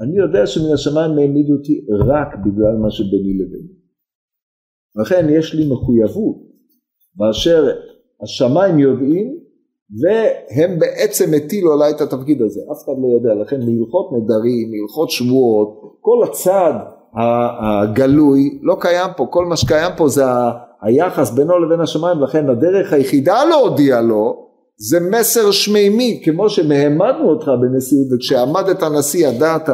אני 0.00 0.18
יודע 0.18 0.46
שמן 0.46 0.72
השמיים 0.74 1.18
העמידו 1.18 1.52
אותי 1.52 1.86
רק 2.08 2.28
בגלל 2.44 2.76
מה 2.82 2.90
שביני 2.90 3.34
לביני. 3.38 3.76
לכן 4.96 5.26
יש 5.30 5.54
לי 5.54 5.72
מחויבות 5.72 6.36
באשר 7.14 7.68
השמיים 8.22 8.78
יודעים 8.78 9.38
והם 9.90 10.78
בעצם 10.78 11.34
הטילו 11.36 11.72
עליי 11.72 11.90
את 11.90 12.00
התפקיד 12.00 12.42
הזה, 12.42 12.60
אף 12.72 12.84
אחד 12.84 12.92
לא 13.02 13.08
יודע, 13.16 13.42
לכן 13.42 13.56
מהלכות 13.56 14.10
נדרים, 14.12 14.70
מהלכות 14.70 15.10
שבועות, 15.10 15.98
כל 16.00 16.24
הצד 16.24 16.72
הגלוי 17.62 18.58
לא 18.62 18.76
קיים 18.80 19.10
פה, 19.16 19.26
כל 19.30 19.44
מה 19.46 19.56
שקיים 19.56 19.92
פה 19.96 20.08
זה 20.08 20.22
היחס 20.82 21.30
בינו 21.30 21.58
לבין 21.58 21.80
השמיים, 21.80 22.22
לכן 22.22 22.50
הדרך 22.50 22.92
היחידה 22.92 23.44
להודיע 23.44 24.00
לו 24.00 24.46
זה 24.78 24.98
מסר 25.00 25.50
שמימי, 25.50 26.20
כמו 26.24 26.50
שהעמדנו 26.50 27.30
אותך 27.30 27.50
בנשיאות, 27.60 28.06
וכשעמדת 28.12 28.82
הנשיא 28.82 29.28
ידעת 29.28 29.68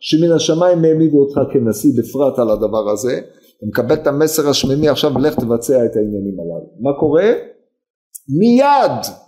שמן 0.00 0.32
השמיים 0.32 0.84
העמידו 0.84 1.18
אותך 1.18 1.40
כנשיא 1.52 1.90
בפרט 1.98 2.38
על 2.38 2.50
הדבר 2.50 2.90
הזה, 2.90 3.20
אתה 3.58 3.66
מקבל 3.66 3.94
את 3.94 4.06
המסר 4.06 4.48
השמימי, 4.48 4.88
עכשיו 4.88 5.18
לך 5.18 5.34
תבצע 5.34 5.84
את 5.84 5.96
העניינים 5.96 6.36
הללו. 6.40 6.66
מה 6.80 6.90
קורה? 7.00 7.32
מיד 8.38 9.27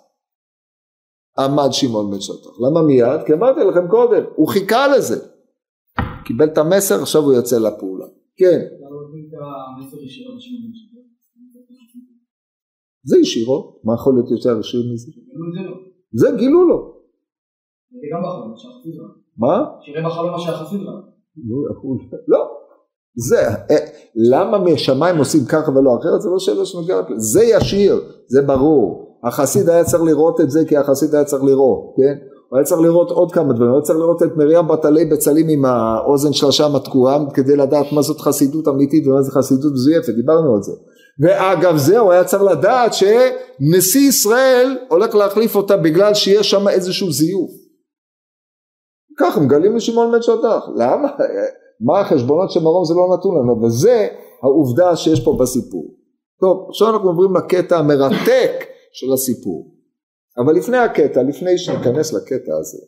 עמד 1.44 1.68
שמעון 1.72 2.10
בן 2.10 2.20
שטח. 2.20 2.50
למה 2.60 2.82
מיד? 2.82 3.20
כי 3.26 3.32
אמרתי 3.32 3.60
לכם 3.60 3.88
קודם, 3.88 4.22
הוא 4.36 4.48
חיכה 4.48 4.88
לזה. 4.88 5.16
קיבל 6.24 6.46
את 6.46 6.58
המסר, 6.58 7.02
עכשיו 7.02 7.22
הוא 7.22 7.32
יוצא 7.32 7.58
לפעולה. 7.58 8.06
כן. 8.36 8.60
זה 13.04 13.18
ישירות, 13.18 13.80
מה 13.84 13.94
יכול 13.94 14.14
להיות 14.14 14.30
יותר 14.30 14.60
ישיר 14.60 14.80
מזה? 14.92 15.12
זה 16.12 16.28
גילו 16.36 16.68
לו. 16.68 16.94
מה? 19.38 19.64
שיראה 19.82 20.08
בחלום 20.08 20.30
מה 20.30 20.38
שהחסיד 20.38 20.80
ראה. 20.80 21.00
לא. 22.28 22.38
זה, 23.14 23.48
אה, 23.70 23.86
למה 24.14 24.58
משמיים 24.58 25.18
עושים 25.18 25.40
ככה 25.52 25.70
ולא 25.70 25.98
אחרת, 26.00 26.20
זה 26.20 26.28
לא 26.28 26.38
שאלה 26.38 26.64
שנוגעת, 26.64 27.06
זה 27.16 27.42
ישיר, 27.44 27.94
זה 28.26 28.42
ברור. 28.42 29.09
החסיד 29.24 29.68
היה 29.68 29.84
צריך 29.84 30.02
לראות 30.02 30.40
את 30.40 30.50
זה 30.50 30.64
כי 30.64 30.76
החסיד 30.76 31.14
היה 31.14 31.24
צריך 31.24 31.44
לראות, 31.44 31.94
כן? 31.96 32.14
הוא 32.48 32.56
היה 32.58 32.64
צריך 32.64 32.80
לראות 32.80 33.10
עוד 33.10 33.32
כמה 33.32 33.52
דברים, 33.52 33.68
הוא 33.68 33.76
היה 33.76 33.82
צריך 33.82 33.98
לראות 33.98 34.22
את 34.22 34.36
מרים 34.36 34.68
בת 34.68 34.84
עלי 34.84 35.04
בצלים 35.04 35.48
עם 35.48 35.64
האוזן 35.64 36.32
שלה 36.32 36.52
שם 36.52 36.76
התקועה 36.76 37.18
כדי 37.34 37.56
לדעת 37.56 37.92
מה 37.92 38.02
זאת 38.02 38.20
חסידות 38.20 38.68
אמיתית 38.68 39.06
ומה 39.06 39.22
זה 39.22 39.32
חסידות 39.32 39.72
מזויפת, 39.72 40.14
דיברנו 40.14 40.54
על 40.54 40.62
זה. 40.62 40.72
ואגב 41.22 41.76
זה 41.76 41.98
הוא 41.98 42.12
היה 42.12 42.24
צריך 42.24 42.42
לדעת 42.42 42.92
שנשיא 42.94 44.08
ישראל 44.08 44.78
הולך 44.88 45.14
להחליף 45.14 45.56
אותה 45.56 45.76
בגלל 45.76 46.14
שיש 46.14 46.50
שם 46.50 46.68
איזשהו 46.68 47.12
זיוף. 47.12 47.50
ככה 49.18 49.40
מגלים 49.40 49.76
לשמעון 49.76 50.12
בן 50.12 50.22
שטח, 50.22 50.64
למה? 50.76 51.08
מה 51.80 52.00
החשבונות 52.00 52.50
של 52.50 52.60
מרום 52.60 52.84
זה 52.84 52.94
לא 52.94 53.16
נתון 53.16 53.38
לנו, 53.38 53.62
וזה 53.62 54.08
העובדה 54.42 54.96
שיש 54.96 55.24
פה 55.24 55.36
בסיפור. 55.40 55.84
טוב, 56.40 56.66
עכשיו 56.68 56.90
אנחנו 56.90 57.08
עוברים 57.08 57.36
לקטע 57.36 57.78
המרתק 57.78 58.69
של 58.92 59.12
הסיפור. 59.12 59.74
אבל 60.38 60.52
לפני 60.54 60.76
הקטע, 60.76 61.22
לפני 61.22 61.58
שניכנס 61.58 62.12
לקטע 62.12 62.56
הזה, 62.60 62.78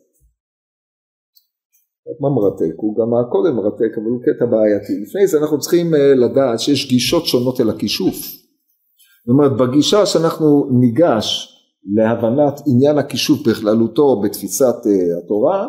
מה 2.21 2.29
מרתק? 2.29 2.75
הוא 2.77 2.95
גם 2.97 3.13
הקודם 3.13 3.55
מרתק, 3.55 3.97
אבל 3.97 4.05
הוא 4.05 4.21
קטע 4.21 4.45
בעייתי. 4.45 4.93
לפני 5.01 5.27
זה 5.27 5.37
אנחנו 5.37 5.59
צריכים 5.59 5.95
אה, 5.95 6.13
לדעת 6.15 6.59
שיש 6.59 6.89
גישות 6.89 7.25
שונות 7.25 7.61
אל 7.61 7.69
הכישוף. 7.69 8.15
זאת 8.15 9.29
אומרת, 9.29 9.57
בגישה 9.57 10.05
שאנחנו 10.05 10.69
ניגש 10.79 11.49
להבנת 11.95 12.61
עניין 12.67 12.97
הכישוף 12.97 13.47
בכללותו 13.47 14.21
בתפיסת 14.21 14.75
אה, 14.85 15.17
התורה, 15.23 15.67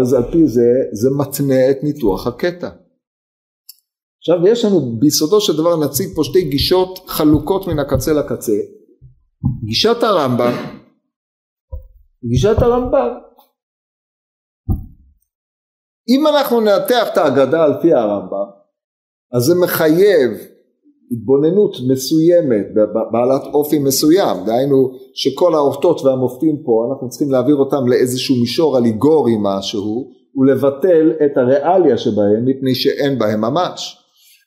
אז 0.00 0.14
על 0.14 0.32
פי 0.32 0.46
זה, 0.46 0.70
זה 0.92 1.08
מתנה 1.18 1.70
את 1.70 1.76
ניתוח 1.82 2.26
הקטע. 2.26 2.68
עכשיו 4.18 4.46
יש 4.46 4.64
לנו 4.64 4.98
ביסודו 4.98 5.40
של 5.40 5.56
דבר 5.56 5.84
נציג 5.84 6.08
פה 6.16 6.24
שתי 6.24 6.42
גישות 6.42 6.98
חלוקות 7.06 7.66
מן 7.66 7.78
הקצה 7.78 8.12
לקצה. 8.12 8.52
גישת 9.64 10.02
הרמב"ם, 10.02 10.52
גישת 12.28 12.62
הרמב"ם. 12.62 13.08
אם 16.08 16.26
אנחנו 16.26 16.60
ננתח 16.60 17.08
את 17.12 17.16
ההגדה 17.16 17.64
על 17.64 17.72
פי 17.82 17.92
הרמב"ם, 17.94 18.46
אז 19.32 19.42
זה 19.42 19.54
מחייב 19.64 20.30
התבוננות 21.12 21.76
מסוימת 21.90 22.66
בעלת 23.12 23.42
אופי 23.54 23.78
מסוים, 23.78 24.36
דהיינו 24.46 24.90
שכל 25.14 25.54
האותות 25.54 26.00
והמופתים 26.04 26.56
פה 26.64 26.88
אנחנו 26.90 27.08
צריכים 27.08 27.30
להעביר 27.30 27.56
אותם 27.56 27.88
לאיזשהו 27.88 28.36
מישור 28.36 28.78
אליגורי 28.78 29.36
משהו 29.40 30.10
ולבטל 30.36 31.12
את 31.24 31.36
הריאליה 31.36 31.98
שבהם 31.98 32.44
מפני 32.44 32.74
שאין 32.74 33.18
בהם 33.18 33.40
ממש. 33.40 33.96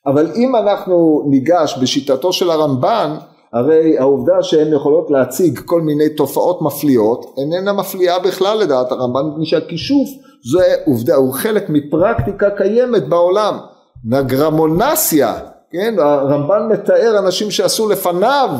אבל 0.06 0.26
אם 0.36 0.56
אנחנו 0.56 1.26
ניגש 1.30 1.78
בשיטתו 1.82 2.32
של 2.32 2.50
הרמב"ן 2.50 3.16
הרי 3.52 3.98
העובדה 3.98 4.42
שהן 4.42 4.72
יכולות 4.72 5.10
להציג 5.10 5.58
כל 5.64 5.80
מיני 5.80 6.08
תופעות 6.08 6.62
מפליאות 6.62 7.34
איננה 7.38 7.72
מפליאה 7.72 8.18
בכלל 8.18 8.58
לדעת 8.58 8.92
הרמב"ן 8.92 9.22
מפני 9.32 9.46
שהכישוף 9.46 10.08
זה 10.52 10.74
עובדה 10.86 11.14
הוא 11.14 11.34
חלק 11.34 11.64
מפרקטיקה 11.68 12.50
קיימת 12.50 13.08
בעולם. 13.08 13.58
נגרמונסיה 14.04 15.38
כן? 15.70 15.94
הרמב"ן 15.98 16.68
מתאר 16.70 17.18
אנשים 17.18 17.50
שעשו 17.50 17.88
לפניו 17.88 18.50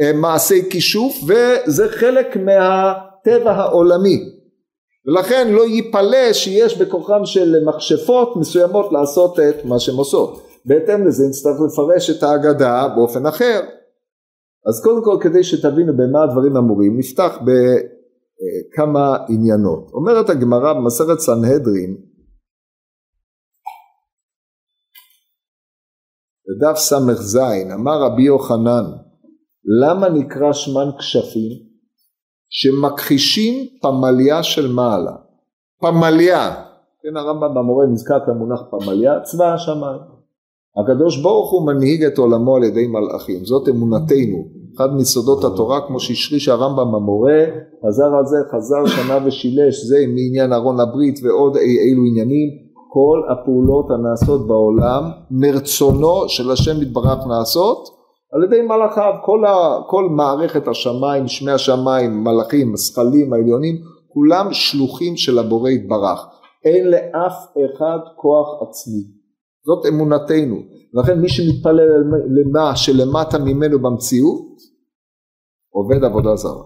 אה, 0.00 0.12
מעשי 0.14 0.70
כישוף 0.70 1.16
וזה 1.26 1.88
חלק 1.88 2.36
מהטבע 2.36 3.52
העולמי. 3.52 4.20
ולכן 5.06 5.48
לא 5.50 5.66
ייפלא 5.66 6.32
שיש 6.32 6.78
בכוחם 6.78 7.24
של 7.24 7.54
מכשפות 7.64 8.36
מסוימות 8.36 8.92
לעשות 8.92 9.40
את 9.40 9.64
מה 9.64 9.78
שהן 9.78 9.94
עושות. 9.94 10.42
בהתאם 10.64 11.06
לזה 11.06 11.24
נצטרך 11.28 11.56
לפרש 11.66 12.10
את 12.10 12.22
ההגדה 12.22 12.88
באופן 12.96 13.26
אחר 13.26 13.60
אז 14.68 14.82
קודם 14.84 15.04
כל 15.04 15.18
כדי 15.22 15.44
שתבינו 15.44 15.92
במה 15.92 16.22
הדברים 16.22 16.56
אמורים 16.56 16.98
נפתח 16.98 17.38
בכמה 17.46 19.16
עניינות. 19.28 19.90
אומרת 19.92 20.30
הגמרא 20.30 20.72
במסכת 20.72 21.18
סנהדרין 21.18 21.96
בדף 26.46 26.76
ס"ז 26.76 27.38
אמר 27.74 28.02
רבי 28.02 28.22
יוחנן 28.22 28.84
למה 29.82 30.08
נקרא 30.08 30.52
שמן 30.52 30.90
כשפים? 30.98 31.66
שמכחישים 32.50 33.68
פמליה 33.82 34.42
של 34.42 34.72
מעלה. 34.72 35.16
פמליה. 35.80 36.54
כן 37.02 37.16
הרמב"ם 37.16 37.54
במורה 37.54 37.86
נזכר 37.86 38.18
למונח 38.28 38.60
פמליה 38.70 39.20
צבא 39.20 39.54
השמיים 39.54 40.15
הקדוש 40.76 41.22
ברוך 41.22 41.50
הוא 41.50 41.66
מנהיג 41.66 42.04
את 42.04 42.18
עולמו 42.18 42.56
על 42.56 42.64
ידי 42.64 42.86
מלאכים. 42.86 43.44
זאת 43.44 43.68
אמונתנו. 43.68 44.44
אחד 44.76 44.94
מיסודות 44.94 45.44
התורה 45.44 45.80
כמו 45.86 46.00
שהשריש 46.00 46.48
הרמב"ם 46.48 46.94
המורה 46.94 47.44
חזר 47.86 48.16
על 48.18 48.26
זה 48.26 48.36
חזר 48.52 48.86
שנה 48.86 49.18
ושילש 49.26 49.84
זה 49.84 49.96
מעניין 50.08 50.52
ארון 50.52 50.80
הברית 50.80 51.20
ועוד 51.22 51.56
אילו 51.56 52.02
עניינים. 52.10 52.48
כל 52.92 53.22
הפעולות 53.32 53.90
הנעשות 53.90 54.46
בעולם 54.46 55.10
מרצונו 55.30 56.28
של 56.28 56.50
השם 56.50 56.82
יתברך 56.82 57.26
נעשות 57.26 57.88
על 58.32 58.44
ידי 58.44 58.62
מלאכיו. 58.62 59.12
כל, 59.24 59.44
ה, 59.44 59.78
כל 59.88 60.08
מערכת 60.10 60.68
השמיים 60.68 61.28
שמי 61.28 61.50
השמיים 61.50 62.24
מלאכים 62.24 62.72
הזכלים 62.72 63.32
העליונים 63.32 63.76
כולם 64.08 64.48
שלוחים 64.52 65.16
של 65.16 65.38
הבורא 65.38 65.70
יתברך. 65.70 66.26
אין 66.64 66.90
לאף 66.90 67.46
אחד 67.54 67.98
כוח 68.16 68.62
עצמי 68.62 69.15
זאת 69.66 69.86
אמונתנו. 69.86 70.56
לכן 70.94 71.20
מי 71.20 71.28
שמתפלל 71.28 71.88
למה 72.36 72.76
שלמטה 72.76 73.38
ממנו 73.38 73.78
במציאות 73.78 74.46
עובד 75.72 76.04
עבודה 76.04 76.36
זרה. 76.36 76.62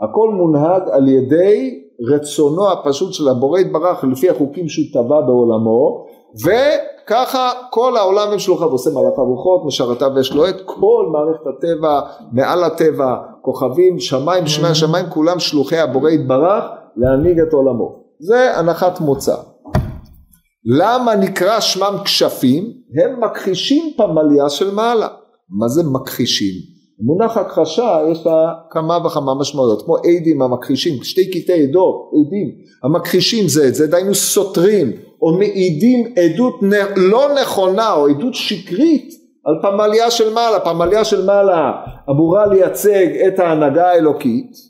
הכל 0.00 0.28
מונהג 0.28 0.82
על 0.92 1.08
ידי 1.08 1.84
רצונו 2.12 2.72
הפשוט 2.72 3.12
של 3.12 3.28
הבורא 3.28 3.58
יתברך 3.58 4.04
לפי 4.04 4.30
החוקים 4.30 4.68
שהוא 4.68 4.86
טבע 4.92 5.20
בעולמו 5.20 6.06
וככה 6.44 7.50
כל 7.70 7.96
העולם 7.96 8.32
הם 8.32 8.38
שלוחיו 8.38 8.68
עושה 8.68 8.90
מלאכיו 8.90 9.24
רוחות 9.24 9.66
משרתיו 9.66 10.10
ויש 10.14 10.32
לו 10.32 10.48
את 10.48 10.60
כל 10.66 11.06
מערכת 11.12 11.46
הטבע 11.46 12.00
מעל 12.32 12.64
הטבע 12.64 13.16
כוכבים 13.42 13.98
שמיים 13.98 14.46
שמי 14.46 14.68
השמיים 14.68 15.06
כולם 15.06 15.38
שלוחי 15.38 15.78
הבורא 15.78 16.10
יתברך 16.10 16.64
להנהיג 16.96 17.40
את 17.40 17.52
עולמו. 17.52 18.02
זה 18.18 18.58
הנחת 18.58 19.00
מוצא 19.00 19.49
למה 20.64 21.14
נקרא 21.14 21.60
שמם 21.60 21.96
כשפים? 22.04 22.72
הם 22.98 23.24
מכחישים 23.24 23.92
פמליה 23.96 24.48
של 24.48 24.74
מעלה 24.74 25.08
מה 25.50 25.68
זה 25.68 25.82
מכחישים? 25.92 26.54
מונח 27.02 27.36
הכחשה 27.36 27.98
יש 28.10 28.26
לה 28.26 28.52
כמה 28.70 29.06
וכמה 29.06 29.34
משמעויות 29.34 29.82
כמו 29.82 29.96
עדים 29.96 30.42
המכחישים 30.42 31.04
שתי 31.04 31.30
קטעי 31.30 31.62
עדות 31.62 32.10
עדים 32.12 32.50
המכחישים 32.84 33.48
זה 33.48 33.68
את 33.68 33.74
זה 33.74 33.86
דהיינו 33.86 34.14
סותרים 34.14 34.92
או 35.22 35.38
מעידים 35.38 36.14
עדות 36.16 36.60
לא 36.96 37.28
נכונה 37.42 37.92
או 37.92 38.08
עדות 38.08 38.34
שקרית 38.34 39.14
על 39.44 39.54
פמליה 39.62 40.10
של 40.10 40.34
מעלה 40.34 40.60
פמליה 40.60 41.04
של 41.04 41.26
מעלה 41.26 41.72
אמורה 42.10 42.46
לייצג 42.46 43.06
את 43.26 43.38
ההנהגה 43.38 43.90
האלוקית 43.90 44.69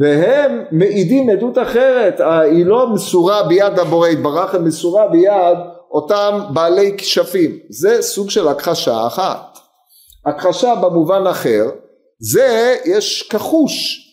והם 0.00 0.64
מעידים 0.72 1.30
עדות 1.30 1.58
אחרת, 1.58 2.20
היא 2.20 2.66
לא 2.66 2.92
מסורה 2.94 3.42
ביד 3.42 3.78
הבורא 3.78 4.08
יתברך, 4.08 4.54
היא 4.54 4.60
מסורה 4.60 5.08
ביד 5.08 5.58
אותם 5.90 6.40
בעלי 6.54 6.94
כשפים. 6.98 7.58
זה 7.70 8.02
סוג 8.02 8.30
של 8.30 8.48
הכחשה 8.48 9.06
אחת. 9.06 9.58
הכחשה 10.26 10.74
במובן 10.74 11.26
אחר, 11.26 11.64
זה 12.18 12.76
יש 12.84 13.22
כחוש, 13.22 13.72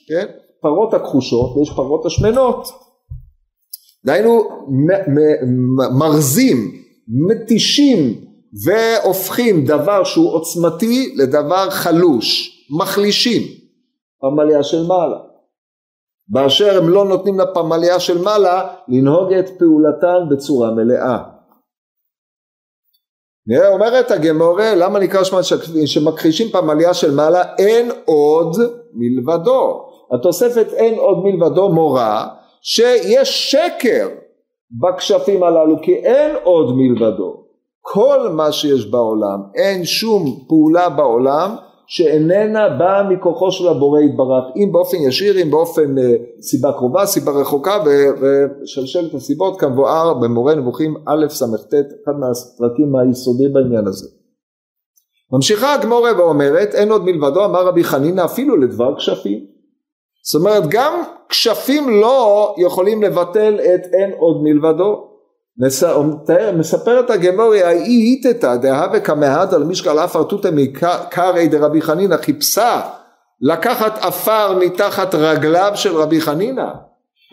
כן? 0.10 0.26
פרות 0.62 0.94
הכחושות 0.94 1.58
ויש 1.58 1.70
פרות 1.76 2.06
השמנות. 2.06 2.68
דהיינו 4.06 4.44
מרזים, 6.00 6.58
מתישים 7.28 8.26
והופכים 8.66 9.66
דבר 9.66 10.04
שהוא 10.04 10.34
עוצמתי 10.34 11.14
לדבר 11.18 11.70
חלוש, 11.70 12.52
מחלישים, 12.80 13.42
פמליה 14.22 14.64
של 14.64 14.88
מעלה. 14.88 15.31
באשר 16.32 16.78
הם 16.78 16.90
לא 16.90 17.06
נותנים 17.06 17.40
לפמליה 17.40 18.00
של 18.00 18.22
מעלה 18.22 18.68
לנהוג 18.88 19.34
את 19.34 19.50
פעולתן 19.60 20.30
בצורה 20.30 20.72
מלאה. 20.72 21.18
אומרת 23.74 24.12
הגמורה 24.12 24.76
למה 24.76 25.00
נקרא 25.00 25.24
שמה 25.24 25.40
שמכחישים 25.86 26.50
פמליה 26.50 26.94
של 26.94 27.16
מעלה? 27.16 27.44
אין 27.58 27.92
עוד 28.06 28.56
מלבדו. 28.94 29.86
התוספת 30.14 30.74
אין 30.74 31.00
עוד 31.00 31.18
מלבדו 31.24 31.70
מורה 31.70 32.28
שיש 32.62 33.52
שקר 33.52 34.10
בכשפים 34.82 35.44
הללו 35.44 35.76
כי 35.82 35.96
אין 35.96 36.36
עוד 36.44 36.76
מלבדו. 36.76 37.44
כל 37.82 38.30
מה 38.30 38.52
שיש 38.52 38.86
בעולם 38.86 39.40
אין 39.56 39.86
שום 39.86 40.46
פעולה 40.48 40.90
בעולם 40.90 41.56
שאיננה 41.88 42.70
באה 42.70 43.04
מכוחו 43.10 43.52
של 43.52 43.68
הבורא 43.68 44.00
יתברך. 44.00 44.44
אם 44.56 44.72
באופן 44.72 44.98
ישיר 44.98 45.42
אם 45.42 45.52
באופן 45.52 45.98
uh, 45.98 46.02
סיבה 46.42 46.72
קרובה 46.72 47.06
סיבה 47.06 47.32
רחוקה 47.32 47.78
ושלשלת 48.22 49.14
הסיבות 49.14 49.60
כמבואר 49.60 50.14
במורה 50.14 50.56
נבוכים 50.56 50.96
א' 51.06 51.28
ס"ט 51.30 51.74
אחד 52.04 52.14
מהפרקים 52.20 52.96
היסודיים 52.96 53.54
בעניין 53.54 53.88
הזה. 53.88 54.08
ממשיכה 55.32 55.74
הגמורה 55.74 56.12
ואומרת 56.18 56.76
אין 56.76 56.92
עוד 56.92 57.06
מלבדו 57.06 57.46
אמר 57.46 57.68
רבי 57.68 57.84
חנינא 57.84 58.26
אפילו 58.26 58.58
לדבר 58.58 58.96
כשפים 58.98 59.46
זאת 60.24 60.42
אומרת 60.42 60.64
גם 60.70 61.04
כשפים 61.30 61.90
לא 62.02 62.56
יכולים 62.58 63.04
לבטל 63.04 63.60
את 63.60 63.82
אין 63.94 64.12
עוד 64.18 64.44
מלבדו 64.44 65.11
מספרת 66.58 67.10
הגמוריה 67.10 67.68
היא 67.68 68.16
איתתא 68.16 68.56
דהווה 68.56 69.00
כמהד 69.00 69.54
על 69.54 69.64
משקל 69.64 70.00
עפר 70.00 70.24
תותא 70.24 70.50
מקרעי 70.54 71.48
דרבי 71.48 71.82
חנינא 71.82 72.18
חיפשה 72.18 72.82
לקחת 73.42 73.98
עפר 74.02 74.60
מתחת 74.60 75.16
רגליו 75.16 75.72
של 75.76 75.96
רבי 75.96 76.22
חנינא 76.22 76.68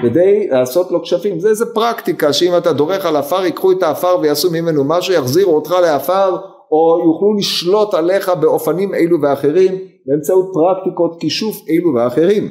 כדי 0.02 0.48
לעשות 0.50 0.90
לו 0.90 1.02
כשפים. 1.02 1.40
זה 1.40 1.48
איזה 1.48 1.74
פרקטיקה 1.74 2.32
שאם 2.32 2.56
אתה 2.56 2.72
דורך 2.72 3.06
על 3.06 3.16
עפר 3.16 3.44
ייקחו 3.44 3.72
את 3.72 3.82
העפר 3.82 4.18
ויעשו 4.22 4.50
ממנו 4.50 4.84
משהו 4.84 5.14
יחזירו 5.14 5.54
אותך 5.54 5.70
לעפר 5.70 6.36
או 6.72 6.98
יוכלו 7.06 7.36
לשלוט 7.38 7.94
עליך 7.94 8.28
באופנים 8.28 8.94
אלו 8.94 9.22
ואחרים 9.22 9.74
באמצעות 10.06 10.50
פרקטיקות 10.54 11.20
כישוף 11.20 11.56
אלו 11.68 11.94
ואחרים. 11.94 12.48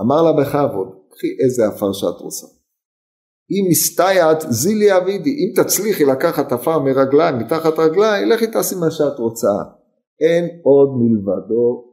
אמר 0.00 0.22
לה 0.22 0.32
בכבוד 0.32 0.88
קחי 1.10 1.44
איזה 1.44 1.66
עפר 1.66 1.92
שאת 1.92 2.20
רוצה 2.20 2.46
אם 3.50 3.70
מסתייעת 3.70 4.44
זילי 4.48 4.96
אבידי, 4.96 5.30
אם 5.30 5.62
תצליחי 5.62 6.04
לקחת 6.04 6.52
עפר 6.52 6.78
מרגליי, 6.78 7.32
מתחת 7.32 7.78
רגליי, 7.78 8.26
לכי 8.26 8.46
תעשי 8.46 8.74
מה 8.74 8.90
שאת 8.90 9.18
רוצה. 9.18 9.52
אין 10.20 10.48
עוד 10.62 10.88
מלבדו, 10.96 11.84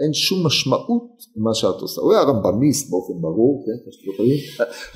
אין 0.00 0.12
שום 0.12 0.46
משמעות 0.46 1.10
למה 1.36 1.54
שאת 1.54 1.80
עושה. 1.80 2.00
הוא 2.00 2.12
היה 2.12 2.22
רמב"מיסט 2.22 2.90
באופן 2.90 3.20
ברור, 3.20 3.64
כן, 3.66 3.90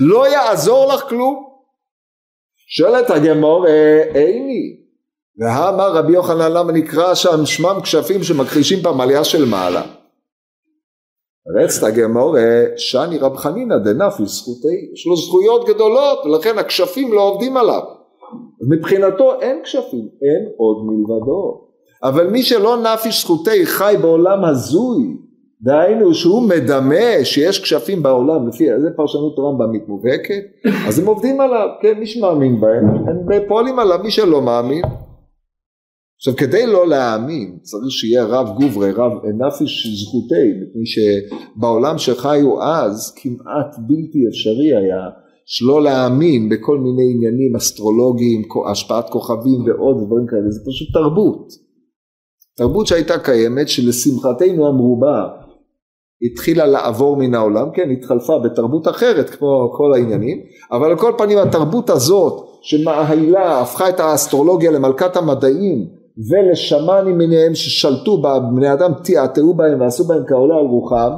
לא 0.05 0.29
יעזור 0.29 0.93
לך 0.93 1.01
כלום. 1.09 1.47
שואלת 2.69 3.11
הגמור, 3.11 3.67
איני, 4.15 4.77
והאמר 5.39 5.93
רבי 5.93 6.13
יוחנן 6.13 6.53
למה 6.53 6.73
נקרא 6.73 7.15
שם 7.15 7.47
שמם 7.47 7.79
כשפים 7.83 8.23
שמכחישים 8.23 8.83
פמליה 8.83 9.25
של 9.25 9.45
מעלה. 9.45 9.83
רצתא 11.55 11.91
גמורה 11.91 12.63
שני 12.77 13.19
רב 13.19 13.37
חנינא 13.37 13.79
דנפי 13.79 14.27
זכותי, 14.27 14.91
יש 14.93 15.07
לו 15.07 15.17
זכויות 15.17 15.69
גדולות 15.69 16.19
ולכן 16.25 16.59
הכשפים 16.59 17.13
לא 17.13 17.29
עובדים 17.29 17.57
עליו. 17.57 17.81
מבחינתו 18.71 19.41
אין 19.41 19.59
כשפים, 19.65 20.09
אין 20.23 20.49
עוד 20.57 20.77
מלבדו. 20.87 21.67
אבל 22.03 22.27
מי 22.27 22.43
שלא 22.43 22.77
נפיש 22.77 23.23
זכותי 23.23 23.67
חי 23.67 23.95
בעולם 24.03 24.45
הזוי, 24.45 25.17
דהיינו 25.63 26.15
שהוא 26.15 26.43
מדמה 26.43 27.25
שיש 27.25 27.63
כשפים 27.63 28.03
בעולם, 28.03 28.49
לפי 28.49 28.73
איזה 28.73 28.89
פרשנות 28.97 29.39
רמב"מית 29.39 29.89
מובהקת, 29.89 30.43
אז 30.89 30.99
הם 30.99 31.07
עובדים 31.07 31.41
עליו, 31.41 31.69
כן, 31.83 31.99
מי 31.99 32.07
שמאמין 32.07 32.61
בהם, 32.61 32.85
הם 33.09 33.49
פועלים 33.49 33.79
עליו, 33.79 33.99
מי 34.03 34.11
שלא 34.11 34.43
מאמין, 34.43 34.83
עכשיו 36.19 36.37
כדי 36.37 36.67
לא 36.67 36.89
להאמין 36.89 37.59
צריך 37.63 37.91
שיהיה 37.91 38.25
רב 38.25 38.49
גוברי, 38.61 38.91
רב 38.91 39.13
נפיש 39.47 39.87
זכותי, 39.87 40.49
מפני 40.63 40.87
שבעולם 40.87 41.99
שחיו 41.99 42.63
אז 42.63 43.15
כמעט 43.17 43.77
בלתי 43.79 44.19
אפשרי 44.29 44.77
היה 44.77 45.03
שלא 45.47 45.83
להאמין 45.83 46.49
בכל 46.49 46.79
מיני 46.79 47.13
עניינים 47.15 47.57
אסטרולוגיים, 47.57 48.43
השפעת 48.71 49.11
כוכבים 49.11 49.61
ועוד 49.67 49.97
דברים 50.07 50.27
כאלה, 50.31 50.51
זה 50.51 50.61
פשוט 50.71 50.89
תרבות. 50.93 51.49
תרבות 52.57 52.87
שהייתה 52.87 53.19
קיימת 53.19 53.69
שלשמחתנו 53.69 54.67
המרובה 54.67 55.29
התחילה 56.23 56.67
לעבור 56.67 57.17
מן 57.17 57.35
העולם, 57.35 57.69
כן, 57.75 57.91
התחלפה 57.91 58.39
בתרבות 58.39 58.89
אחרת 58.89 59.31
כמו 59.31 59.73
כל 59.77 59.93
העניינים, 59.95 60.41
אבל 60.73 60.91
על 60.91 60.99
כל 60.99 61.13
פנים 61.19 61.39
התרבות 61.39 61.91
הזאת 61.91 62.45
שמאהילה, 62.63 63.61
הפכה 63.61 63.89
את 63.89 64.01
האסטרולוגיה 64.01 64.71
למלכת 64.71 65.17
המדעים 65.17 65.87
ולשמאנים 66.31 67.19
מיניהם 67.19 67.55
ששלטו 67.55 68.23
בבני 68.23 68.73
אדם 68.73 68.93
תיעתעו 69.05 69.55
בהם 69.55 69.81
ועשו 69.81 70.05
בהם 70.05 70.23
כעולה 70.27 70.55
על 70.55 70.67
רוחם 70.67 71.11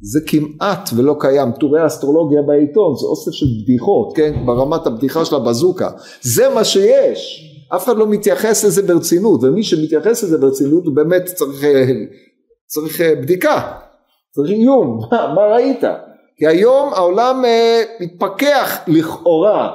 זה 0.00 0.20
כמעט 0.26 0.90
ולא 0.96 1.16
קיים. 1.20 1.52
טורי 1.52 1.86
אסטרולוגיה 1.86 2.42
בעיתון 2.42 2.94
זה 2.96 3.06
אוסף 3.06 3.32
של 3.32 3.46
בדיחות 3.62 4.16
כן? 4.16 4.46
ברמת 4.46 4.86
הבדיחה 4.86 5.24
של 5.24 5.36
הבזוקה. 5.36 5.90
זה 6.20 6.48
מה 6.54 6.64
שיש. 6.64 7.52
אף 7.76 7.84
אחד 7.84 7.96
לא 7.96 8.06
מתייחס 8.06 8.64
לזה 8.64 8.82
ברצינות 8.82 9.42
ומי 9.42 9.62
שמתייחס 9.62 10.22
לזה 10.22 10.38
ברצינות 10.38 10.86
הוא 10.86 10.96
באמת 10.96 11.24
צריך, 11.24 11.64
צריך 12.66 13.00
בדיקה. 13.00 13.72
צריך 14.30 14.50
איום 14.50 14.98
מה, 15.12 15.34
מה 15.34 15.46
ראית? 15.46 15.84
כי 16.36 16.46
היום 16.46 16.94
העולם 16.94 17.44
אה, 17.44 17.82
מתפכח 18.00 18.78
לכאורה 18.86 19.70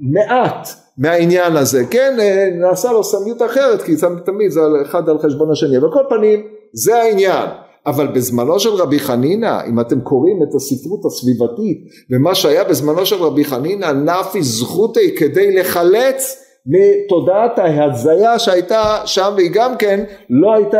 מעט 0.00 0.68
מהעניין 0.98 1.56
הזה, 1.56 1.84
כן, 1.90 2.16
אה, 2.20 2.48
נעשה 2.52 2.92
לו 2.92 3.04
סמיות 3.04 3.42
אחרת, 3.42 3.82
כי 3.82 3.92
תמיד 4.24 4.50
זה 4.50 4.60
אחד 4.82 5.08
על 5.08 5.18
חשבון 5.18 5.50
השני, 5.50 5.78
אבל 5.78 5.88
כל 5.92 6.02
פנים 6.08 6.46
זה 6.72 6.96
העניין, 6.96 7.48
אבל 7.86 8.06
בזמנו 8.06 8.60
של 8.60 8.74
רבי 8.74 8.98
חנינא, 8.98 9.58
אם 9.68 9.80
אתם 9.80 10.00
קוראים 10.00 10.42
את 10.42 10.54
הספרות 10.54 11.04
הסביבתית 11.04 11.78
ומה 12.10 12.34
שהיה 12.34 12.64
בזמנו 12.64 13.06
של 13.06 13.16
רבי 13.16 13.44
חנינא, 13.44 13.92
נפי 13.92 14.42
זכותי 14.42 15.16
כדי 15.16 15.56
לחלץ 15.56 16.42
מתודעת 16.66 17.58
ההזיה 17.58 18.38
שהייתה 18.38 19.02
שם 19.04 19.32
והיא 19.36 19.50
גם 19.54 19.76
כן 19.76 20.04
לא 20.30 20.54
הייתה, 20.54 20.78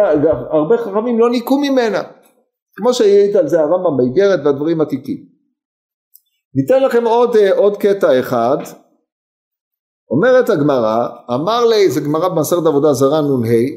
הרבה 0.50 0.76
חכמים 0.76 1.18
לא 1.18 1.30
ניקו 1.30 1.58
ממנה, 1.58 2.02
כמו 2.76 2.94
שהעיד 2.94 3.36
על 3.36 3.48
זה 3.48 3.60
הרמב"ם 3.60 3.96
באיגרת 3.96 4.40
והדברים 4.44 4.80
עתיקים. 4.80 5.16
ניתן 6.54 6.82
לכם 6.82 7.04
עוד, 7.04 7.36
אה, 7.36 7.52
עוד 7.52 7.76
קטע 7.76 8.20
אחד 8.20 8.56
אומרת 10.10 10.50
הגמרא, 10.50 11.08
אמר 11.34 11.64
לי, 11.64 11.90
זה 11.90 12.00
גמרא 12.00 12.28
במסכת 12.28 12.66
עבודה 12.66 12.92
זרה 12.92 13.20
נ"ה, 13.20 13.26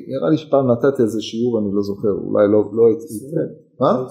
נראה 0.08 0.30
לי 0.32 0.38
שפעם 0.38 0.72
נתתי 0.72 1.04
איזה 1.04 1.22
שיעור, 1.22 1.60
אני 1.60 1.68
לא 1.74 1.82
זוכר, 1.82 2.12
אולי 2.26 2.48
לא, 2.48 2.63
לא 2.74 2.88
הייתי, 2.88 3.06
מה? 3.80 4.06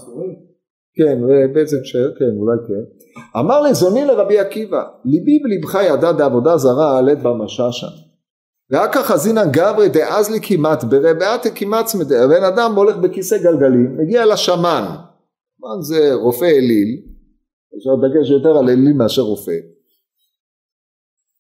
כן, 0.95 1.21
בעצם 1.55 1.77
ש... 1.85 1.97
כן, 1.97 2.33
אולי 2.39 2.59
כן. 2.69 2.85
אמר 3.41 3.61
לי, 3.61 3.75
זוני 3.75 4.05
לרבי 4.05 4.39
עקיבא, 4.39 4.83
ליבי 5.05 5.39
ולבך 5.45 5.79
ידע 5.85 6.13
דעבודה 6.13 6.57
זרה 6.57 6.99
עלת 6.99 7.23
במשאשא. 7.23 7.87
ואכא 8.71 9.03
חזינא 9.03 9.45
גברי 9.45 9.89
דאז 9.89 10.31
לי 10.31 10.39
כמעט 10.43 10.85
ברבעתי 10.85 11.49
כמעט 11.55 11.87
צמדי, 11.87 12.17
הבן 12.17 12.45
אדם 12.45 12.73
הולך 12.77 12.97
בכיסא 12.97 13.39
גלגלים, 13.43 13.97
מגיע 13.97 14.27
לשמן, 14.27 14.85
זה 15.81 16.15
רופא 16.15 16.45
אליל, 16.45 17.03
יש 17.77 17.87
לו 17.87 17.97
דגש 17.97 18.31
יותר 18.31 18.59
על 18.59 18.71
אליל 18.71 18.93
מאשר 18.93 19.23
רופא. 19.23 19.53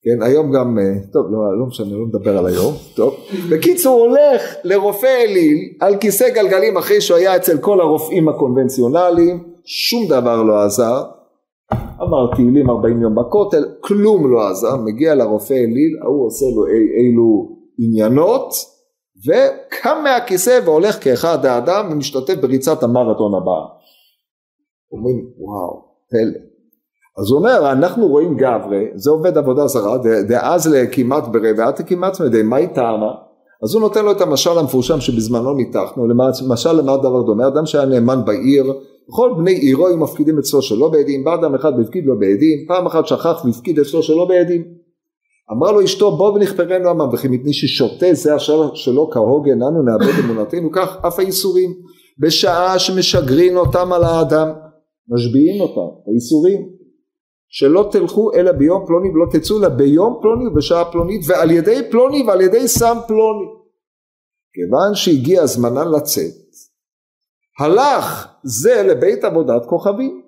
כן, 0.02 0.22
היום 0.22 0.52
גם, 0.52 0.78
אה, 0.78 1.12
טוב, 1.12 1.26
לא, 1.30 1.58
לא 1.58 1.66
משנה, 1.66 1.96
לא 1.96 2.06
מדבר 2.06 2.38
על 2.38 2.46
היום, 2.46 2.74
טוב. 2.96 3.14
בקיצור, 3.50 4.00
הוא 4.00 4.08
הולך 4.08 4.54
לרופא 4.64 5.24
אליל 5.24 5.58
על 5.80 5.96
כיסא 5.96 6.28
גלגלים 6.34 6.76
אחרי 6.76 7.00
שהוא 7.00 7.16
היה 7.16 7.36
אצל 7.36 7.58
כל 7.58 7.80
הרופאים 7.80 8.28
הקונבנציונליים, 8.28 9.44
שום 9.64 10.06
דבר 10.08 10.42
לא 10.42 10.62
עזר. 10.64 11.02
אמר 12.02 12.34
תהילים 12.34 12.70
40 12.70 13.02
יום 13.02 13.14
בכותל, 13.14 13.64
כלום 13.80 14.32
לא 14.32 14.48
עזר, 14.48 14.76
מגיע 14.76 15.14
לרופא 15.14 15.54
אליל, 15.54 15.98
ההוא 16.02 16.26
עושה 16.26 16.46
לו 16.56 16.66
אי, 16.66 16.72
אילו 16.72 17.56
עניינות, 17.78 18.52
וקם 19.26 19.96
מהכיסא 20.04 20.60
והולך 20.64 21.04
כאחד 21.04 21.44
האדם 21.46 21.88
ומשתתף 21.92 22.34
בריצת 22.34 22.82
המרתון 22.82 23.34
הבאה. 23.34 23.66
אומרים 24.92 25.30
וואו 25.38 25.84
פלא. 26.10 26.57
אז 27.18 27.30
הוא 27.30 27.38
אומר 27.38 27.72
אנחנו 27.72 28.08
רואים 28.08 28.36
גברי 28.36 28.84
זה 28.94 29.10
עובד 29.10 29.38
עבודה 29.38 29.66
זרה 29.66 29.98
דאז 30.28 30.74
לכמעט 30.74 31.24
ברבע 31.28 31.72
כמעט 31.72 32.20
מדי 32.20 32.42
מהי 32.42 32.66
טעמה? 32.66 33.12
אז 33.62 33.74
הוא 33.74 33.80
נותן 33.80 34.04
לו 34.04 34.12
את 34.12 34.20
המשל 34.20 34.58
המפורשם 34.58 35.00
שבזמנו 35.00 35.54
ניתחנו 35.54 36.06
למשל 36.06 36.72
למה 36.72 36.96
דבר 36.96 37.22
דומה 37.22 37.46
אדם 37.46 37.66
שהיה 37.66 37.84
נאמן 37.84 38.24
בעיר 38.24 38.72
כל 39.10 39.34
בני 39.38 39.52
עירו 39.52 39.86
היו 39.86 39.96
מפקידים 39.96 40.38
אצלו 40.38 40.62
שלא 40.62 40.88
בעדים 40.88 41.24
בא 41.24 41.34
אדם 41.34 41.54
אחד 41.54 41.72
והפקיד 41.78 42.04
לו 42.06 42.18
בעדים 42.18 42.66
פעם 42.68 42.86
אחת 42.86 43.06
שכח 43.06 43.44
והפקיד 43.44 43.78
אצלו 43.78 44.02
שלא 44.02 44.24
בעדים. 44.24 44.64
אמרה 45.52 45.72
לו 45.72 45.84
אשתו 45.84 46.16
בוא 46.16 46.32
ונכפרנו 46.32 46.88
עמם 46.88 47.08
וכי 47.12 47.28
מפני 47.28 47.52
ששותה 47.52 48.06
זה 48.12 48.36
אשר 48.36 48.74
שלא 48.74 49.08
כהוגן 49.12 49.62
אנו 49.62 49.82
נאבד 49.82 50.18
אמונתנו 50.24 50.72
כך 50.72 50.96
אף 51.06 51.18
האיסורים 51.18 51.70
בשעה 52.18 52.78
שמשגרין 52.78 53.56
אותם 53.56 53.92
על 53.92 54.04
האדם 54.04 54.48
משביעים 55.08 55.60
אותם 55.60 55.94
האיסורים 56.06 56.77
שלא 57.48 57.88
תלכו 57.92 58.32
אלא 58.34 58.52
ביום 58.52 58.86
פלוני 58.86 59.08
ולא 59.10 59.26
תצאו 59.32 59.58
אלא 59.58 59.68
ביום 59.68 60.18
פלוני 60.22 60.46
ובשעה 60.46 60.92
פלונית 60.92 61.20
ועל 61.28 61.50
ידי 61.50 61.90
פלוני 61.90 62.22
ועל 62.26 62.40
ידי 62.40 62.68
סם 62.68 62.96
פלוני. 63.06 63.46
כיוון 64.52 64.94
שהגיע 64.94 65.46
זמנן 65.46 65.88
לצאת 65.96 66.48
הלך 67.60 68.28
זה 68.42 68.82
לבית 68.82 69.24
עבודת 69.24 69.66
כוכבים. 69.66 70.22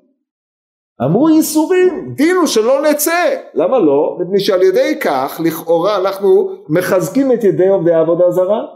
אמרו 1.05 1.29
ייסורים 1.29 2.15
דין 2.17 2.37
הוא 2.37 2.47
שלא 2.47 2.83
נצא. 2.91 3.35
למה 3.55 3.79
לא? 3.79 4.19
מפני 4.21 4.41
שעל 4.41 4.63
ידי 4.63 4.99
כך 5.01 5.41
לכאורה 5.45 5.97
אנחנו 5.97 6.51
מחזקים 6.69 7.33
את 7.33 7.45
ידי 7.45 7.69
עובדי 7.69 7.93
העבודה 7.93 8.31
זרה 8.31 8.67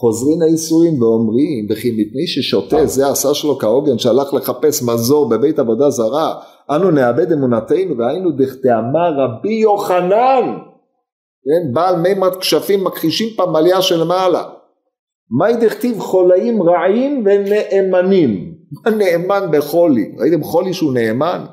חוזרים 0.00 0.42
האיסורים 0.42 1.02
ואומרים 1.02 1.66
וכי 1.70 1.90
מפני 1.90 2.26
ששותה 2.26 2.86
זה 2.86 3.08
עשה 3.08 3.34
שלו 3.34 3.58
כהוגן 3.58 3.98
שהלך 3.98 4.34
לחפש 4.34 4.82
מזור 4.82 5.28
בבית 5.28 5.58
עבודה 5.58 5.90
זרה 5.90 6.34
אנו 6.70 6.90
נאבד 6.90 7.32
אמונתנו 7.32 7.98
והיינו 7.98 8.30
דאמר 8.62 9.12
רבי 9.18 9.52
יוחנן. 9.52 10.58
כן, 11.44 11.72
בעל 11.72 11.96
מימד 11.96 12.34
כשפים 12.40 12.84
מכחישים 12.84 13.28
פמליה 13.36 13.82
של 13.82 14.04
מעלה. 14.04 14.42
מהי 15.38 15.56
דכתיב 15.56 16.00
חולאים 16.00 16.62
רעים 16.62 17.24
ונאמנים? 17.26 18.54
נאמן 18.98 19.46
בחולי? 19.52 20.14
ראיתם 20.18 20.42
חולי 20.42 20.72
שהוא 20.72 20.92
נאמן? 20.92 21.44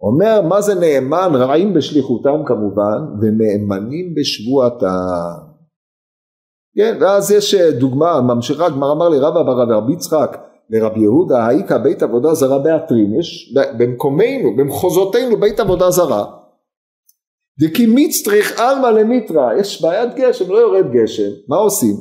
אומר 0.00 0.42
מה 0.48 0.60
זה 0.60 0.74
נאמן? 0.74 1.30
רעים 1.34 1.74
בשליחותם 1.74 2.42
כמובן 2.46 2.98
ונאמנים 3.20 4.14
בשבועתם 4.14 5.53
כן, 6.76 6.98
ואז 7.00 7.30
יש 7.30 7.54
אה, 7.54 7.70
דוגמה, 7.70 8.20
ממשיכה 8.20 8.66
הגמרא 8.66 8.92
אמר 8.92 9.08
לי 9.08 9.18
רבא 9.18 9.42
בר 9.42 9.76
רבי 9.76 9.92
יצחק 9.92 10.38
לרבי 10.70 11.00
יהודה, 11.00 11.46
האיכא 11.46 11.78
בית 11.78 12.02
עבודה 12.02 12.34
זרה 12.34 12.58
באתרים, 12.58 13.18
יש 13.20 13.54
במקומנו, 13.78 14.56
במחוזותינו 14.56 15.36
בית 15.36 15.60
עבודה 15.60 15.90
זרה, 15.90 16.24
דכי 17.60 17.86
מצטריך 17.86 18.60
עלמא 18.60 18.86
למיטרא, 18.86 19.52
יש 19.52 19.82
בעיית 19.82 20.14
גשם, 20.14 20.50
לא 20.50 20.58
יורד 20.58 20.86
גשם, 20.92 21.30
מה 21.48 21.56
עושים? 21.56 21.94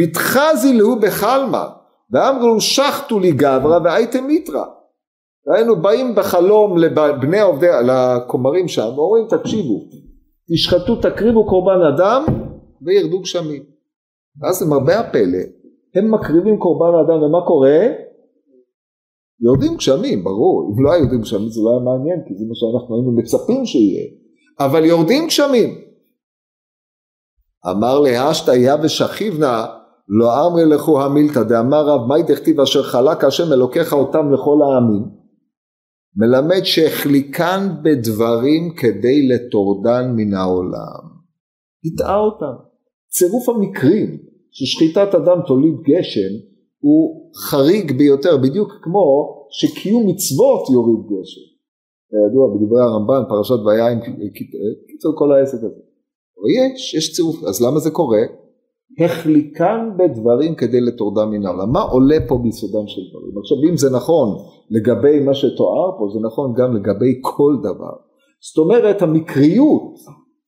מתחזי 0.00 0.72
להו 0.72 1.00
בחלמא, 1.00 1.64
ואמרו 2.12 2.60
שחטו 2.60 3.18
לי 3.18 3.32
גברא 3.32 3.78
והייתם 3.84 4.24
מיטרא. 4.24 4.64
היינו 5.54 5.82
באים 5.82 6.14
בחלום 6.14 6.78
לבני 6.78 7.40
עובדי, 7.40 7.66
לכומרים 7.84 8.68
שם, 8.68 8.88
ואומרים 8.96 9.26
תקשיבו, 9.28 9.80
תשחטו 10.52 10.96
תקריבו 10.96 11.46
קורבן 11.46 11.80
אדם 11.94 12.24
וירדו 12.82 13.20
גשמים. 13.20 13.62
ואז 14.40 14.62
למרבה 14.62 15.00
הפלא, 15.00 15.38
הם 15.94 16.14
מקריבים 16.14 16.58
קורבן 16.58 16.98
האדם 16.98 17.22
ומה 17.22 17.46
קורה? 17.46 17.78
יורדים 19.40 19.76
גשמים, 19.76 20.24
ברור, 20.24 20.72
אם 20.72 20.84
לא 20.84 20.92
היו 20.92 21.02
יורדים 21.02 21.20
גשמים 21.20 21.48
זה 21.48 21.60
לא 21.64 21.70
היה 21.70 21.80
מעניין, 21.80 22.20
כי 22.28 22.34
זה 22.34 22.44
מה 22.48 22.54
שאנחנו 22.54 22.96
היינו 22.96 23.12
מצפים 23.12 23.66
שיהיה, 23.66 24.04
אבל 24.60 24.84
יורדים 24.84 25.26
גשמים. 25.26 25.70
אמר 27.70 28.00
להשתיה 28.00 28.76
ושכיבנה 28.82 29.66
לא 30.08 30.46
אמרי 30.46 30.64
לכו 30.64 31.02
המילתא 31.02 31.42
דאמר 31.42 31.86
רב 31.86 32.06
מאי 32.08 32.22
דכתיב 32.22 32.60
אשר 32.60 32.82
חלק 32.82 33.24
השם 33.24 33.52
אלוקיך 33.52 33.92
אותם 33.92 34.32
לכל 34.32 34.58
העמים 34.62 35.20
מלמד 36.16 36.64
שהחליקן 36.64 37.68
בדברים 37.82 38.74
כדי 38.76 39.28
לטורדן 39.28 40.12
מן 40.16 40.34
העולם. 40.34 41.20
הטעה 41.84 42.16
אותם. 42.16 42.69
צירוף 43.10 43.48
המקרים 43.48 44.18
ששחיטת 44.50 45.14
אדם 45.14 45.38
תוליד 45.46 45.74
גשם 45.82 46.32
הוא 46.80 47.30
חריג 47.36 47.98
ביותר 47.98 48.36
בדיוק 48.36 48.72
כמו 48.82 49.06
שקיום 49.50 50.06
מצוות 50.06 50.70
יוריד 50.72 51.06
גשם. 51.06 51.46
כידוע 52.10 52.44
בדברי 52.54 52.82
הרמב"ן 52.82 53.22
פרשת 53.28 53.60
ויין 53.66 53.98
קיצור 54.88 55.12
כל 55.16 55.32
העסק 55.32 55.58
הזה. 55.58 55.80
יש, 56.58 56.94
יש 56.94 57.12
צירוף, 57.12 57.44
אז 57.44 57.62
למה 57.62 57.78
זה 57.78 57.90
קורה? 57.90 58.20
החליקן 59.04 59.90
בדברים 59.98 60.54
כדי 60.54 60.80
לטורדם 60.80 61.30
מן 61.30 61.46
העולם. 61.46 61.72
מה 61.72 61.82
עולה 61.82 62.16
פה 62.28 62.38
ביסודם 62.42 62.86
של 62.86 63.00
דברים? 63.10 63.38
עכשיו 63.38 63.56
אם 63.70 63.76
זה 63.76 63.90
נכון 63.96 64.28
לגבי 64.70 65.20
מה 65.20 65.34
שתואר 65.34 65.98
פה, 65.98 66.08
זה 66.14 66.20
נכון 66.26 66.54
גם 66.56 66.76
לגבי 66.76 67.18
כל 67.20 67.56
דבר. 67.60 67.94
זאת 68.40 68.58
אומרת 68.58 69.02
המקריות 69.02 69.94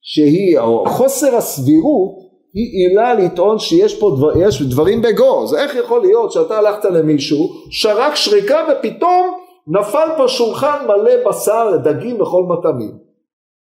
שהיא, 0.00 0.58
או 0.58 0.84
חוסר 0.88 1.36
הסבירות 1.36 2.31
היא 2.54 2.88
עילה 2.88 3.14
לטעון 3.14 3.58
שיש 3.58 4.00
פה 4.00 4.14
דבר, 4.18 4.42
יש 4.42 4.62
דברים 4.62 5.02
בגו, 5.02 5.46
איך 5.58 5.74
יכול 5.74 6.00
להיות 6.00 6.32
שאתה 6.32 6.58
הלכת 6.58 6.84
למישהו, 6.84 7.48
שרק 7.70 8.14
שריקה 8.14 8.66
ופתאום 8.72 9.38
נפל 9.66 10.08
פה 10.16 10.28
שולחן 10.28 10.86
מלא 10.86 11.28
בשר, 11.28 11.76
דגים 11.84 12.20
וכל 12.20 12.42
מטעמים. 12.42 12.98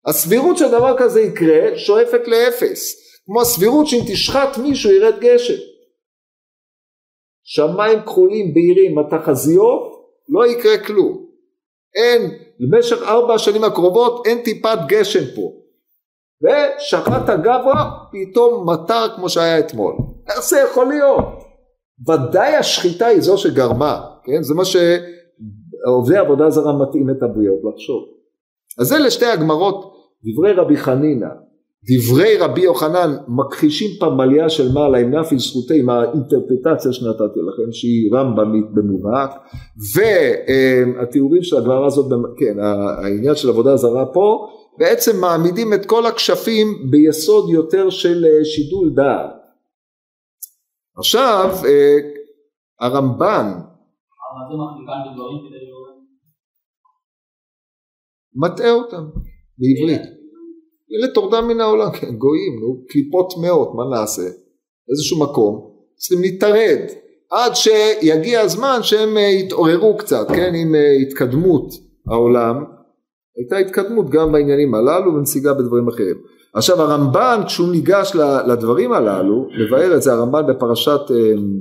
הסבירות 0.06 0.56
שדבר 0.56 0.96
כזה 0.98 1.20
יקרה 1.20 1.78
שואפת 1.78 2.28
לאפס, 2.28 2.96
כמו 3.26 3.40
הסבירות 3.40 3.86
שאם 3.86 4.00
תשחט 4.08 4.58
מישהו 4.58 4.90
ירד 4.90 5.18
גשם. 5.20 5.60
שמיים 7.44 8.00
כחולים 8.00 8.54
בהירים, 8.54 8.98
התחזיות, 8.98 9.96
לא 10.28 10.46
יקרה 10.46 10.78
כלום. 10.78 11.26
אין, 11.94 12.38
במשך 12.60 13.02
ארבע 13.02 13.34
השנים 13.34 13.64
הקרובות 13.64 14.26
אין 14.26 14.42
טיפת 14.42 14.78
גשם 14.88 15.24
פה. 15.36 15.65
ושחט 16.42 17.28
הגברא 17.28 17.84
פתאום 18.12 18.70
מטר 18.70 19.08
כמו 19.16 19.28
שהיה 19.28 19.58
אתמול. 19.58 19.94
איך 20.28 20.44
זה 20.44 20.58
יכול 20.70 20.88
להיות? 20.88 21.24
ודאי 22.08 22.54
השחיטה 22.54 23.06
היא 23.06 23.20
זו 23.20 23.38
שגרמה, 23.38 24.00
כן? 24.24 24.42
זה 24.42 24.54
מה 24.54 24.62
שעובדי 24.64 26.16
עבודה 26.16 26.50
זרה 26.50 26.72
מתאים 26.72 27.10
את 27.10 27.22
הבריות 27.22 27.60
לחשוב. 27.72 28.02
אז 28.80 28.92
אלה 28.92 29.10
שתי 29.10 29.26
הגמרות, 29.26 29.92
דברי 30.24 30.52
רבי 30.52 30.76
חנינא, 30.76 31.28
דברי 31.88 32.38
רבי 32.38 32.60
יוחנן 32.60 33.16
מכחישים 33.28 33.90
פמליה 34.00 34.48
של 34.48 34.72
מעלה 34.72 34.98
עם 34.98 35.14
נפיל 35.14 35.38
זכותי 35.38 35.80
עם 35.80 35.88
האינטרפטציה 35.90 36.92
שנתתי 36.92 37.40
לכם 37.40 37.72
שהיא 37.72 38.10
רמב"מית 38.14 38.64
במובהק 38.74 39.30
והתיאורים 39.94 41.42
של 41.42 41.56
הגמרא 41.56 41.86
הזאת, 41.86 42.06
כן 42.38 42.56
העניין 42.60 43.34
של 43.34 43.48
עבודה 43.48 43.76
זרה 43.76 44.06
פה 44.06 44.46
בעצם 44.78 45.20
מעמידים 45.20 45.72
את 45.74 45.86
כל 45.86 46.06
הכשפים 46.06 46.90
ביסוד 46.90 47.50
יותר 47.50 47.90
של 47.90 48.24
אה, 48.24 48.44
שידול 48.44 48.92
דעת. 48.94 49.30
עכשיו 50.98 51.50
אה, 51.64 51.96
הרמב"ן 52.80 53.52
מטעה 58.34 58.70
אותם 58.70 59.04
בעברית. 59.58 60.02
אלה 60.92 61.14
תורדם 61.14 61.48
מן 61.48 61.60
העולם, 61.60 61.90
כן, 61.92 62.16
גויים, 62.16 62.60
נו, 62.60 62.84
קליפות 62.88 63.32
טמאות, 63.34 63.74
מה 63.74 63.96
נעשה? 63.96 64.22
איזשהו 64.90 65.20
מקום, 65.20 65.70
צריכים 65.96 66.22
להתערד 66.22 66.80
עד 67.30 67.52
שיגיע 67.54 68.40
הזמן 68.40 68.78
שהם 68.82 69.16
אה, 69.16 69.22
יתעוררו 69.22 69.96
קצת, 69.96 70.26
כן, 70.28 70.54
עם 70.54 70.74
התקדמות 71.02 71.72
העולם 72.06 72.75
הייתה 73.36 73.56
התקדמות 73.56 74.10
גם 74.10 74.32
בעניינים 74.32 74.74
הללו 74.74 75.14
ונסיגה 75.14 75.54
בדברים 75.54 75.88
אחרים. 75.88 76.16
עכשיו 76.54 76.82
הרמב"ן 76.82 77.40
כשהוא 77.46 77.72
ניגש 77.72 78.12
לדברים 78.48 78.92
הללו, 78.92 79.48
לבאר 79.50 79.96
את 79.96 80.02
זה 80.02 80.12
הרמב"ן 80.12 80.42
בפרשת, 80.48 81.00
אמ, 81.10 81.60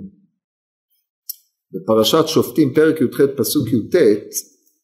בפרשת 1.74 2.28
שופטים 2.28 2.74
פרק 2.74 3.02
י"ח 3.02 3.22
פסוק 3.36 3.68
י"ט 3.68 3.96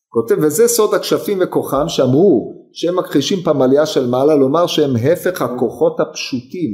כותב 0.09 0.35
וזה 0.41 0.67
סוד 0.67 0.93
הכשפים 0.93 1.37
וכוחם 1.41 1.85
שאמרו 1.87 2.53
שהם 2.73 2.99
מכחישים 2.99 3.39
פמליה 3.43 3.85
של 3.85 4.07
מעלה 4.07 4.35
לומר 4.35 4.67
שהם 4.67 4.95
הפך 4.95 5.41
הכוחות 5.41 5.99
הפשוטים 5.99 6.71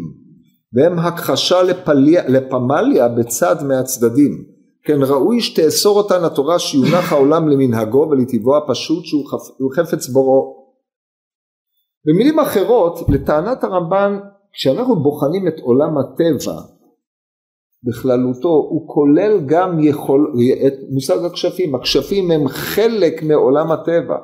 והם 0.73 0.99
הכחשה 0.99 1.63
לפליה, 1.63 2.29
לפמליה 2.29 3.07
בצד 3.07 3.55
מהצדדים 3.67 4.43
כן 4.87 4.99
ראוי 5.03 5.41
שתאסור 5.41 5.97
אותן 5.97 6.23
התורה 6.23 6.59
שיונח 6.59 7.13
העולם 7.13 7.47
למנהגו 7.47 8.07
ולטבעו 8.11 8.57
הפשוט 8.57 9.05
שהוא 9.05 9.25
חפ... 9.27 9.79
חפץ 9.79 10.07
בוראו. 10.07 10.67
במילים 12.05 12.39
אחרות 12.39 13.09
לטענת 13.09 13.63
הרמב"ן 13.63 14.19
כשאנחנו 14.53 14.95
בוחנים 14.95 15.47
את 15.47 15.59
עולם 15.59 15.97
הטבע 15.97 16.61
בכללותו, 17.83 18.49
הוא 18.49 18.87
כולל 18.87 19.39
גם 19.45 19.79
יכול, 19.79 20.33
את 20.67 20.73
מושג 20.89 21.25
הכשפים, 21.25 21.75
הכשפים 21.75 22.31
הם 22.31 22.47
חלק 22.47 23.23
מעולם 23.23 23.71
הטבע, 23.71 24.17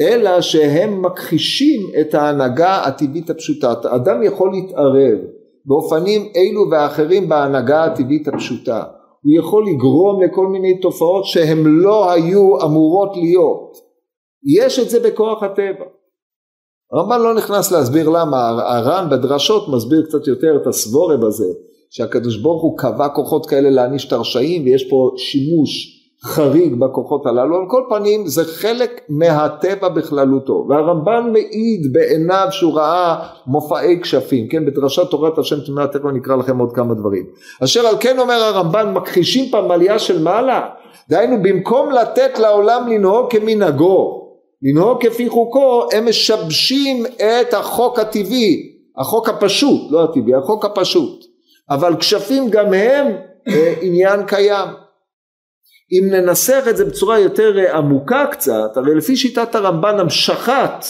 אלא 0.00 0.40
שהם 0.40 1.02
מכחישים 1.02 1.80
את 2.00 2.14
ההנהגה 2.14 2.84
הטבעית 2.84 3.30
הפשוטה. 3.30 3.72
אדם 3.94 4.22
יכול 4.22 4.52
להתערב 4.52 5.18
באופנים 5.64 6.32
אלו 6.36 6.70
ואחרים 6.70 7.28
בהנהגה 7.28 7.84
הטבעית 7.84 8.28
הפשוטה. 8.28 8.97
הוא 9.22 9.32
יכול 9.38 9.66
לגרום 9.66 10.22
לכל 10.22 10.46
מיני 10.46 10.80
תופעות 10.80 11.24
שהן 11.24 11.64
לא 11.66 12.10
היו 12.10 12.62
אמורות 12.64 13.16
להיות. 13.16 13.76
יש 14.56 14.78
את 14.78 14.90
זה 14.90 15.00
בכוח 15.00 15.42
הטבע. 15.42 15.84
הרמב"ן 16.92 17.20
לא 17.20 17.34
נכנס 17.34 17.72
להסביר 17.72 18.08
למה, 18.08 18.48
הר"ן 18.48 19.08
בדרשות 19.10 19.68
מסביר 19.68 20.02
קצת 20.06 20.26
יותר 20.26 20.56
את 20.62 20.66
הסבורב 20.66 21.24
הזה, 21.24 21.52
שהקדוש 21.90 22.36
ברוך 22.36 22.62
הוא 22.62 22.78
קבע 22.78 23.08
כוחות 23.08 23.46
כאלה 23.46 23.70
להעניש 23.70 24.06
את 24.06 24.12
הרשעים 24.12 24.64
ויש 24.64 24.90
פה 24.90 25.10
שימוש 25.16 25.97
חריג 26.24 26.74
בכוחות 26.74 27.26
הללו, 27.26 27.56
על 27.56 27.64
כל 27.68 27.82
פנים 27.88 28.26
זה 28.26 28.44
חלק 28.44 29.00
מהטבע 29.08 29.88
בכללותו, 29.88 30.66
והרמב"ן 30.68 31.32
מעיד 31.32 31.92
בעיניו 31.92 32.46
שהוא 32.50 32.74
ראה 32.74 33.16
מופעי 33.46 34.00
כשפים, 34.02 34.48
כן, 34.48 34.66
בדרשת 34.66 35.10
תורת 35.10 35.38
השם 35.38 35.60
תמימה, 35.60 35.86
תכף 35.86 36.06
אני 36.06 36.18
אקרא 36.18 36.36
לכם 36.36 36.58
עוד 36.58 36.72
כמה 36.72 36.94
דברים. 36.94 37.26
אשר 37.64 37.86
על 37.86 37.94
כן 38.00 38.18
אומר 38.18 38.34
הרמב"ן, 38.34 38.92
מכחישים 38.92 39.50
פעם 39.50 39.70
עלייה 39.70 39.98
של 39.98 40.22
מעלה, 40.22 40.68
דהיינו 41.08 41.42
במקום 41.42 41.90
לתת 41.90 42.38
לעולם 42.38 42.88
לנהוג 42.88 43.30
כמנהגו, 43.30 44.28
לנהוג 44.62 45.06
כפי 45.06 45.28
חוקו, 45.28 45.82
הם 45.92 46.08
משבשים 46.08 47.06
את 47.16 47.54
החוק 47.54 47.98
הטבעי, 47.98 48.72
החוק 48.96 49.28
הפשוט, 49.28 49.90
לא 49.90 50.04
הטבעי, 50.04 50.34
החוק 50.34 50.64
הפשוט, 50.64 51.24
אבל 51.70 51.96
כשפים 51.96 52.50
גם 52.50 52.72
הם 52.72 53.06
אה, 53.48 53.74
עניין 53.80 54.26
קיים. 54.26 54.87
אם 55.92 56.10
ננסח 56.10 56.64
את 56.70 56.76
זה 56.76 56.84
בצורה 56.84 57.18
יותר 57.18 57.58
אה, 57.58 57.76
עמוקה 57.76 58.26
קצת, 58.30 58.76
הרי 58.76 58.94
לפי 58.94 59.16
שיטת 59.16 59.54
הרמב"ן 59.54 60.00
המשכת 60.00 60.84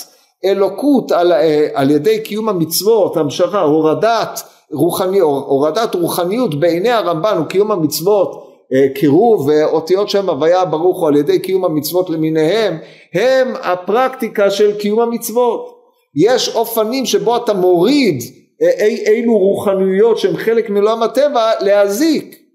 אלוקות 0.45 1.13
על, 1.13 1.33
אה, 1.33 1.69
על 1.75 1.91
ידי 1.91 2.21
קיום 2.21 2.49
המצוות, 2.49 3.17
המשכה, 3.17 3.61
הורדת, 3.61 4.43
רוחני, 4.73 5.19
הורדת 5.19 5.95
רוחניות 5.95 6.61
בעיני 6.61 6.91
הרמב"ן 6.91 7.41
וקיום 7.43 7.73
המצוות, 7.73 8.49
אה, 8.75 8.87
קירוב 8.95 9.49
ואותיות 9.49 10.09
שם 10.09 10.29
הוויה 10.29 10.65
ברוך 10.65 11.01
הוא 11.01 11.09
על 11.09 11.17
ידי 11.17 11.39
קיום 11.39 11.65
המצוות 11.65 12.11
למיניהם, 12.11 12.79
הם 13.15 13.55
הפרקטיקה 13.63 14.51
של 14.51 14.79
קיום 14.79 15.01
המצוות. 15.01 15.79
יש 16.25 16.57
אופנים 16.57 17.07
שבו 17.07 17.37
אתה 17.37 17.55
מוריד 17.55 18.23
אי, 18.61 19.05
אילו 19.07 19.39
רוחניות 19.39 20.19
שהן 20.19 20.37
חלק 20.37 20.71
מעולם 20.71 21.03
הטבע 21.03 21.51
להזיק 21.61 22.48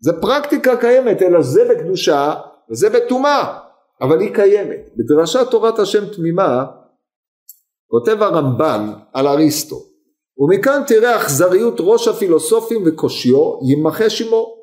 זה 0.00 0.12
פרקטיקה 0.20 0.76
קיימת, 0.76 1.22
אלא 1.22 1.42
זה 1.42 1.64
בקדושה 1.70 2.34
וזה 2.70 2.90
בטומאה, 2.90 3.58
אבל 4.00 4.20
היא 4.20 4.34
קיימת. 4.34 4.78
בדרשת 4.96 5.50
תורת 5.50 5.78
השם 5.78 6.06
תמימה 6.16 6.64
כותב 7.86 8.22
הרמב"ן 8.22 8.92
על 9.12 9.26
אריסטו, 9.26 9.76
ומכאן 10.38 10.82
תראה 10.86 11.16
אכזריות 11.16 11.76
ראש 11.80 12.08
הפילוסופים 12.08 12.82
וקושיו, 12.86 13.58
יימחה 13.68 14.10
שמו. 14.10 14.58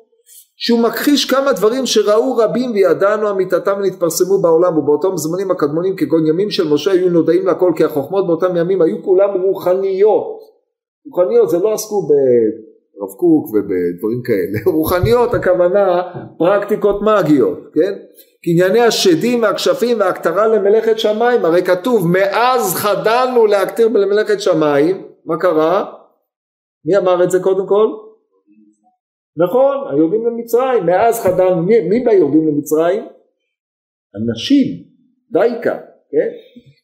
שהוא 0.58 0.80
מכחיש 0.80 1.30
כמה 1.30 1.52
דברים 1.52 1.86
שראו 1.86 2.36
רבים 2.36 2.72
וידענו 2.72 3.30
אמיתתם 3.30 3.72
ונתפרסמו 3.78 4.38
בעולם 4.38 4.78
ובאותם 4.78 5.16
זמנים 5.16 5.50
הקדמונים 5.50 5.96
כגון 5.96 6.26
ימים 6.26 6.50
של 6.50 6.68
משה 6.68 6.90
היו 6.90 7.10
נודעים 7.10 7.46
לכל 7.46 7.72
כי 7.76 7.84
החוכמות 7.84 8.26
באותם 8.26 8.56
ימים 8.56 8.82
היו 8.82 9.02
כולם 9.02 9.42
רוחניות 9.42 10.40
רוחניות 11.06 11.50
זה 11.50 11.58
לא 11.58 11.72
עסקו 11.74 12.08
הרב 13.00 13.10
קוק 13.10 13.46
ובדברים 13.48 14.22
כאלה. 14.24 14.58
רוחניות 14.76 15.34
הכוונה 15.34 16.02
פרקטיקות 16.38 17.00
מגיות, 17.02 17.58
כן? 17.74 17.92
קנייני 18.44 18.80
השדים 18.80 19.42
והכשפים 19.42 20.00
והכתרה 20.00 20.46
למלאכת 20.46 20.98
שמיים, 20.98 21.44
הרי 21.44 21.62
כתוב 21.62 22.08
מאז 22.08 22.74
חדלנו 22.74 23.46
להכתיר 23.46 23.88
למלאכת 23.88 24.40
שמיים, 24.40 25.06
מה 25.24 25.36
קרה? 25.36 25.84
מי 26.84 26.96
אמר 26.96 27.24
את 27.24 27.30
זה 27.30 27.40
קודם 27.40 27.66
כל? 27.66 27.86
נכון, 29.36 29.76
היורדים 29.90 30.26
למצרים, 30.26 30.86
מאז 30.86 31.20
חדלנו, 31.20 31.62
מי, 31.62 31.80
מי 31.80 32.00
ביורדים 32.04 32.48
למצרים? 32.48 33.02
הנשים, 34.14 34.66
דייקה, 35.32 35.78
כן? 36.10 36.28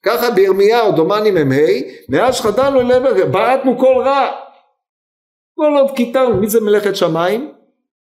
ככה 0.03 0.31
בירמיהו 0.31 0.93
דומני 0.93 1.31
מ"ה, 1.31 1.67
מאז 2.09 2.41
חדלנו 2.41 2.81
בעטנו 3.33 3.79
כל 3.79 3.95
רע 4.05 4.31
כל 5.63 5.79
עוד 5.79 5.91
קיטרנו, 5.97 6.37
מי 6.37 6.49
זה 6.49 6.61
מלאכת 6.61 6.97
שמיים? 6.97 7.53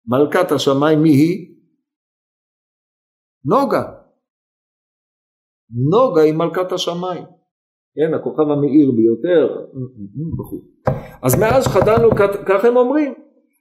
מלכת 0.07 0.53
השמיים, 0.53 1.03
מי 1.03 1.11
היא? 1.11 1.55
נוגה. 3.45 3.83
נוגה 5.91 6.23
היא 6.23 6.35
מלכת 6.35 6.73
השמיים. 6.73 7.25
כן, 7.97 8.15
הכוכב 8.15 8.51
המאיר 8.51 8.91
ביותר, 8.97 9.65
אז 11.23 11.41
מאז 11.41 11.67
חדלנו, 11.67 12.11
כך 12.47 12.65
הם 12.65 12.77
אומרים. 12.77 13.15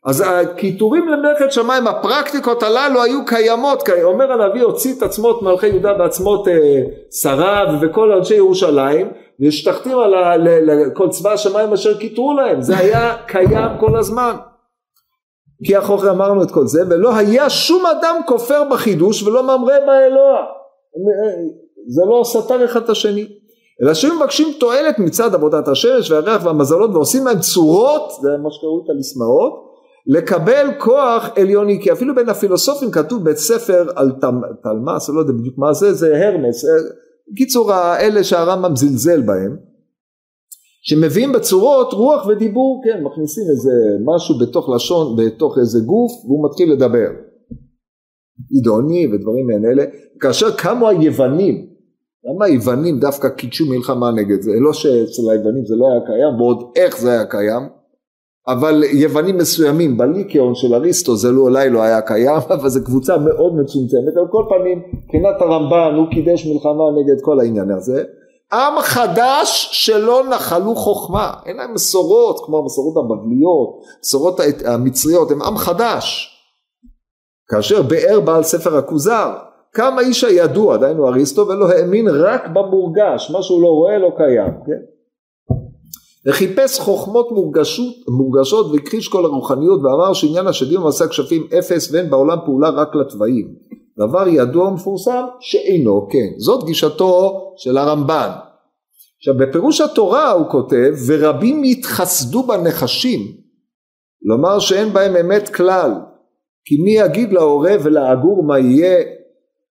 אז 0.05 0.23
הקיטורים 0.27 1.07
למלאכת 1.07 1.51
שמיים, 1.51 1.87
הפרקטיקות 1.87 2.63
הללו 2.63 3.03
היו 3.03 3.25
קיימות, 3.25 3.89
אומר 4.03 4.31
הנביא 4.31 4.63
הוציא 4.63 4.97
את 4.97 5.03
עצמות 5.03 5.41
מלכי 5.41 5.67
יהודה 5.67 5.93
בעצמות 5.93 6.47
אה, 6.47 6.81
שריו 7.21 7.67
וכל 7.81 8.11
אנשי 8.11 8.35
ירושלים, 8.35 9.07
והשתחתים 9.39 9.99
על 9.99 10.13
כל 10.93 11.09
צבא 11.09 11.31
השמיים 11.31 11.73
אשר 11.73 11.97
קיטרו 11.97 12.33
להם, 12.33 12.61
זה 12.61 12.77
היה 12.77 13.17
קיים 13.27 13.69
כל 13.79 13.97
הזמן. 13.97 14.35
כי 15.65 15.77
אחרי 15.77 16.09
אמרנו 16.09 16.43
את 16.43 16.51
כל 16.51 16.67
זה, 16.67 16.81
ולא 16.89 17.15
היה 17.15 17.49
שום 17.49 17.85
אדם 17.85 18.15
כופר 18.25 18.63
בחידוש 18.71 19.23
ולא 19.23 19.43
ממרה 19.43 19.79
באלוה. 19.85 20.45
זה 21.87 22.01
לא 22.09 22.23
סתר 22.23 22.65
אחד 22.65 22.83
את 22.83 22.89
השני. 22.89 23.27
אלא 23.83 23.93
שהם 23.93 24.15
מבקשים 24.17 24.47
תועלת 24.59 24.99
מצד 24.99 25.35
עבודת 25.35 25.67
השמש 25.67 26.11
והריח 26.11 26.45
והמזלות 26.45 26.89
ועושים 26.93 27.25
להם 27.25 27.39
צורות, 27.39 28.11
זה 28.21 28.29
מה 28.43 28.51
שקראו 28.51 28.83
את 28.85 28.89
הלסמאות, 28.89 29.73
לקבל 30.07 30.67
כוח 30.79 31.29
עליוני, 31.35 31.79
כי 31.81 31.91
אפילו 31.91 32.15
בין 32.15 32.29
הפילוסופים 32.29 32.91
כתוב 32.91 33.23
בית 33.23 33.37
ספר 33.37 33.85
על 33.95 34.11
תלמס, 34.63 35.09
לא 35.09 35.19
יודע 35.19 35.33
בדיוק 35.33 35.55
מה 35.57 35.73
זה, 35.73 35.93
זה 35.93 36.27
הרמס, 36.27 36.65
בקיצור 37.31 37.71
האלה 37.71 38.23
שהרמב"ם 38.23 38.75
זלזל 38.75 39.21
בהם 39.21 39.57
שמביאים 40.83 41.31
בצורות 41.31 41.93
רוח 41.93 42.27
ודיבור 42.27 42.81
כן 42.85 43.03
מכניסים 43.03 43.43
איזה 43.51 43.71
משהו 44.05 44.39
בתוך 44.39 44.69
לשון 44.69 45.15
בתוך 45.17 45.57
איזה 45.57 45.79
גוף 45.79 46.11
והוא 46.25 46.45
מתחיל 46.49 46.71
לדבר. 46.71 47.07
עידוני 48.51 49.07
ודברים 49.07 49.47
מעין 49.47 49.65
אלה. 49.65 49.83
כאשר 50.19 50.51
קמו 50.57 50.89
היוונים 50.89 51.67
למה 52.25 52.45
היוונים 52.45 52.99
דווקא 52.99 53.29
קידשו 53.29 53.69
מלחמה 53.69 54.11
נגד 54.11 54.41
זה. 54.41 54.51
לא 54.59 54.73
שאצל 54.73 55.29
היוונים 55.31 55.65
זה 55.65 55.75
לא 55.75 55.85
היה 55.91 56.01
קיים 56.05 56.41
ועוד 56.41 56.71
איך 56.75 56.99
זה 56.99 57.11
היה 57.11 57.25
קיים 57.25 57.82
אבל 58.47 58.83
יוונים 58.83 59.37
מסוימים 59.37 59.97
בליקיון 59.97 60.55
של 60.55 60.73
אריסטו 60.73 61.15
זה 61.15 61.31
לא, 61.31 61.41
אולי 61.41 61.69
לא 61.69 61.81
היה 61.81 62.01
קיים 62.01 62.41
אבל 62.49 62.69
זו 62.69 62.83
קבוצה 62.85 63.17
מאוד 63.17 63.55
מצומצמת 63.55 64.17
על 64.17 64.27
כל 64.31 64.43
פנים 64.49 64.81
מבחינת 64.93 65.41
הרמב"ן 65.41 65.95
הוא 65.97 66.07
קידש 66.11 66.45
מלחמה 66.45 66.83
נגד 67.01 67.21
כל 67.21 67.39
העניין 67.39 67.71
הזה. 67.71 68.03
עם 68.53 68.81
חדש 68.81 69.69
שלא 69.71 70.23
נחלו 70.29 70.75
חוכמה. 70.75 71.33
אין 71.45 71.57
להם 71.57 71.73
מסורות 71.73 72.45
כמו 72.45 72.57
המסורות 72.57 72.93
הבבליות 72.97 73.69
מסורות 74.01 74.39
המצריות 74.65 75.31
הם 75.31 75.41
עם 75.41 75.57
חדש. 75.57 76.29
כאשר 77.49 77.81
באר 77.81 78.19
בעל 78.19 78.43
ספר 78.43 78.77
הכוזר 78.77 79.31
כמה 79.73 80.01
איש 80.01 80.23
הידוע 80.23 80.77
דהיינו 80.77 81.07
אריסטו 81.07 81.47
ולא 81.47 81.69
האמין 81.69 82.07
רק 82.07 82.47
במורגש 82.47 83.31
מה 83.31 83.41
שהוא 83.41 83.61
לא 83.61 83.67
רואה 83.67 83.97
לא 83.97 84.11
קיים 84.17 84.53
כן 84.65 84.92
וחיפש 86.27 86.79
חוכמות 86.79 87.31
מורגשות, 87.31 87.95
מורגשות 88.07 88.71
והכחיש 88.71 89.07
כל 89.07 89.25
הרוחניות 89.25 89.81
ואמר 89.83 90.13
שעניין 90.13 90.47
השדים 90.47 90.81
ומעשה 90.81 91.05
הכשפים 91.05 91.47
אפס 91.59 91.91
ואין 91.91 92.09
בעולם 92.09 92.37
פעולה 92.45 92.69
רק 92.69 92.95
לתוואים. 92.95 93.55
דבר 93.97 94.27
ידוע 94.27 94.67
ומפורסם 94.67 95.23
שאינו 95.39 96.07
כן. 96.11 96.39
זאת 96.39 96.65
גישתו 96.65 97.41
של 97.57 97.77
הרמב"ן. 97.77 98.29
עכשיו 99.17 99.37
בפירוש 99.37 99.81
התורה 99.81 100.31
הוא 100.31 100.49
כותב 100.49 100.93
ורבים 101.07 101.63
יתחסדו 101.63 102.43
בנחשים 102.43 103.19
לומר 104.25 104.59
שאין 104.59 104.93
בהם 104.93 105.15
אמת 105.15 105.49
כלל 105.49 105.91
כי 106.65 106.77
מי 106.77 106.91
יגיד 106.91 107.33
להורה 107.33 107.71
ולעגור 107.83 108.43
מה 108.43 108.59
יהיה 108.59 109.03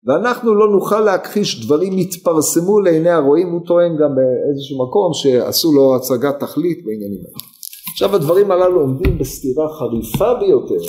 ואנחנו 0.08 0.56
לא 0.56 0.72
נוכל 0.72 1.02
להכחיש 1.02 1.66
דברים 1.66 1.98
יתפרסמו 1.98 2.80
לעיני 2.80 3.10
הרואים, 3.10 3.52
הוא 3.52 3.62
טוען 3.68 3.92
גם 3.98 4.16
באיזשהו 4.16 4.88
מקום 4.88 5.14
שעשו 5.14 5.72
לו 5.72 5.96
הצגת 5.96 6.40
תכלית 6.40 6.86
בעניינים 6.86 7.20
האלה. 7.26 7.48
עכשיו 7.94 8.16
הדברים 8.16 8.52
הללו 8.52 8.82
עומדים 8.82 9.18
בסתירה 9.18 9.70
חריפה 9.70 10.34
ביותר 10.34 10.84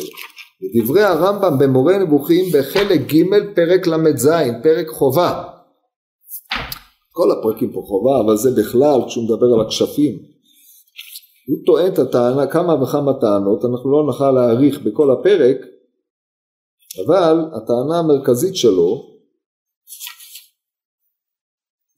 לדברי 0.62 1.02
הרמב"ם 1.02 1.58
במורה 1.58 1.98
נבוכים 1.98 2.44
בחלק 2.52 3.00
ג' 3.12 3.54
פרק 3.54 3.86
ל"ז, 3.86 4.28
פרק 4.62 4.88
חובה. 4.88 5.42
כל 7.12 7.30
הפרקים 7.30 7.72
פה 7.72 7.82
חובה, 7.86 8.20
אבל 8.24 8.36
זה 8.36 8.50
בכלל 8.60 9.00
כשהוא 9.06 9.24
מדבר 9.24 9.46
על 9.54 9.60
הכשפים. 9.66 10.12
הוא 11.48 11.58
טוען 11.66 11.92
את 11.92 11.98
הטענה, 11.98 12.46
כמה 12.46 12.82
וכמה 12.82 13.12
טענות, 13.20 13.64
אנחנו 13.64 13.90
לא 13.92 14.06
נוכל 14.06 14.30
להאריך 14.30 14.82
בכל 14.82 15.10
הפרק, 15.10 15.56
אבל 17.00 17.36
הטענה 17.56 17.98
המרכזית 17.98 18.56
שלו, 18.56 19.12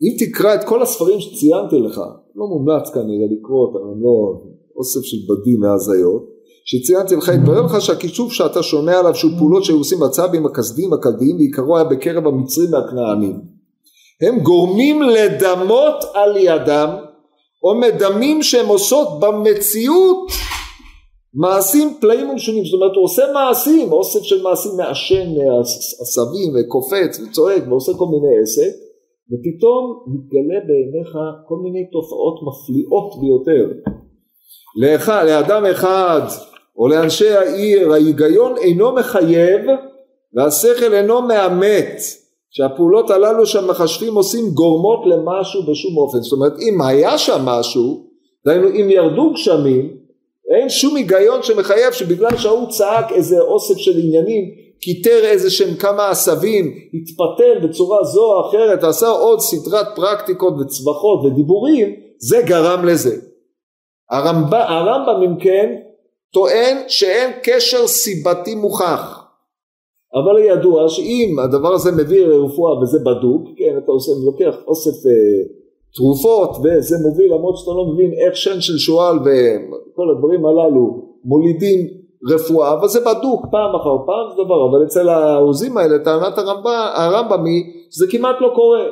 אם 0.02 0.26
תקרא 0.26 0.54
את 0.54 0.64
כל 0.64 0.82
הספרים 0.82 1.20
שציינתי 1.20 1.78
לך, 1.78 1.98
לא 2.34 2.46
מומלץ 2.46 2.90
כנראה 2.90 3.26
לקרוא 3.38 3.66
אותם, 3.66 3.86
הם 3.86 4.02
לא 4.02 4.42
אוסף 4.76 5.00
של 5.02 5.16
בדים 5.28 5.60
מהזיות, 5.60 6.34
שציינתי 6.64 7.16
לך, 7.16 7.28
התברר 7.28 7.62
לך 7.62 7.80
שהכישוף 7.80 8.32
שאתה 8.32 8.62
שומע 8.62 8.98
עליו 8.98 9.14
שהוא 9.14 9.32
פעולות 9.38 9.64
שהיו 9.64 9.78
עושים 9.78 9.98
בצבים 10.00 10.46
הכסדים 10.46 10.92
הכלדיים 10.92 11.36
ועיקרו 11.36 11.76
היה 11.76 11.84
בקרב 11.84 12.26
המצרים 12.26 12.72
והכנענים. 12.72 13.40
הם 14.22 14.38
גורמים 14.38 15.02
לדמות 15.02 16.04
על 16.14 16.36
ידם 16.36 16.88
או 17.62 17.80
מדמים 17.80 18.42
שהם 18.42 18.66
עושות 18.66 19.08
במציאות 19.20 20.30
מעשים 21.34 21.94
פלאים 22.00 22.30
ומשונים, 22.30 22.64
זאת 22.64 22.74
אומרת 22.74 22.96
הוא 22.96 23.04
עושה 23.04 23.22
מעשים, 23.34 23.92
אוסף 23.92 24.22
של 24.22 24.42
מעשים 24.42 24.72
מעשן 24.76 25.30
עשבים 26.02 26.52
וקופץ 26.54 27.20
וצועק 27.20 27.62
ועושה 27.68 27.92
כל 27.98 28.04
מיני 28.04 28.42
עסק 28.42 28.72
ופתאום 29.30 30.04
מתגלה 30.06 30.60
בעיניך 30.66 31.12
כל 31.48 31.56
מיני 31.62 31.90
תופעות 31.92 32.34
מפליאות 32.42 33.10
ביותר. 33.20 33.74
לאחד, 34.82 35.24
לאדם 35.26 35.66
אחד 35.66 36.20
או 36.78 36.88
לאנשי 36.88 37.28
העיר 37.28 37.92
ההיגיון 37.92 38.56
אינו 38.56 38.94
מחייב 38.94 39.60
והשכל 40.34 40.94
אינו 40.94 41.22
מאמת 41.22 41.96
שהפעולות 42.50 43.10
הללו 43.10 43.46
שהמחשבים 43.46 44.14
עושים 44.14 44.44
גורמות 44.54 45.00
למשהו 45.06 45.62
בשום 45.62 45.96
אופן 45.96 46.18
זאת 46.20 46.32
אומרת 46.32 46.52
אם 46.60 46.82
היה 46.82 47.18
שם 47.18 47.42
משהו 47.44 48.06
דהיינו 48.46 48.68
אם 48.68 48.90
ירדו 48.90 49.32
גשמים 49.32 50.03
אין 50.50 50.68
שום 50.68 50.96
היגיון 50.96 51.42
שמחייב 51.42 51.92
שבגלל 51.92 52.36
שההוא 52.36 52.68
צעק 52.70 53.12
איזה 53.12 53.40
אוסף 53.40 53.76
של 53.76 53.98
עניינים 54.04 54.44
כיתר 54.80 55.20
איזה 55.24 55.50
שהם 55.50 55.74
כמה 55.76 56.10
עשבים 56.10 56.74
התפתל 56.94 57.68
בצורה 57.68 58.04
זו 58.04 58.32
או 58.32 58.48
אחרת 58.48 58.84
עשה 58.84 59.08
עוד 59.08 59.40
סדרת 59.40 59.86
פרקטיקות 59.96 60.54
וצווחות 60.60 61.24
ודיבורים 61.24 61.94
זה 62.18 62.42
גרם 62.46 62.84
לזה. 62.84 63.16
הרמב"ם, 64.10 64.60
הרמב"ם 64.68 65.22
אם 65.22 65.38
כן 65.40 65.74
טוען 66.32 66.76
שאין 66.88 67.30
קשר 67.42 67.86
סיבתי 67.86 68.54
מוכח. 68.54 69.20
אבל 70.14 70.38
ידוע 70.38 70.88
שאם 70.88 71.36
הדבר 71.44 71.72
הזה 71.72 71.92
מביא 71.92 72.26
לרפואה 72.26 72.78
וזה 72.82 72.98
בדוק, 72.98 73.48
כן, 73.58 73.78
אתה 73.84 73.92
עושה, 73.92 74.12
לוקח 74.24 74.56
אוסף 74.66 75.06
אה, 75.06 75.63
תרופות 75.94 76.50
וזה 76.50 76.96
מוביל 77.02 77.34
למרות 77.34 77.56
שאתה 77.56 77.70
לא 77.70 77.84
מבין 77.92 78.10
איך 78.12 78.36
שן 78.36 78.60
של 78.60 78.78
שועל 78.78 79.16
וכל 79.18 80.10
הדברים 80.10 80.46
הללו 80.46 80.84
מולידים 81.24 82.04
רפואה, 82.32 82.72
אבל 82.72 82.88
זה 82.88 83.00
בדוק 83.00 83.46
פעם 83.50 83.74
אחר 83.80 83.96
פעם 84.06 84.30
זה 84.30 84.44
דבר, 84.44 84.70
אבל 84.70 84.86
אצל 84.86 85.08
העוזים 85.08 85.76
האלה 85.76 85.98
טענת 85.98 86.38
הרמב"ם, 86.38 86.90
הרמב"ם 86.94 87.44
היא 87.44 87.64
שזה 87.90 88.06
כמעט 88.10 88.36
לא 88.40 88.52
קורה. 88.54 88.84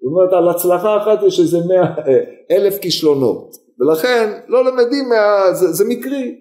זאת 0.00 0.10
אומרת 0.10 0.32
על 0.32 0.48
הצלחה 0.48 0.96
אחת 0.96 1.22
יש 1.22 1.40
איזה 1.40 1.58
מאה 1.68 1.98
אה, 2.08 2.20
אלף 2.50 2.78
כישלונות. 2.78 3.50
ולכן 3.80 4.40
לא 4.48 4.64
למדים, 4.64 5.08
מה, 5.08 5.52
זה, 5.52 5.72
זה 5.72 5.84
מקרי. 5.88 6.34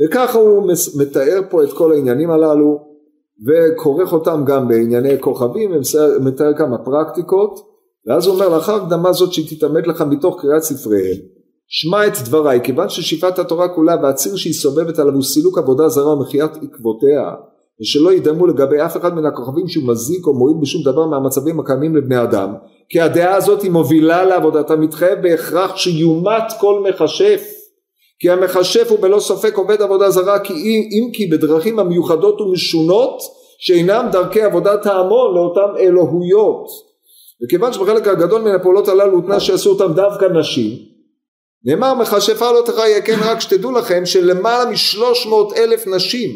וככה 0.00 0.38
הוא 0.38 0.68
מתאר 1.00 1.40
פה 1.50 1.64
את 1.64 1.72
כל 1.72 1.92
העניינים 1.92 2.30
הללו 2.30 2.78
וכורך 3.46 4.12
אותם 4.12 4.44
גם 4.46 4.68
בענייני 4.68 5.20
כוכבים 5.20 5.70
ומתאר 5.72 6.54
כמה 6.58 6.78
פרקטיקות 6.84 7.75
ואז 8.06 8.26
הוא 8.26 8.34
אומר 8.34 8.48
לאחר 8.48 8.74
הקדמה 8.74 9.12
זאת 9.12 9.32
שהיא 9.32 9.56
תתעמד 9.56 9.86
לך 9.86 10.00
מתוך 10.00 10.40
קריאת 10.40 10.62
ספריהם 10.62 11.16
שמע 11.68 12.06
את 12.06 12.12
דבריי 12.24 12.60
כיוון 12.64 12.88
ששיפת 12.88 13.38
התורה 13.38 13.68
כולה 13.68 13.96
והציר 14.02 14.36
שהיא 14.36 14.52
סובבת 14.52 14.98
עליו 14.98 15.14
הוא 15.14 15.22
סילוק 15.22 15.58
עבודה 15.58 15.88
זרה 15.88 16.12
ומחיית 16.12 16.50
עקבותיה 16.62 17.32
ושלא 17.80 18.12
ידמו 18.12 18.46
לגבי 18.46 18.84
אף 18.84 18.96
אחד 18.96 19.14
מן 19.14 19.26
הכוכבים 19.26 19.68
שהוא 19.68 19.88
מזיק 19.88 20.26
או 20.26 20.34
מועיל 20.34 20.56
בשום 20.60 20.82
דבר 20.82 21.06
מהמצבים 21.06 21.60
הקיימים 21.60 21.96
לבני 21.96 22.22
אדם 22.22 22.54
כי 22.88 23.00
הדעה 23.00 23.34
הזאת 23.34 23.62
היא 23.62 23.70
מובילה 23.70 24.24
לעבודתה 24.24 24.76
מתחייב 24.76 25.22
בהכרח 25.22 25.76
שיומת 25.76 26.44
כל 26.60 26.84
מכשף 26.88 27.42
כי 28.18 28.30
המכשף 28.30 28.90
הוא 28.90 28.98
בלא 28.98 29.20
ספק 29.20 29.56
עובד 29.56 29.82
עבודה 29.82 30.10
זרה 30.10 30.38
כי 30.38 30.52
אם, 30.52 30.88
אם 30.92 31.10
כי 31.12 31.26
בדרכים 31.26 31.78
המיוחדות 31.78 32.40
ומשונות 32.40 33.22
שאינם 33.58 34.08
דרכי 34.12 34.42
עבודת 34.42 34.86
ההמון 34.86 35.34
לאותן 35.34 35.78
אלוהויות 35.78 36.66
וכיוון 37.44 37.72
שבחלק 37.72 38.08
הגדול 38.08 38.42
מן 38.42 38.54
הפעולות 38.54 38.88
הללו 38.88 39.12
הותנה 39.12 39.40
שיעשו 39.40 39.70
אותם 39.70 39.92
דווקא 39.92 40.24
נשים 40.24 40.70
נאמר 41.64 41.94
מכשפה 41.94 42.52
לא 42.52 42.62
תחיה 42.66 43.02
כן 43.02 43.16
רק 43.24 43.40
שתדעו 43.40 43.72
לכם 43.72 44.06
שלמעלה 44.06 44.70
משלוש 44.70 45.26
מאות 45.26 45.52
אלף 45.52 45.86
נשים 45.86 46.30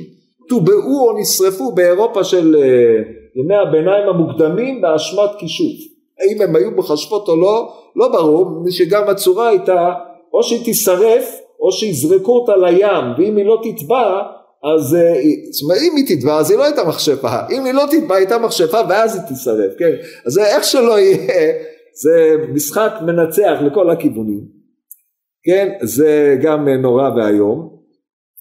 טובעו 0.48 1.08
או 1.08 1.18
נשרפו 1.20 1.72
באירופה 1.72 2.24
של 2.24 2.54
uh, 2.54 3.38
ימי 3.40 3.54
הביניים 3.54 4.08
המוקדמים 4.08 4.80
באשמת 4.80 5.30
כישוף. 5.38 5.90
האם 6.20 6.42
הם 6.42 6.56
היו 6.56 6.70
מכשפות 6.70 7.28
או 7.28 7.36
לא? 7.36 7.72
לא 7.96 8.08
ברור 8.08 8.46
שגם 8.70 9.08
הצורה 9.08 9.48
הייתה 9.48 9.92
או 10.32 10.42
שהיא 10.42 10.64
תישרף 10.64 11.40
או 11.60 11.72
שיזרקו 11.72 12.32
אותה 12.32 12.56
לים 12.56 13.04
ואם 13.18 13.36
היא 13.36 13.46
לא 13.46 13.60
תטבע 13.62 14.22
אז 14.64 14.94
אה, 14.94 15.22
זאת 15.50 15.62
אומרת 15.62 15.78
אם 15.82 15.96
היא 15.96 16.16
תטבע 16.16 16.36
אז 16.36 16.50
היא 16.50 16.58
לא 16.58 16.64
הייתה 16.64 16.84
מכשפה. 16.84 17.38
אם 17.50 17.64
היא 17.64 17.74
לא 17.74 17.84
תטבע 17.90 18.16
הייתה 18.16 18.38
מכשפה 18.38 18.80
ואז 18.88 19.14
היא 19.14 19.22
תישרף 19.22 19.72
כן? 19.78 19.92
אז 20.26 20.38
איך 20.38 20.64
שלא 20.64 20.98
יהיה 21.00 21.52
זה 22.02 22.36
משחק 22.52 22.92
מנצח 23.06 23.58
לכל 23.66 23.90
הכיוונים 23.90 24.40
כן? 25.44 25.68
זה 25.82 26.36
גם 26.42 26.68
נורא 26.68 27.10
ואיום. 27.16 27.80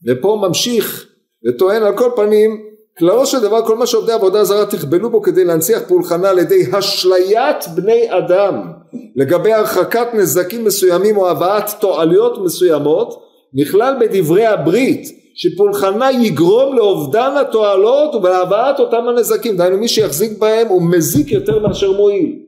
ופה 0.07 0.39
ממשיך 0.47 1.05
וטוען 1.47 1.83
על 1.83 1.97
כל 1.97 2.09
פנים 2.15 2.69
כללו 2.97 3.25
של 3.25 3.39
דבר 3.39 3.65
כל 3.65 3.77
מה 3.77 3.87
שעובדי 3.87 4.11
עבודה 4.11 4.43
זרה 4.43 4.65
תכבלו 4.65 5.09
בו 5.09 5.21
כדי 5.21 5.45
להנציח 5.45 5.81
פולחנה 5.87 6.29
על 6.29 6.39
ידי 6.39 6.63
אשליית 6.79 7.67
בני 7.75 8.07
אדם 8.17 8.71
לגבי 9.15 9.53
הרחקת 9.53 10.07
נזקים 10.13 10.65
מסוימים 10.65 11.17
או 11.17 11.29
הבאת 11.29 11.69
תועלויות 11.79 12.43
מסוימות 12.43 13.23
נכלל 13.53 13.95
בדברי 13.99 14.45
הברית 14.45 15.18
שפולחנה 15.41 16.11
יגרום 16.11 16.75
לאובדן 16.75 17.37
התועלות 17.41 18.15
ולהבאת 18.15 18.79
אותם 18.79 19.07
הנזקים. 19.07 19.57
דהיינו 19.57 19.77
מי 19.77 19.87
שיחזיק 19.87 20.37
בהם 20.39 20.67
הוא 20.67 20.81
מזיק 20.81 21.31
יותר 21.31 21.59
מאשר 21.59 21.91
מועיל. 21.91 22.39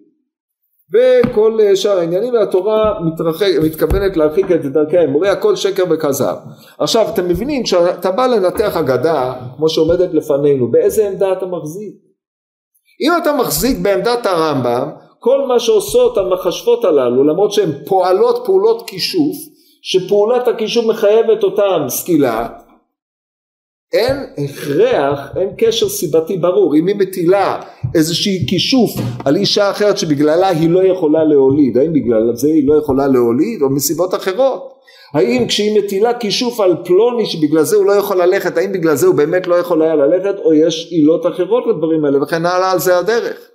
וכל 0.93 1.57
שאר 1.75 1.97
העניינים 1.97 2.33
והתורה 2.33 2.99
מתרחק, 2.99 3.47
מתכוונת 3.63 4.17
להרחיק 4.17 4.51
את 4.51 4.65
דרכי 4.65 4.97
האמורי 4.97 5.29
הכל 5.29 5.55
שקר 5.55 5.83
וכזב. 5.89 6.35
עכשיו 6.79 7.05
אתם 7.13 7.27
מבינים 7.27 7.63
כשאתה 7.63 8.11
בא 8.11 8.27
לנתח 8.27 8.77
אגדה 8.77 9.33
כמו 9.57 9.69
שעומדת 9.69 10.13
לפנינו 10.13 10.71
באיזה 10.71 11.07
עמדה 11.07 11.31
אתה 11.31 11.45
מחזיק? 11.45 11.95
אם 13.01 13.11
אתה 13.21 13.33
מחזיק 13.33 13.77
בעמדת 13.77 14.25
הרמב"ם 14.25 14.89
כל 15.19 15.45
מה 15.47 15.59
שעושות 15.59 16.17
המחשבות 16.17 16.85
הללו 16.85 17.23
למרות 17.23 17.51
שהן 17.51 17.69
פועלות 17.85 18.41
פעולות 18.45 18.83
כישוף 18.87 19.35
שפעולת 19.81 20.47
הכישוף 20.47 20.85
מחייבת 20.85 21.43
אותן 21.43 21.89
סקילה 21.89 22.47
אין 23.93 24.17
הכרח, 24.37 25.19
אין 25.37 25.49
קשר 25.57 25.89
סיבתי 25.89 26.37
ברור. 26.37 26.75
אם 26.75 26.87
היא 26.87 26.95
מטילה 26.95 27.61
איזושהי 27.95 28.45
כישוף 28.47 28.91
על 29.25 29.35
אישה 29.35 29.71
אחרת 29.71 29.97
שבגללה 29.97 30.47
היא 30.47 30.69
לא 30.69 30.83
יכולה 30.83 31.23
להוליד 31.23 31.77
האם 31.77 31.93
בגלל 31.93 32.35
זה 32.35 32.47
היא 32.47 32.67
לא 32.67 32.73
יכולה 32.73 33.07
להוליד 33.07 33.61
או 33.61 33.69
מסיבות 33.69 34.15
אחרות? 34.15 34.71
האם 35.13 35.47
כשהיא 35.47 35.79
מטילה 35.79 36.13
כישוף 36.13 36.59
על 36.59 36.75
פלוני 36.85 37.25
שבגלל 37.25 37.63
זה 37.63 37.75
הוא 37.75 37.85
לא 37.85 37.91
יכול 37.91 38.21
ללכת 38.21 38.57
האם 38.57 38.71
בגלל 38.71 38.95
זה 38.95 39.07
הוא 39.07 39.15
באמת 39.15 39.47
לא 39.47 39.55
יכול 39.55 39.81
היה 39.81 39.95
ללכת 39.95 40.35
או 40.45 40.53
יש 40.53 40.87
עילות 40.91 41.25
אחרות 41.25 41.63
לדברים 41.67 42.05
האלה 42.05 42.23
וכן 42.23 42.45
הלאה 42.45 42.71
על 42.71 42.79
זה 42.79 42.97
הדרך. 42.97 43.49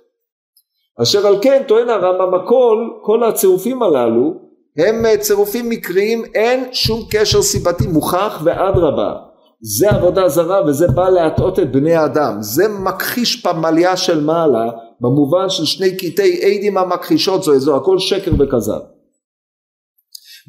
אשר 1.01 1.27
על 1.27 1.35
כן 1.41 1.61
טוען 1.67 1.89
הרמב"ם 1.89 2.33
הכל 2.33 2.87
כל 3.01 3.23
הצירופים 3.23 3.83
הללו 3.83 4.33
הם 4.77 5.05
צירופים 5.19 5.69
מקריים 5.69 6.23
אין 6.35 6.63
שום 6.71 7.01
קשר 7.11 7.41
סיבתי 7.41 7.87
מוכח 7.87 8.41
ואדרבה 8.43 9.26
זה 9.61 9.89
עבודה 9.89 10.29
זרה 10.29 10.65
וזה 10.65 10.87
בא 10.87 11.09
להטעות 11.09 11.59
את 11.59 11.71
בני 11.71 11.93
האדם. 11.93 12.37
זה 12.39 12.67
מכחיש 12.67 13.41
פמליה 13.41 13.97
של 13.97 14.23
מעלה 14.23 14.71
במובן 15.01 15.49
של 15.49 15.65
שני 15.65 15.97
קטעי 15.97 16.57
עדים 16.57 16.77
המכחישות 16.77 17.43
זו 17.43 17.53
איזו 17.53 17.75
הכל 17.75 17.99
שקר 17.99 18.31
וכזב. 18.39 18.79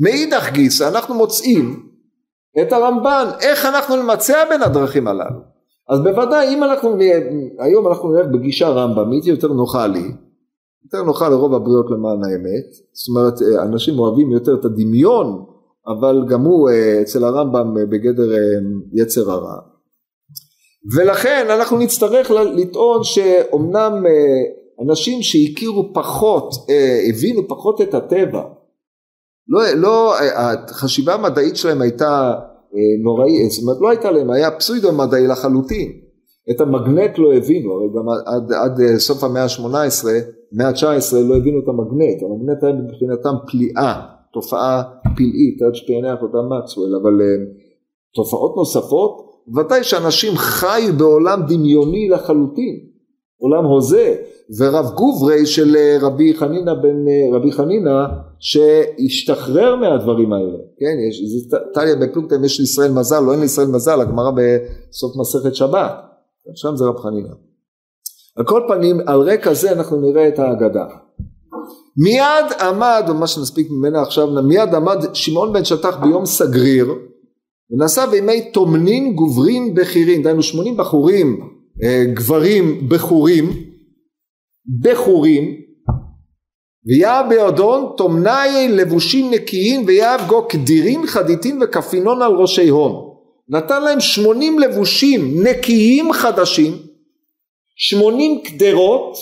מאידך 0.01 0.53
גיסא 0.53 0.89
אנחנו 0.89 1.15
מוצאים 1.15 1.83
את 2.63 2.73
הרמב"ן 2.73 3.27
איך 3.41 3.65
אנחנו 3.65 4.03
נמצא 4.03 4.45
בין 4.49 4.63
הדרכים 4.63 5.09
הללו. 5.09 5.41
אז 5.89 6.01
בוודאי 6.01 6.55
אם 6.55 6.65
אנחנו 6.65 6.97
נהיה 6.97 7.19
היום 7.59 7.89
אנחנו 7.89 8.13
נלך 8.13 8.27
בגישה 8.27 8.69
רמב"מית 8.69 9.27
יותר 9.27 9.49
נוחה 9.49 9.87
לי. 9.87 10.13
יותר 10.85 11.03
נוחה 11.03 11.29
לרוב 11.29 11.55
הבריות 11.55 11.87
למען 11.91 12.25
האמת. 12.25 12.67
זאת 12.93 13.09
אומרת 13.09 13.35
אנשים 13.63 13.99
אוהבים 13.99 14.31
יותר 14.31 14.55
את 14.55 14.65
הדמיון 14.65 15.45
אבל 15.87 16.25
גם 16.29 16.41
הוא 16.45 16.71
אה, 16.71 17.03
אצל 17.03 17.25
הרמב"ם 17.25 17.79
אה, 17.79 17.87
בגדר 17.87 18.33
אה, 18.33 18.39
יצר 18.93 19.31
הרע. 19.31 19.57
ולכן 20.97 21.47
אנחנו 21.51 21.79
נצטרך 21.79 22.31
לטעון 22.31 23.05
שאומנם 23.05 24.05
אנשים 24.85 25.23
שהכירו 25.23 25.95
פחות, 25.95 26.55
הבינו 27.09 27.49
פחות 27.49 27.81
את 27.81 27.95
הטבע 27.95 28.43
לא, 29.49 29.61
לא, 29.77 30.15
החשיבה 30.37 31.15
המדעית 31.15 31.57
שלהם 31.57 31.83
הייתה 31.83 32.35
נוראית, 33.03 33.51
זאת 33.51 33.63
אומרת 33.63 33.81
לא 33.81 33.89
הייתה 33.89 34.11
להם, 34.11 34.31
היה 34.31 34.51
פסוידו 34.51 34.93
מדעי 34.93 35.27
לחלוטין. 35.27 35.93
את 36.51 36.61
המגנט 36.61 37.19
לא 37.19 37.35
הבינו, 37.35 37.73
הרי 37.73 37.89
גם 37.89 38.09
עד, 38.27 38.53
עד 38.53 38.99
סוף 38.99 39.25
המאה 39.25 39.43
ה-18, 39.43 40.07
מאה 40.53 40.69
ה-19 40.69 41.17
לא 41.29 41.37
הבינו 41.37 41.59
את 41.59 41.69
המגנט, 41.69 42.23
המגנט 42.23 42.65
היה 42.65 42.73
מבחינתם 42.73 43.35
פליאה, 43.47 44.18
תופעה 44.41 44.83
פלאית, 45.17 45.63
עד 45.63 45.75
שפענח 45.75 46.23
אותה 46.23 46.39
מקסואל, 46.49 46.95
אבל 47.03 47.21
תופעות 48.15 48.57
נוספות, 48.57 49.29
ודאי 49.57 49.85
שאנשים 49.85 50.37
חיו 50.37 50.93
בעולם 50.99 51.43
דמיוני 51.49 52.09
לחלוטין, 52.09 52.79
עולם 53.39 53.65
הוזה, 53.65 54.17
ורב 54.59 54.95
גוברי 54.95 55.47
של 55.47 55.77
אה, 55.77 55.97
רבי 56.01 56.35
חנינא 56.35 56.75
בן 56.75 57.09
אה, 57.09 57.37
רבי 57.39 57.53
חנינא 57.53 57.91
שהשתחרר 58.39 59.77
מהדברים 59.77 60.33
האלה, 60.33 60.59
כן, 60.79 60.97
יש, 61.09 61.23
זה 61.25 61.57
טליה 61.75 61.97
בפלוגתא 61.97 62.37
יש 62.45 62.61
לישראל 62.61 62.93
מזל, 62.93 63.21
לא 63.21 63.33
אין 63.33 63.41
לישראל 63.41 63.67
מזל, 63.67 64.01
הגמרא 64.01 64.31
בסוף 64.31 65.17
מסכת 65.17 65.55
שבת, 65.55 65.93
שם 66.55 66.77
זה 66.77 66.85
רב 66.85 66.97
חנינא. 66.97 67.35
על 68.37 68.45
כל 68.45 68.63
פנים, 68.69 69.01
על 69.07 69.21
רקע 69.21 69.55
זה 69.55 69.73
אנחנו 69.73 70.01
נראה 70.01 70.29
את 70.29 70.39
ההגדה. 70.39 70.87
מיד 71.99 72.53
עמד, 72.61 73.05
או 73.09 73.15
מה 73.15 73.27
שנספיק 73.27 73.69
ממנה 73.71 74.03
עכשיו, 74.03 74.43
מיד 74.43 74.75
עמד 74.75 75.15
שמעון 75.15 75.53
בן 75.53 75.65
שטח 75.65 75.97
ביום 75.97 76.27
סגריר, 76.27 76.95
ונעשה 77.71 78.07
בימי 78.07 78.51
תומנין 78.51 79.15
גוברין 79.15 79.75
בכירין, 79.75 80.23
דהיינו 80.23 80.43
שמונים 80.43 80.77
בחורים, 80.77 81.41
אה, 81.83 82.05
גברים 82.15 82.89
בחורים, 82.89 83.51
בחורים, 84.81 85.55
ויהב 86.87 87.29
בידון 87.29 87.93
תומנאי 87.97 88.69
לבושים 88.69 89.31
נקיים 89.31 89.85
ויהב 89.87 90.21
גו 90.29 90.49
קדירין 90.49 91.07
חדיתין 91.07 91.59
וכפינון 91.63 92.23
על 92.23 92.33
ראשי 92.33 92.69
הון. 92.69 93.09
נתן 93.49 93.83
להם 93.83 94.01
שמונים 94.01 94.59
לבושים 94.59 95.43
נקיים 95.43 96.13
חדשים, 96.13 96.73
שמונים 97.77 98.43
קדרות, 98.45 99.17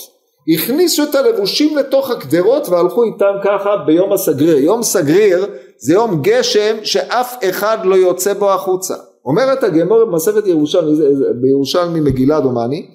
הכניסו 0.55 1.03
את 1.03 1.15
הלבושים 1.15 1.77
לתוך 1.77 2.11
הקדרות 2.11 2.69
והלכו 2.69 3.05
איתם 3.05 3.35
ככה 3.45 3.77
ביום 3.87 4.13
הסגריר. 4.13 4.59
יום 4.59 4.83
סגריר 4.83 5.47
זה 5.79 5.95
יום 5.95 6.23
גשם 6.23 6.77
שאף 6.83 7.37
אחד 7.49 7.79
לא 7.85 7.95
יוצא 7.95 8.35
בו 8.35 8.51
החוצה. 8.53 8.95
אומרת 9.25 9.65
הגמור 9.65 10.05
במסכת 10.05 10.47
ירושלמי, 10.47 10.97
בירושלמי 11.41 12.01
מגילה 12.01 12.41
דומני, 12.41 12.87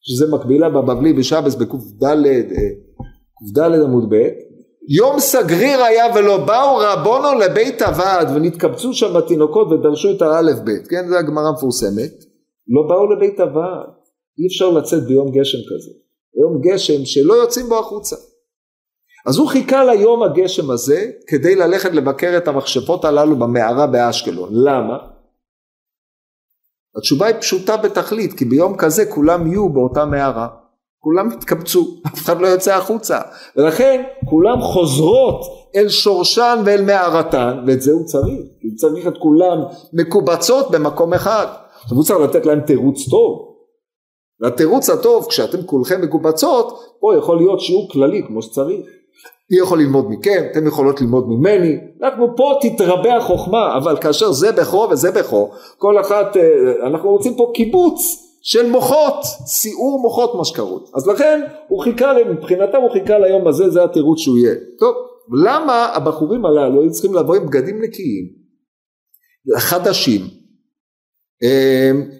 שזה 0.00 0.26
מקבילה 0.32 0.68
בבבלי 0.68 1.12
בשבס 1.12 1.54
בק"ד, 1.54 2.04
ק"ד 3.54 3.58
עמוד 3.58 4.04
ב', 4.10 4.28
יום 4.88 5.20
סגריר 5.20 5.82
היה 5.84 6.04
ולא 6.14 6.36
באו 6.36 6.76
רבונו 6.76 7.38
לבית 7.38 7.82
הוועד 7.82 8.28
ונתקבצו 8.34 8.94
שם 8.94 9.16
התינוקות 9.16 9.68
ודרשו 9.72 10.10
את 10.10 10.22
האלף 10.22 10.58
בית, 10.58 10.86
כן, 10.86 11.08
זו 11.08 11.16
הגמרא 11.16 11.48
המפורסמת, 11.48 12.12
לא 12.68 12.82
באו 12.88 13.12
לבית 13.12 13.40
הוועד, 13.40 13.88
אי 14.38 14.46
אפשר 14.46 14.70
לצאת 14.70 15.02
ביום 15.02 15.30
גשם 15.30 15.58
כזה, 15.58 15.90
ביום 16.34 16.60
גשם 16.60 17.04
שלא 17.04 17.34
יוצאים 17.34 17.68
בו 17.68 17.78
החוצה. 17.78 18.16
אז 19.26 19.38
הוא 19.38 19.48
חיכה 19.48 19.84
ליום 19.84 20.22
הגשם 20.22 20.70
הזה 20.70 21.10
כדי 21.26 21.54
ללכת 21.54 21.92
לבקר 21.92 22.34
את 22.36 22.48
המכשפות 22.48 23.04
הללו 23.04 23.36
במערה 23.36 23.86
באשקלון, 23.86 24.48
למה? 24.52 24.98
התשובה 26.96 27.26
היא 27.26 27.36
פשוטה 27.40 27.76
בתכלית, 27.76 28.32
כי 28.32 28.44
ביום 28.44 28.76
כזה 28.76 29.06
כולם 29.06 29.46
יהיו 29.46 29.68
באותה 29.68 30.04
מערה. 30.04 30.48
כולם 30.98 31.32
יתקבצו, 31.32 31.94
אף 32.06 32.18
אחד 32.18 32.40
לא 32.40 32.46
יוצא 32.46 32.74
החוצה. 32.74 33.20
ולכן 33.56 34.02
כולם 34.30 34.60
חוזרות 34.60 35.40
אל 35.76 35.88
שורשן 35.88 36.62
ואל 36.64 36.84
מערתן, 36.84 37.64
ואת 37.66 37.82
זה 37.82 37.92
הוא 37.92 38.04
צריך. 38.04 38.40
הוא 38.62 38.76
צריך 38.76 39.06
את 39.06 39.14
כולם 39.18 39.58
מקובצות 39.92 40.70
במקום 40.70 41.14
אחד. 41.14 41.46
עכשיו 41.82 41.96
הוא 41.96 42.04
צריך 42.04 42.20
לתת 42.20 42.46
להם 42.46 42.60
תירוץ 42.60 43.08
טוב. 43.10 43.49
והתירוץ 44.40 44.90
הטוב, 44.90 45.26
כשאתם 45.28 45.62
כולכם 45.62 46.00
מקובצות, 46.02 46.78
פה 47.00 47.16
יכול 47.18 47.36
להיות 47.36 47.60
שיעור 47.60 47.88
כללי 47.92 48.22
כמו 48.26 48.42
שצריך. 48.42 48.86
אני 49.50 49.58
יכול 49.58 49.80
ללמוד 49.80 50.06
מכם, 50.10 50.44
אתם 50.52 50.66
יכולות 50.66 51.00
ללמוד 51.00 51.28
ממני, 51.28 51.76
אנחנו 52.02 52.36
פה 52.36 52.58
תתרבה 52.62 53.16
החוכמה, 53.16 53.76
אבל 53.76 53.96
כאשר 54.00 54.32
זה 54.32 54.52
בכו 54.52 54.88
וזה 54.90 55.10
בכו, 55.10 55.50
כל 55.78 56.00
אחת, 56.00 56.36
אה, 56.36 56.42
אנחנו 56.86 57.10
רוצים 57.10 57.34
פה 57.34 57.50
קיבוץ 57.54 58.00
של 58.42 58.70
מוחות, 58.70 59.24
סיעור 59.46 60.00
מוחות 60.02 60.34
מה 60.34 60.44
שקרוי. 60.44 60.80
אז 60.94 61.06
לכן 61.06 61.40
הוא 61.68 61.82
חיכה, 61.82 62.12
מבחינתם 62.30 62.78
הוא 62.82 62.90
חיכה 62.90 63.18
ליום 63.18 63.48
הזה, 63.48 63.70
זה 63.70 63.84
התירוץ 63.84 64.18
שהוא 64.18 64.38
יהיה. 64.38 64.54
טוב, 64.78 64.94
למה 65.44 65.86
הבחורים 65.94 66.44
הללו 66.46 66.80
היו 66.80 66.90
צריכים 66.90 67.14
לבוא 67.14 67.36
עם 67.36 67.46
בגדים 67.46 67.82
נקיים, 67.82 68.24
חדשים, 69.58 70.20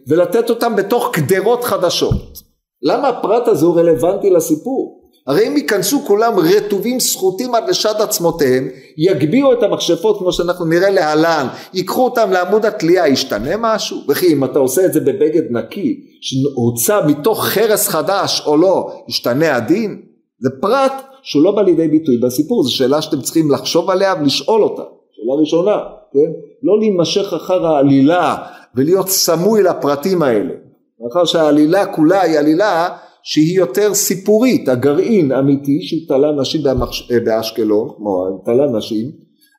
ולתת 0.08 0.50
אותם 0.50 0.76
בתוך 0.76 1.10
קדרות 1.12 1.64
חדשות? 1.64 2.38
למה 2.82 3.08
הפרט 3.08 3.48
הזה 3.48 3.66
הוא 3.66 3.80
רלוונטי 3.80 4.30
לסיפור? 4.30 5.00
הרי 5.26 5.48
אם 5.48 5.56
ייכנסו 5.56 6.00
כולם 6.06 6.32
רטובים 6.38 7.00
סחוטים 7.00 7.54
עד 7.54 7.68
לשד 7.68 7.94
עצמותיהם, 7.98 8.68
יגביהו 8.98 9.52
את 9.52 9.62
המכשפות 9.62 10.18
כמו 10.18 10.32
שאנחנו 10.32 10.64
נראה 10.64 10.90
להלן, 10.90 11.46
ייקחו 11.74 12.04
אותם 12.04 12.30
לעמוד 12.30 12.66
התלייה, 12.66 13.08
ישתנה 13.08 13.56
משהו? 13.58 13.98
וכי 14.08 14.32
אם 14.32 14.44
אתה 14.44 14.58
עושה 14.58 14.86
את 14.86 14.92
זה 14.92 15.00
בבגד 15.00 15.42
נקי, 15.50 16.00
שהוצא 16.20 17.06
מתוך 17.06 17.44
חרס 17.44 17.88
חדש 17.88 18.42
או 18.46 18.56
לא, 18.56 18.92
ישתנה 19.08 19.56
הדין? 19.56 20.02
זה 20.38 20.50
פרט 20.60 20.92
שהוא 21.22 21.44
לא 21.44 21.50
בא 21.50 21.62
לידי 21.62 21.88
ביטוי 21.88 22.18
בסיפור, 22.18 22.64
זו 22.64 22.76
שאלה 22.76 23.02
שאתם 23.02 23.20
צריכים 23.20 23.50
לחשוב 23.50 23.90
עליה 23.90 24.14
ולשאול 24.20 24.62
אותה, 24.62 24.82
שאלה 24.82 25.40
ראשונה, 25.40 25.78
כן? 26.12 26.32
לא 26.62 26.78
להימשך 26.78 27.32
אחר 27.32 27.66
העלילה 27.66 28.36
ולהיות 28.74 29.08
סמוי 29.08 29.62
לפרטים 29.62 30.22
האלה, 30.22 30.54
מאחר 31.00 31.24
שהעלילה 31.24 31.86
כולה 31.86 32.20
היא 32.20 32.38
עלילה 32.38 32.88
שהיא 33.22 33.58
יותר 33.58 33.94
סיפורית, 33.94 34.68
הגרעין 34.68 35.32
אמיתי 35.32 35.82
שהוא 35.82 36.00
תלה 36.08 36.32
נשים 36.32 36.62
במחש... 36.62 37.10
אה, 37.10 37.20
באשקלון, 37.24 37.88
כמו 37.96 38.42
תלה 38.44 38.66
נשים, 38.78 39.10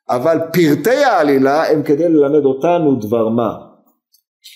אבל 0.10 0.38
פרטי 0.54 1.04
העלילה 1.04 1.72
הם 1.72 1.84
כדי 1.84 2.10
ללמד 2.10 2.46
אותנו 2.46 2.96
דבר 2.96 3.30
מה. 3.30 3.54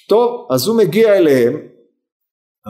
טוב, 0.10 0.48
אז 0.52 0.68
הוא 0.68 0.78
מגיע 0.78 1.18
אליהם, 1.18 1.54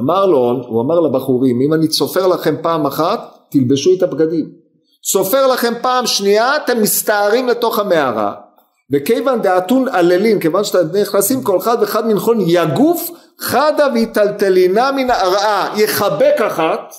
אמר 0.04 0.26
לו, 0.26 0.64
הוא 0.68 0.82
אמר 0.82 1.00
לבחורים, 1.00 1.62
אם 1.62 1.74
אני 1.74 1.88
צופר 1.88 2.28
לכם 2.28 2.56
פעם 2.62 2.86
אחת, 2.86 3.20
תלבשו 3.52 3.90
את 3.98 4.04
הבגדים. 4.04 4.52
צופר 5.12 5.48
לכם 5.48 5.74
פעם 5.82 6.06
שנייה, 6.06 6.56
אתם 6.56 6.82
מסתערים 6.82 7.48
לתוך 7.48 7.80
המערה. 7.80 8.45
וכיוון 8.94 9.42
דעתון 9.42 9.88
עללים, 9.88 10.40
כיוון 10.40 10.64
שאתם 10.64 10.98
נכנסים 11.02 11.44
כל 11.44 11.58
אחד 11.58 11.78
ואחד 11.82 12.08
מנחון 12.08 12.38
יגוף 12.48 13.12
חדה 13.40 13.88
ויטלטלינה 13.94 14.92
מן 14.92 15.10
הרעה, 15.10 15.74
יחבק 15.78 16.36
אחת 16.48 16.94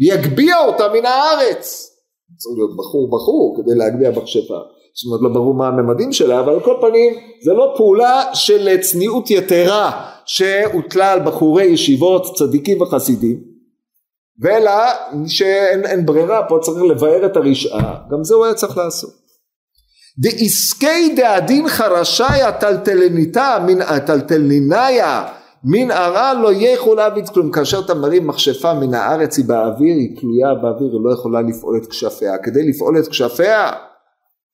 ויגביה 0.00 0.64
אותה 0.66 0.88
מן 0.88 1.06
הארץ. 1.06 1.90
צריך 2.36 2.54
להיות 2.56 2.76
בחור 2.76 3.10
בחור 3.10 3.56
כדי 3.56 3.74
להגביה 3.74 4.10
בכשפה. 4.10 4.58
זאת 4.94 5.06
אומרת 5.06 5.20
לא 5.22 5.28
ברור 5.28 5.54
מה 5.54 5.68
הממדים 5.68 6.12
שלה, 6.12 6.40
אבל 6.40 6.52
על 6.52 6.60
כל 6.60 6.76
פנים 6.80 7.14
זה 7.44 7.52
לא 7.52 7.74
פעולה 7.76 8.34
של 8.34 8.80
צניעות 8.80 9.30
יתרה 9.30 10.10
שהוטלה 10.26 11.12
על 11.12 11.20
בחורי 11.20 11.64
ישיבות 11.64 12.36
צדיקים 12.36 12.82
וחסידים, 12.82 13.40
ואלא 14.40 14.72
שאין 15.26 16.06
ברירה, 16.06 16.48
פה 16.48 16.58
צריך 16.62 16.82
לבאר 16.82 17.26
את 17.26 17.36
הרשעה, 17.36 17.98
גם 18.10 18.24
זה 18.24 18.34
הוא 18.34 18.44
היה 18.44 18.54
צריך 18.54 18.76
לעשות. 18.76 19.23
דעסקי 20.18 21.14
דעדין 21.16 21.68
חרשי 21.68 22.42
הטלטלניתה 22.48 23.56
מן 23.66 23.80
הטלטלניניה 23.82 25.24
מן 25.64 25.90
הרע 25.90 26.34
לא 26.34 26.52
יכול 26.52 26.96
להביט 26.96 27.28
כלום. 27.28 27.50
כאשר 27.50 27.80
אתה 27.84 27.94
מרים 27.94 28.26
מכשפה 28.26 28.74
מן 28.74 28.94
הארץ 28.94 29.36
היא 29.38 29.44
באוויר 29.44 29.94
היא 29.94 30.20
תלויה 30.20 30.54
באוויר 30.54 30.92
היא 30.92 31.00
לא 31.04 31.12
יכולה 31.12 31.42
לפעול 31.42 31.80
את 31.82 31.86
כשפיה. 31.86 32.38
כדי 32.38 32.68
לפעול 32.68 32.98
את 32.98 33.08
כשפיה 33.08 33.70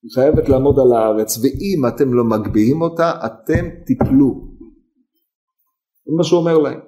היא 0.03 0.11
חייבת 0.15 0.49
לעמוד 0.49 0.79
על 0.79 0.93
הארץ. 0.93 1.39
ואם 1.43 1.87
אתם 1.89 2.15
לא 2.15 2.25
מגביהים 2.25 2.83
אותה 2.83 3.13
אתם 3.27 3.69
תיפלו 3.87 4.51
זה 6.07 6.13
מה 6.17 6.25
שהוא 6.25 6.41
אומר 6.41 6.59
להם. 6.59 6.81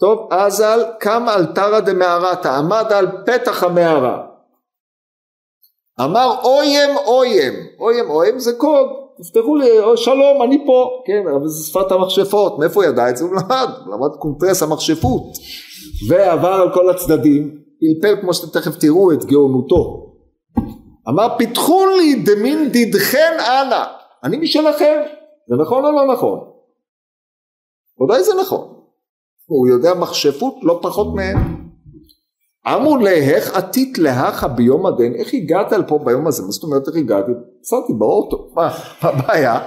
טוב 0.00 0.28
אז 0.30 0.60
על 0.60 0.80
קם 1.00 1.26
אלתרא 1.28 1.80
דמערתא 1.80 2.48
עמד 2.48 2.84
על 2.90 3.06
פתח 3.26 3.62
המערה 3.62 4.35
אמר 6.04 6.34
אוים 6.44 6.96
אוים, 7.06 7.52
אוים 7.78 8.10
אוים 8.10 8.38
זה 8.38 8.52
קוד, 8.58 8.86
תפתחו 9.18 9.56
לי, 9.56 9.78
או 9.78 9.96
שלום 9.96 10.42
אני 10.42 10.66
פה, 10.66 11.02
כן, 11.06 11.22
אבל 11.36 11.48
זה 11.48 11.66
שפת 11.66 11.92
המכשפות, 11.92 12.58
מאיפה 12.58 12.84
ידע 12.84 13.10
את 13.10 13.16
זה? 13.16 13.24
הוא 13.24 13.32
למד, 13.32 13.68
הוא 13.86 13.94
למד 13.94 14.16
קונטרס 14.18 14.62
המכשפות, 14.62 15.22
ועבר 16.08 16.48
על 16.48 16.74
כל 16.74 16.90
הצדדים, 16.90 17.58
פלפל 17.80 18.20
כמו 18.20 18.34
שאתם 18.34 18.60
תכף 18.60 18.76
תראו 18.76 19.12
את 19.12 19.24
גאונותו. 19.24 20.12
אמר 21.08 21.38
פיתחו 21.38 21.86
לי 21.86 22.14
דמין 22.14 22.68
דידכן 22.68 23.36
אנא, 23.40 23.84
אני 24.24 24.36
משלכם, 24.36 25.02
זה 25.48 25.56
נכון 25.62 25.84
או 25.84 25.92
לא 25.92 26.12
נכון? 26.12 26.38
ודאי 28.02 28.24
זה 28.24 28.32
נכון, 28.40 28.74
הוא 29.46 29.68
יודע 29.68 29.94
מכשפות 29.94 30.54
לא 30.62 30.78
פחות 30.82 31.14
מהם. 31.14 31.65
אמרו 32.74 32.96
להך 32.96 33.56
עתית 33.56 33.98
להכה 33.98 34.48
ביום 34.48 34.86
הדין, 34.86 35.14
איך 35.14 35.34
הגעת 35.34 35.72
לפה 35.72 35.98
ביום 36.04 36.26
הזה? 36.26 36.42
מה 36.42 36.50
זאת 36.50 36.62
אומרת 36.62 36.88
איך 36.88 36.96
הגעתי? 36.96 37.32
נסעתי 37.60 37.92
באוטו, 37.92 38.48
מה 38.54 38.70
הבעיה? 39.00 39.60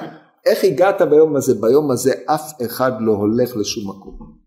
איך 0.46 0.64
הגעת 0.64 1.02
ביום 1.02 1.36
הזה? 1.36 1.54
ביום 1.62 1.92
הזה 1.92 2.14
אף 2.26 2.54
אחד 2.66 2.92
לא 3.00 3.12
הולך 3.12 3.58
לשום 3.58 3.90
מקום. 3.90 4.40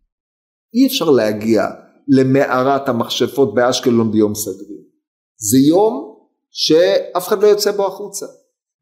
אי 0.74 0.86
אפשר 0.86 1.10
להגיע 1.10 1.66
למערת 2.08 2.88
המכשפות 2.88 3.54
באשקלון 3.54 4.12
ביום 4.12 4.34
סגריר. 4.34 4.82
זה 5.36 5.58
יום 5.58 6.14
שאף 6.50 7.28
אחד 7.28 7.42
לא 7.42 7.46
יוצא 7.46 7.72
בו 7.72 7.86
החוצה. 7.86 8.26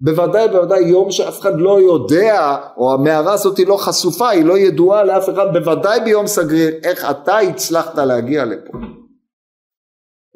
בוודאי 0.00 0.48
בוודאי 0.48 0.80
יום 0.80 1.10
שאף 1.10 1.40
אחד 1.40 1.52
לא 1.56 1.80
יודע, 1.80 2.56
או 2.76 2.92
המערה 2.92 3.32
הזאת 3.32 3.58
היא 3.58 3.66
לא 3.66 3.76
חשופה, 3.76 4.28
היא 4.28 4.44
לא 4.44 4.58
ידועה 4.58 5.04
לאף 5.04 5.28
אחד, 5.28 5.46
בוודאי 5.52 6.00
ביום 6.00 6.26
סגריר, 6.26 6.74
איך 6.84 7.10
אתה 7.10 7.38
הצלחת 7.38 7.98
להגיע 7.98 8.44
לפה. 8.44 8.78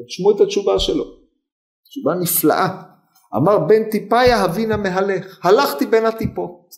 תשמעו 0.06 0.36
את 0.36 0.40
התשובה 0.40 0.78
שלו, 0.78 1.04
תשובה 1.84 2.14
נפלאה. 2.22 2.82
אמר 3.36 3.58
בן 3.58 3.90
טיפאיה 3.90 4.44
הבינה 4.44 4.76
מהלך, 4.76 5.46
הלכתי 5.46 5.86
בין 5.86 6.06
הטיפות. 6.06 6.74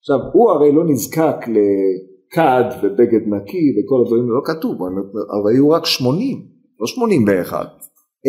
עכשיו 0.00 0.18
הוא 0.32 0.50
הרי 0.50 0.72
לא 0.72 0.84
נזקק 0.88 1.36
לכד 1.48 2.64
ובגד 2.82 3.26
נקי 3.26 3.66
וכל 3.74 4.02
הדברים, 4.02 4.30
לא 4.30 4.40
כתוב, 4.44 4.82
אבל 4.82 5.52
היו 5.54 5.70
רק 5.70 5.86
שמונים, 5.86 6.48
לא 6.80 6.86
שמונים 6.86 7.24
ואחד. 7.28 7.66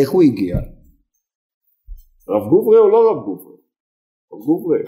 איך 0.00 0.10
הוא 0.10 0.22
הגיע? 0.22 0.56
רב 2.28 2.48
גוברי 2.50 2.78
או 2.78 2.88
לא 2.88 3.10
רב 3.10 3.24
גוברי? 3.24 3.56
רב 4.32 4.40
גוברי. 4.46 4.82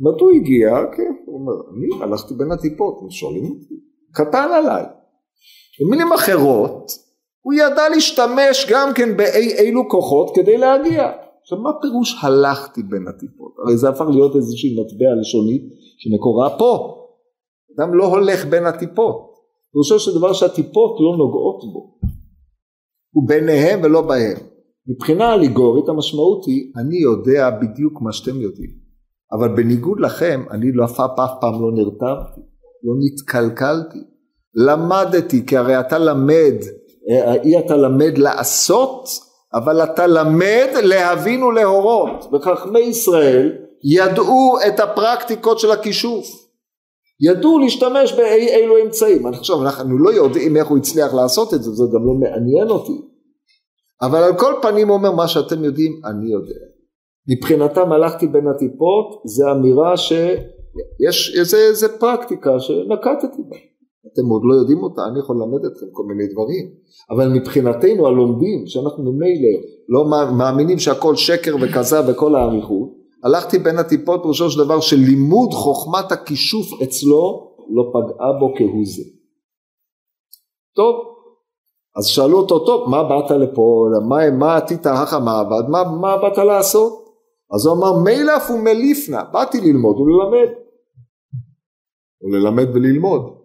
מתי 0.00 0.24
הוא 0.24 0.30
הגיע? 0.30 0.70
כן, 0.96 1.12
הוא 1.26 1.40
אומר, 1.40 1.52
אני 1.70 2.04
הלכתי 2.04 2.34
בין 2.34 2.52
הטיפות, 2.52 3.10
שואלים 3.10 3.44
אותי, 3.44 3.74
קטן 4.12 4.48
עליי. 4.52 4.84
במילים 5.80 6.12
אחרות, 6.12 6.86
הוא 7.48 7.54
ידע 7.54 7.88
להשתמש 7.88 8.66
גם 8.70 8.88
כן 8.94 9.16
באי 9.16 9.54
אילו 9.58 9.88
כוחות 9.88 10.30
כדי 10.34 10.58
להגיע. 10.58 11.10
עכשיו 11.42 11.58
מה 11.58 11.70
פירוש 11.82 12.16
הלכתי 12.22 12.82
בין 12.82 13.08
הטיפות? 13.08 13.54
הרי 13.64 13.76
זה 13.76 13.88
הפך 13.88 14.04
להיות 14.10 14.36
איזושהי 14.36 14.70
מטבע 14.80 15.20
לשונית 15.20 15.62
שמקורה 15.98 16.58
פה. 16.58 16.94
אדם 17.76 17.94
לא 17.94 18.06
הולך 18.06 18.46
בין 18.46 18.66
הטיפות. 18.66 19.32
פירושו 19.72 19.98
של 19.98 20.18
דבר 20.18 20.32
שהטיפות 20.32 20.96
לא 21.00 21.16
נוגעות 21.18 21.62
בו. 21.72 21.98
הוא 23.14 23.28
ביניהם 23.28 23.80
ולא 23.82 24.00
בהם. 24.00 24.36
מבחינה 24.86 25.34
אליגורית 25.34 25.88
המשמעות 25.88 26.46
היא 26.46 26.72
אני 26.76 26.96
יודע 26.96 27.50
בדיוק 27.50 28.02
מה 28.02 28.12
שאתם 28.12 28.40
יודעים 28.40 28.70
אבל 29.32 29.48
בניגוד 29.56 30.00
לכם 30.00 30.44
אני 30.50 30.72
לא 30.72 30.84
אף 30.84 30.96
פעם 31.40 31.62
לא 31.62 31.72
נרתמתי 31.72 32.40
לא 32.84 32.94
נתקלקלתי 33.00 33.98
למדתי 34.54 35.46
כי 35.46 35.56
הרי 35.56 35.80
אתה 35.80 35.98
למד 35.98 36.54
אי 37.44 37.58
אתה 37.58 37.76
למד 37.76 38.18
לעשות 38.18 39.08
אבל 39.54 39.82
אתה 39.84 40.06
למד 40.06 40.68
להבין 40.82 41.42
ולהורות 41.42 42.32
וחכמי 42.32 42.80
ישראל 42.80 43.52
ידעו 43.84 44.56
את 44.66 44.80
הפרקטיקות 44.80 45.58
של 45.58 45.70
הכישוף 45.70 46.26
ידעו 47.20 47.58
להשתמש 47.58 48.12
באילו 48.12 48.74
אמצעים 48.84 49.26
עכשיו 49.26 49.62
אנחנו 49.62 49.98
לא 49.98 50.10
יודעים 50.10 50.56
איך 50.56 50.68
הוא 50.68 50.78
הצליח 50.78 51.14
לעשות 51.14 51.54
את 51.54 51.62
זה 51.62 51.70
זה 51.70 51.84
גם 51.94 52.06
לא 52.06 52.12
מעניין 52.12 52.70
אותי 52.70 53.00
אבל 54.02 54.22
על 54.22 54.38
כל 54.38 54.54
פנים 54.62 54.90
אומר 54.90 55.12
מה 55.12 55.28
שאתם 55.28 55.64
יודעים 55.64 56.00
אני 56.04 56.32
יודע. 56.32 56.60
מבחינתם 57.28 57.92
הלכתי 57.92 58.26
בין 58.26 58.46
הטיפות 58.46 59.22
זה 59.24 59.50
אמירה 59.50 59.96
שיש 59.96 61.38
איזה, 61.38 61.56
איזה 61.56 61.98
פרקטיקה 61.98 62.60
שנקטתי 62.60 63.42
בה. 63.48 63.56
אתם 64.12 64.26
עוד 64.26 64.42
לא 64.44 64.54
יודעים 64.54 64.82
אותה, 64.82 65.02
אני 65.10 65.18
יכול 65.18 65.36
ללמד 65.36 65.64
אתכם 65.64 65.86
כל 65.92 66.02
מיני 66.08 66.26
דברים. 66.32 66.68
אבל 67.10 67.28
מבחינתנו 67.28 68.06
הלומדים, 68.06 68.66
שאנחנו 68.66 69.02
ממילא 69.02 69.54
לא 69.88 70.04
מאמינים 70.38 70.78
שהכל 70.78 71.16
שקר 71.16 71.56
וכזב 71.60 72.04
וכל 72.08 72.34
האריכות, 72.34 72.88
הלכתי 73.24 73.58
בין 73.58 73.78
הטיפות 73.78 74.20
פירושו 74.22 74.50
של 74.50 74.64
דבר 74.64 74.80
שלימוד 74.80 75.52
חוכמת 75.52 76.12
הכישוף 76.12 76.82
אצלו 76.82 77.48
לא 77.70 77.82
פגעה 77.92 78.32
בו 78.40 78.54
כהוא 78.58 78.84
זה. 78.84 79.02
טוב, 80.76 80.96
אז 81.98 82.06
שאלו 82.06 82.38
אותו, 82.38 82.58
טוב, 82.58 82.90
מה 82.90 83.02
באת 83.02 83.30
לפה, 83.30 83.86
מה, 84.08 84.30
מה 84.30 84.56
עתית 84.56 84.86
הכא 84.86 85.18
מעבד, 85.18 85.68
מה, 85.68 85.84
מה 86.00 86.16
באת 86.16 86.38
לעשות? 86.38 87.08
אז 87.54 87.66
הוא 87.66 87.76
אמר, 87.76 88.02
מילף 88.04 88.50
ומליפנה, 88.50 89.24
באתי 89.32 89.60
ללמוד 89.60 89.96
וללמד. 89.96 90.52
וללמד 92.22 92.76
וללמוד. 92.76 93.37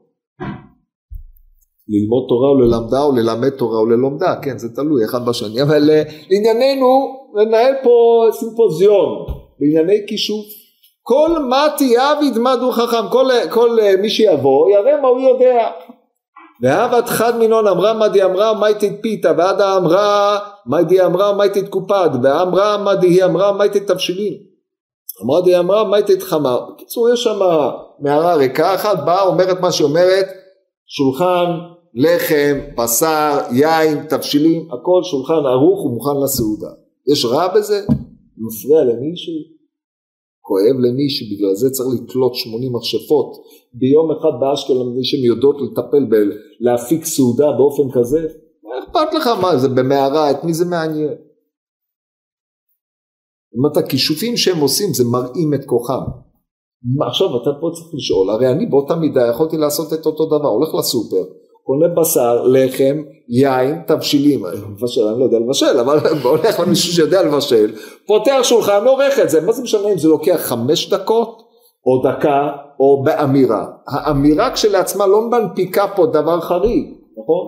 ללמוד 1.88 2.26
תורה 2.30 2.52
וללמדה 2.52 3.04
או 3.04 3.12
ללמד 3.12 3.50
תורה 3.50 3.82
וללומדה, 3.82 4.36
כן, 4.42 4.58
זה 4.58 4.76
תלוי 4.76 5.06
אחד 5.06 5.26
בשני, 5.26 5.62
אבל 5.62 5.90
אה, 5.90 6.04
לענייננו, 6.30 6.90
לנהל 7.36 7.74
פה 7.84 8.26
סימפוזיון 8.32 9.26
בענייני 9.60 10.06
כישוף. 10.08 10.46
כל 11.02 11.32
מתי 11.50 11.98
עביד 11.98 12.38
מדו 12.38 12.72
חכם, 12.72 13.10
כל, 13.12 13.26
כל 13.50 13.80
אה, 13.80 13.96
מי 14.02 14.10
שיבוא 14.10 14.70
יראה 14.70 15.02
מה 15.02 15.08
הוא 15.08 15.20
יודע. 15.20 15.68
והבת 16.62 17.10
חד 17.10 17.38
מינון 17.38 17.68
אמרה 17.68 17.94
מה 17.94 18.08
די 18.08 18.24
אמרה 18.24 18.54
מה 18.54 18.60
מייטית 18.60 18.94
פיתה 19.02 19.32
ועדה 19.38 19.78
אמרה 19.78 20.40
מה 20.66 20.84
די 20.84 21.06
אמרה 21.06 21.32
מה 21.32 21.38
מייטית 21.38 21.70
קופד 21.70 22.10
ואמרה 22.24 22.78
מה 22.78 22.96
די 22.96 23.08
היא 23.08 23.26
אמרה 23.26 23.52
מייטית 23.52 23.88
תבשילין 23.88 24.34
אמרה 25.26 25.42
די 25.42 25.58
אמרה 25.58 25.84
מייטית 25.84 26.24
חמר 26.24 26.66
בקיצור 26.70 27.10
יש 27.10 27.24
שם 27.24 27.40
מערה 28.00 28.36
ריקה 28.36 28.76
אחת 28.76 29.06
באה 29.06 29.22
אומרת 29.22 29.60
מה 29.60 29.72
שהיא 29.72 29.88
אומרת 29.88 30.26
שולחן 30.88 31.46
לחם 31.96 32.60
בשר 32.78 33.38
יין 33.52 34.08
תבשילים 34.10 34.68
הכל 34.72 35.02
שולחן 35.04 35.46
ערוך 35.46 35.86
ומוכן 35.86 36.24
לסעודה 36.24 36.72
יש 37.12 37.26
רע 37.26 37.56
בזה? 37.56 37.86
מפריע 38.38 38.84
למישהו? 38.84 39.34
כואב 40.42 40.76
למישהו, 40.80 41.26
בגלל 41.32 41.56
זה 41.56 41.70
צריך 41.70 41.90
לתלות 42.04 42.36
80 42.36 42.74
מכשפות 42.74 43.44
ביום 43.74 44.12
אחד 44.12 44.40
באשקלון, 44.40 44.96
מי 44.96 45.04
שהן 45.04 45.24
יודעות 45.24 45.56
לטפל 45.62 46.06
בלהפיק 46.12 47.06
סעודה 47.06 47.52
באופן 47.58 47.92
כזה, 48.00 48.28
מה 48.64 48.72
אכפת 48.84 49.14
לך 49.14 49.28
מה 49.42 49.58
זה 49.58 49.70
במערה, 49.70 50.32
את 50.32 50.44
מי 50.44 50.54
זה 50.54 50.66
מעניין? 50.66 51.14
זאת 53.62 53.78
הכישופים 53.78 54.38
שהם 54.38 54.60
עושים 54.60 54.94
זה 54.94 55.04
מראים 55.04 55.54
את 55.54 55.66
כוחם. 55.66 56.04
עכשיו 57.08 57.28
אתה 57.28 57.50
פה 57.62 57.70
צריך 57.74 57.94
לשאול, 57.94 58.30
הרי 58.30 58.52
אני 58.52 58.66
באותה 58.66 58.96
מידה 58.96 59.28
יכולתי 59.28 59.58
לעשות 59.58 59.94
את 59.94 60.06
אותו 60.06 60.26
דבר, 60.26 60.48
הולך 60.48 60.76
לסופר, 60.76 61.24
קונה 61.64 61.88
בשר, 61.88 62.44
לחם, 62.44 63.04
יין, 63.30 63.82
תבשילים, 63.88 64.44
מבשל, 64.70 65.02
אני 65.02 65.20
לא 65.20 65.24
יודע 65.24 65.40
לבשל, 65.40 65.80
אבל 65.80 65.98
הולך 66.24 66.60
למישהו 66.60 66.94
שיודע 66.94 67.24
לבשל, 67.24 67.72
פותח 68.08 68.40
שולחן, 68.44 68.86
עורך 68.86 69.20
את 69.20 69.30
זה, 69.30 69.42
מה 69.42 69.52
זה 69.52 69.64
משנה 69.64 69.92
אם 69.92 69.98
זה 69.98 70.08
לוקח 70.08 70.40
חמש 70.40 70.94
דקות, 70.94 71.44
או 71.86 72.12
דקה, 72.12 72.50
או 72.80 73.04
באמירה. 73.04 73.66
האמירה 73.88 74.52
כשלעצמה 74.54 75.08
לא 75.08 75.30
מנפיקה 75.30 75.88
פה 75.96 76.06
דבר 76.06 76.42
חריג, 76.42 76.94
נכון? 77.18 77.48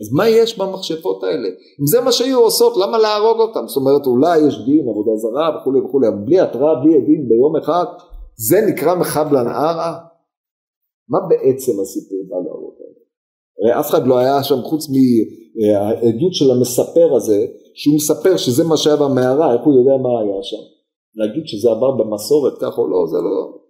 אז 0.00 0.12
מה 0.12 0.28
יש 0.28 0.58
במכשפות 0.58 1.24
האלה? 1.24 1.48
אם 1.80 1.86
זה 1.86 2.00
מה 2.00 2.12
שהיו 2.12 2.40
עושות, 2.40 2.76
למה 2.76 2.98
להרוג 2.98 3.40
אותם? 3.40 3.66
זאת 3.66 3.76
אומרת, 3.76 4.06
אולי 4.06 4.38
יש 4.38 4.64
דין, 4.66 4.88
עבודה 4.88 5.10
זרה 5.16 5.56
וכולי 5.56 5.80
וכולי, 5.80 6.08
אבל 6.08 6.16
בלי 6.16 6.40
התראה, 6.40 6.74
בלי 6.74 6.94
עדים 6.94 7.28
ביום 7.28 7.56
אחד, 7.56 7.84
זה 8.36 8.60
נקרא 8.68 8.94
מחבלן 8.94 9.48
ערא? 9.48 9.92
מה 11.08 11.18
בעצם 11.28 11.72
הסיפור? 11.82 12.19
הרי 13.62 13.80
אף 13.80 13.90
אחד 13.90 14.06
לא 14.06 14.18
היה 14.18 14.42
שם 14.42 14.62
חוץ 14.62 14.86
מהעדות 14.88 16.34
של 16.34 16.50
המספר 16.50 17.14
הזה, 17.16 17.46
שהוא 17.74 17.94
מספר 17.94 18.36
שזה 18.36 18.64
מה 18.64 18.76
שהיה 18.76 18.96
במערה, 18.96 19.54
איך 19.54 19.62
הוא 19.64 19.74
יודע 19.74 19.96
מה 20.02 20.20
היה 20.20 20.42
שם? 20.42 20.62
להגיד 21.14 21.42
שזה 21.46 21.70
עבר 21.70 21.90
במסורת 21.90 22.52
כך 22.60 22.78
או 22.78 22.88
לא, 22.88 23.06
זה 23.06 23.16
לא... 23.16 23.60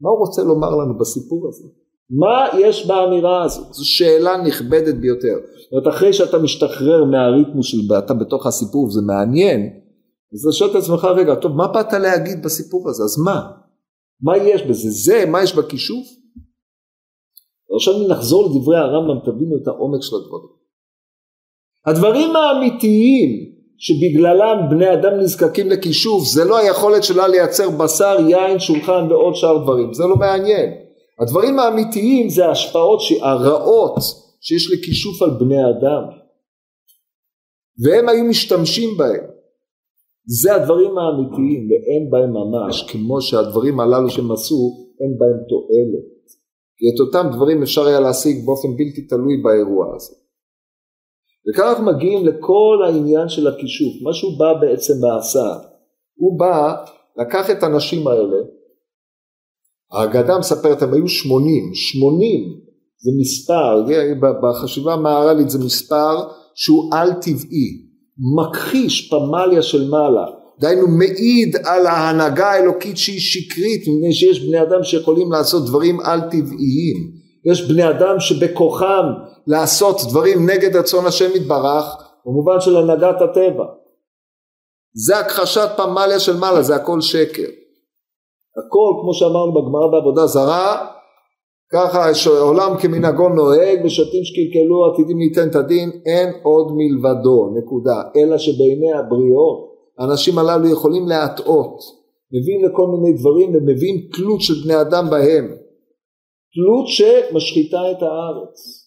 מה 0.00 0.10
הוא 0.10 0.18
רוצה 0.18 0.42
לומר 0.42 0.70
לנו 0.70 0.98
בסיפור 0.98 1.48
הזה? 1.48 1.68
מה 2.10 2.58
יש 2.58 2.86
באמירה 2.86 3.44
הזאת? 3.44 3.72
זו 3.72 3.88
שאלה 3.88 4.36
נכבדת 4.46 4.94
ביותר. 4.94 5.34
זאת 5.62 5.72
אומרת, 5.72 5.88
אחרי 5.88 6.12
שאתה 6.12 6.38
משתחרר 6.38 7.04
מהריתמוס 7.04 7.66
של 7.66 7.78
אתה 7.98 8.14
בתוך 8.14 8.46
הסיפור 8.46 8.84
וזה 8.84 9.00
מעניין, 9.02 9.60
אז 10.34 10.40
אתה 10.46 10.52
שואל 10.52 10.70
את 10.70 10.76
עצמך, 10.76 11.04
רגע, 11.04 11.34
טוב, 11.34 11.52
מה 11.52 11.68
באת 11.68 11.92
להגיד 11.92 12.42
בסיפור 12.42 12.88
הזה? 12.88 13.02
אז 13.02 13.18
מה? 13.18 13.50
מה 14.22 14.36
יש 14.36 14.62
בזה? 14.62 14.90
זה, 14.90 15.24
מה 15.28 15.42
יש 15.42 15.56
בכישוף? 15.56 16.06
עכשיו 17.74 18.08
נחזור 18.08 18.44
לדברי 18.44 18.78
הרמב"ם, 18.78 19.18
תבינו 19.24 19.56
את 19.62 19.68
העומק 19.68 20.02
של 20.02 20.16
הדברים. 20.16 20.58
הדברים 21.86 22.36
האמיתיים 22.36 23.58
שבגללם 23.78 24.56
בני 24.70 24.92
אדם 24.92 25.20
נזקקים 25.20 25.70
לכישוף 25.70 26.24
זה 26.24 26.44
לא 26.44 26.58
היכולת 26.58 27.04
שלה 27.04 27.28
לייצר 27.28 27.70
בשר, 27.70 28.16
יין, 28.28 28.58
שולחן 28.58 29.06
ועוד 29.10 29.34
שאר 29.34 29.58
דברים, 29.62 29.94
זה 29.94 30.04
לא 30.04 30.16
מעניין. 30.16 30.70
הדברים 31.20 31.58
האמיתיים 31.58 32.28
זה 32.28 32.46
ההשפעות 32.46 33.00
הרעות 33.20 33.94
שיש 34.40 34.72
לכישוף 34.72 35.22
על 35.22 35.30
בני 35.30 35.60
אדם 35.60 36.02
והם 37.84 38.08
היו 38.08 38.24
משתמשים 38.24 38.96
בהם. 38.96 39.24
זה 40.26 40.54
הדברים 40.54 40.98
האמיתיים 40.98 41.68
ואין 41.70 42.10
בהם 42.10 42.30
ממש 42.30 42.82
כמו 42.82 43.20
שהדברים 43.20 43.80
הללו 43.80 44.10
שהם 44.10 44.32
עשו 44.32 44.76
אין 45.00 45.18
בהם 45.18 45.38
תועלת. 45.48 46.17
כי 46.78 46.84
את 46.94 47.00
אותם 47.00 47.36
דברים 47.36 47.62
אפשר 47.62 47.86
היה 47.86 48.00
להשיג 48.00 48.46
באופן 48.46 48.68
בלתי 48.76 49.02
תלוי 49.06 49.36
באירוע 49.42 49.96
הזה. 49.96 50.14
וכאן 51.46 51.64
אנחנו 51.64 51.86
מגיעים 51.86 52.26
לכל 52.26 52.76
העניין 52.86 53.28
של 53.28 53.46
הכישוף, 53.46 54.02
מה 54.02 54.12
שהוא 54.12 54.38
בא 54.38 54.60
בעצם 54.60 54.92
ועשה, 55.02 55.58
הוא 56.14 56.38
בא, 56.38 56.74
לקח 57.16 57.50
את 57.50 57.62
הנשים 57.62 58.06
האלה, 58.08 58.36
האגדה 59.92 60.38
מספרת, 60.38 60.82
הם 60.82 60.94
היו 60.94 61.08
שמונים, 61.08 61.74
שמונים 61.74 62.60
זה 62.98 63.10
מספר, 63.20 63.84
בחשיבה 64.42 64.92
המהר"לית 64.92 65.50
זה 65.50 65.58
מספר 65.58 66.28
שהוא 66.54 66.94
על 66.94 67.12
טבעי, 67.12 67.88
מכחיש 68.36 69.10
פמליה 69.10 69.62
של 69.62 69.90
מעלה, 69.90 70.26
דהיינו 70.60 70.88
מעיד 70.88 71.56
על 71.64 71.86
ההנהגה 71.86 72.50
האלוקית 72.50 72.96
שהיא 72.96 73.20
שקרית, 73.20 73.80
מפני 73.88 74.12
שיש 74.12 74.46
בני 74.46 74.62
אדם 74.62 74.82
שיכולים 74.82 75.32
לעשות 75.32 75.66
דברים 75.66 76.00
על 76.00 76.20
טבעיים, 76.20 77.18
יש 77.50 77.70
בני 77.70 77.90
אדם 77.90 78.20
שבכוחם 78.20 79.04
לעשות 79.46 79.96
דברים 80.08 80.50
נגד 80.50 80.76
רצון 80.76 81.06
השם 81.06 81.30
יתברך, 81.34 81.84
במובן 82.26 82.60
של 82.60 82.76
הנהגת 82.76 83.22
הטבע. 83.22 83.64
זה 85.06 85.18
הכחשת 85.18 85.68
פמליה 85.76 86.18
של 86.18 86.36
מעלה, 86.36 86.62
זה 86.62 86.76
הכל 86.76 87.00
שקר. 87.00 87.48
הכל, 88.58 88.90
כמו 89.00 89.14
שאמרנו 89.14 89.52
בגמרא 89.52 89.86
בעבודה 89.92 90.26
זרה, 90.26 90.86
ככה 91.72 92.10
עולם 92.40 92.76
כמנהגו 92.80 93.28
נוהג 93.28 93.84
ושותים 93.84 94.20
שקלקלו 94.24 94.92
עתידים 94.92 95.18
ליתן 95.18 95.48
את 95.48 95.56
הדין, 95.56 95.90
אין 96.06 96.32
עוד 96.42 96.66
מלבדו, 96.76 97.50
נקודה. 97.58 98.02
אלא 98.16 98.38
שבעיני 98.38 98.92
הבריאות, 98.92 99.67
האנשים 99.98 100.38
הללו 100.38 100.68
יכולים 100.68 101.08
להטעות, 101.08 101.78
מביאים 102.32 102.64
לכל 102.64 102.86
מיני 102.86 103.18
דברים 103.18 103.54
ומביאים 103.54 104.08
תלות 104.12 104.40
של 104.40 104.54
בני 104.64 104.80
אדם 104.80 105.10
בהם. 105.10 105.44
תלות 106.54 106.86
שמשחיתה 106.86 107.78
את 107.90 108.02
הארץ. 108.02 108.84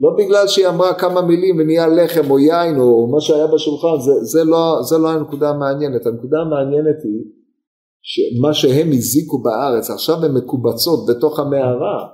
לא 0.00 0.10
בגלל 0.18 0.48
שהיא 0.48 0.68
אמרה 0.68 0.94
כמה 0.94 1.22
מילים 1.22 1.56
ונהיה 1.58 1.86
לחם 1.86 2.30
או 2.30 2.38
יין 2.38 2.78
או 2.78 3.06
מה 3.06 3.20
שהיה 3.20 3.46
בשולחן, 3.46 4.00
זה, 4.00 4.12
זה, 4.22 4.44
לא, 4.44 4.78
זה 4.82 4.98
לא 4.98 5.08
הנקודה 5.08 5.50
המעניינת. 5.50 6.06
הנקודה 6.06 6.36
המעניינת 6.46 6.96
היא 7.04 7.24
שמה 8.02 8.54
שהם 8.54 8.88
הזיקו 8.92 9.42
בארץ, 9.42 9.90
עכשיו 9.90 10.24
הן 10.24 10.34
מקובצות 10.34 11.06
בתוך 11.08 11.38
המערה, 11.38 12.08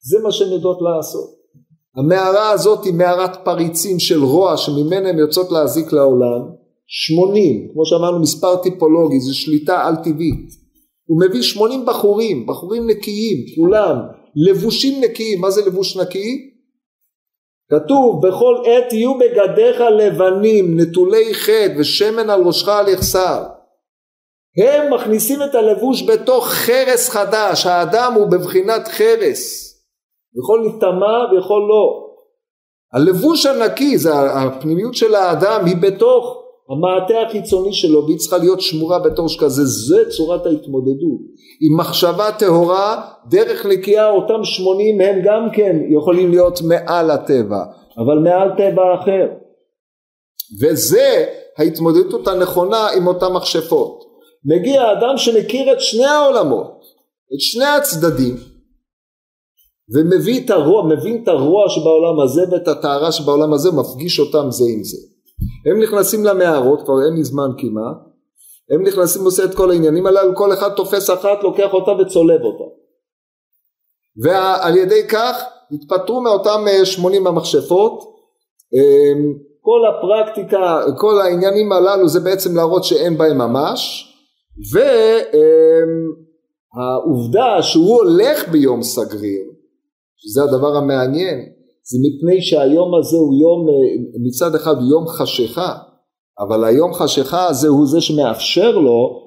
זה 0.00 0.18
מה 0.22 0.32
שהן 0.32 0.52
יודעות 0.52 0.78
לעשות. 0.82 1.34
המערה 1.96 2.50
הזאת 2.50 2.84
היא 2.84 2.94
מערת 2.94 3.44
פריצים 3.44 3.98
של 3.98 4.24
רוע 4.24 4.56
שממנה 4.56 5.08
הן 5.08 5.18
יוצאות 5.18 5.52
להזיק 5.52 5.92
לעולם, 5.92 6.42
שמונים, 6.86 7.68
כמו 7.72 7.86
שאמרנו 7.86 8.20
מספר 8.20 8.56
טיפולוגי, 8.56 9.20
זה 9.20 9.34
שליטה 9.34 9.86
על 9.86 9.96
טבעית. 9.96 10.64
הוא 11.06 11.20
מביא 11.20 11.42
שמונים 11.42 11.86
בחורים, 11.86 12.46
בחורים 12.46 12.86
נקיים, 12.86 13.36
כולם, 13.56 13.96
לבושים 14.36 15.04
נקיים, 15.04 15.40
מה 15.40 15.50
זה 15.50 15.66
לבוש 15.66 15.96
נקי? 15.96 16.54
כתוב 17.70 18.26
בכל 18.26 18.54
עת 18.66 18.92
יהיו 18.92 19.18
בגדיך 19.18 19.80
לבנים 19.80 20.80
נטולי 20.80 21.34
חטא 21.34 21.74
ושמן 21.78 22.30
על 22.30 22.42
ראשך 22.42 22.68
על 22.68 22.88
יחסר 22.88 23.42
הם 24.56 24.94
מכניסים 24.94 25.42
את 25.42 25.54
הלבוש 25.54 26.02
בתוך 26.02 26.48
חרס 26.48 27.08
חדש 27.08 27.66
האדם 27.66 28.12
הוא 28.14 28.26
בבחינת 28.26 28.88
חרס 28.88 29.74
יכול 30.38 30.60
להיטמע 30.62 31.32
ויכול 31.32 31.62
לא 31.68 32.04
הלבוש 32.94 33.46
הנקי 33.46 33.98
זה 33.98 34.10
הפנימיות 34.14 34.94
של 34.94 35.14
האדם 35.14 35.64
היא 35.66 35.76
בתוך 35.76 36.43
המעטה 36.70 37.14
החיצוני 37.28 37.72
שלו 37.72 38.06
והיא 38.06 38.18
צריכה 38.18 38.38
להיות 38.38 38.60
שמורה 38.60 38.98
בתור 38.98 39.28
שכזה 39.28 39.64
זה 39.64 40.10
צורת 40.10 40.46
ההתמודדות. 40.46 41.20
עם 41.60 41.76
מחשבה 41.80 42.32
טהורה 42.38 43.02
דרך 43.30 43.66
נקייה 43.66 44.10
אותם 44.10 44.44
שמונים 44.44 45.00
הם 45.00 45.22
גם 45.24 45.48
כן 45.52 45.76
יכולים 45.90 46.30
להיות 46.30 46.62
מעל 46.62 47.10
הטבע 47.10 47.64
אבל 47.98 48.18
מעל 48.18 48.50
טבע 48.56 48.82
אחר. 49.02 49.26
וזה 50.60 51.24
ההתמודדות 51.58 52.28
הנכונה 52.28 52.88
עם 52.96 53.06
אותן 53.06 53.32
מכשפות. 53.32 54.04
מגיע 54.44 54.92
אדם 54.92 55.16
שמכיר 55.16 55.72
את 55.72 55.80
שני 55.80 56.06
העולמות 56.06 56.84
את 57.34 57.40
שני 57.40 57.64
הצדדים 57.64 58.36
ומביא 59.94 60.44
את 60.44 60.50
הרוע, 60.50 60.82
מבין 60.84 61.22
את 61.22 61.28
הרוע 61.28 61.68
שבעולם 61.68 62.20
הזה 62.20 62.40
ואת 62.50 62.68
הטהרה 62.68 63.12
שבעולם 63.12 63.52
הזה, 63.52 63.70
מפגיש 63.72 64.20
אותם 64.20 64.46
זה 64.50 64.64
עם 64.74 64.84
זה. 64.84 65.13
הם 65.70 65.82
נכנסים 65.82 66.24
למערות, 66.24 66.82
כבר 66.84 67.04
אין 67.06 67.14
לי 67.14 67.24
זמן 67.24 67.48
כמעט, 67.58 67.96
הם 68.70 68.82
נכנסים 68.82 69.22
ועושה 69.22 69.44
את 69.44 69.54
כל 69.54 69.70
העניינים 69.70 70.06
הללו, 70.06 70.36
כל 70.36 70.52
אחד 70.52 70.68
תופס 70.68 71.10
אחת, 71.10 71.42
לוקח 71.42 71.72
אותה 71.72 71.90
וצולב 71.90 72.40
אותה. 72.42 72.64
ועל 74.22 74.76
ידי 74.76 75.08
כך 75.08 75.42
התפטרו 75.72 76.20
מאותם 76.20 76.64
80 76.84 77.26
המכשפות, 77.26 78.14
אמ, 78.74 79.34
כל 79.60 79.80
הפרקטיקה, 79.88 80.80
כל 80.98 81.20
העניינים 81.20 81.72
הללו 81.72 82.08
זה 82.08 82.20
בעצם 82.20 82.56
להראות 82.56 82.84
שאין 82.84 83.18
בהם 83.18 83.38
ממש, 83.38 84.10
והעובדה 86.74 87.62
שהוא 87.62 87.94
הולך 88.02 88.48
ביום 88.48 88.82
סגריר, 88.82 89.44
שזה 90.16 90.42
הדבר 90.42 90.76
המעניין, 90.76 91.53
זה 91.90 91.98
מפני 92.02 92.42
שהיום 92.42 92.94
הזה 92.94 93.16
הוא 93.16 93.34
יום, 93.34 93.66
מצד 94.26 94.54
אחד 94.54 94.74
הוא 94.76 94.90
יום 94.90 95.06
חשיכה, 95.08 95.72
אבל 96.38 96.64
היום 96.64 96.94
חשיכה 96.94 97.46
הזה 97.46 97.68
הוא 97.68 97.86
זה 97.86 98.00
שמאפשר 98.00 98.78
לו, 98.78 99.20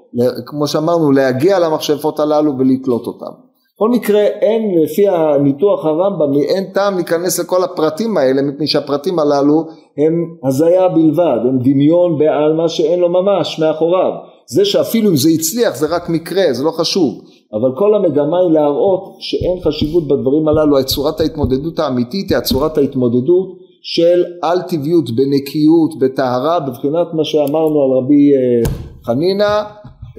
כמו 0.46 0.68
שאמרנו, 0.68 1.12
להגיע 1.12 1.60
למכשפות 1.60 2.20
הללו 2.20 2.58
ולתלות 2.58 3.08
אותן. 3.08 3.48
בכל 3.78 3.90
מקרה 3.90 4.22
אין 4.22 4.84
לפי 4.84 5.08
הניתוח 5.08 5.86
הרמב"ם 5.86 6.34
אין 6.34 6.74
טעם 6.74 6.96
להיכנס 6.96 7.40
לכל 7.40 7.64
הפרטים 7.64 8.18
האלה 8.18 8.42
מפני 8.42 8.68
שהפרטים 8.68 9.20
הללו 9.20 9.64
הם 9.98 10.14
הזיה 10.48 10.88
בלבד 10.88 11.40
הם 11.44 11.60
דמיון 11.60 12.20
על 12.22 12.54
מה 12.54 12.70
שאין 12.70 13.00
לו 13.00 13.10
ממש 13.10 13.60
מאחוריו 13.60 14.12
זה 14.48 14.66
שאפילו 14.66 15.10
אם 15.10 15.16
זה 15.16 15.30
הצליח 15.30 15.76
זה 15.76 15.88
רק 15.96 16.10
מקרה 16.10 16.44
זה 16.52 16.64
לא 16.64 16.72
חשוב 16.72 17.22
אבל 17.54 17.70
כל 17.76 17.96
המגמה 17.96 18.40
היא 18.40 18.52
להראות 18.52 19.16
שאין 19.20 19.60
חשיבות 19.64 20.08
בדברים 20.08 20.48
הללו. 20.48 20.84
צורת 20.84 21.20
ההתמודדות 21.20 21.80
האמיתית 21.80 22.32
היא 22.32 22.40
צורת 22.40 22.78
ההתמודדות 22.78 23.58
של 23.82 24.24
על 24.42 24.62
טבעיות 24.62 25.10
בנקיות 25.10 26.00
בטהרה 26.00 26.60
בבחינת 26.60 27.08
מה 27.14 27.26
שאמרנו 27.26 27.82
על 27.84 28.04
רבי 28.04 28.32
אה, 28.34 28.72
חנינא 29.06 29.62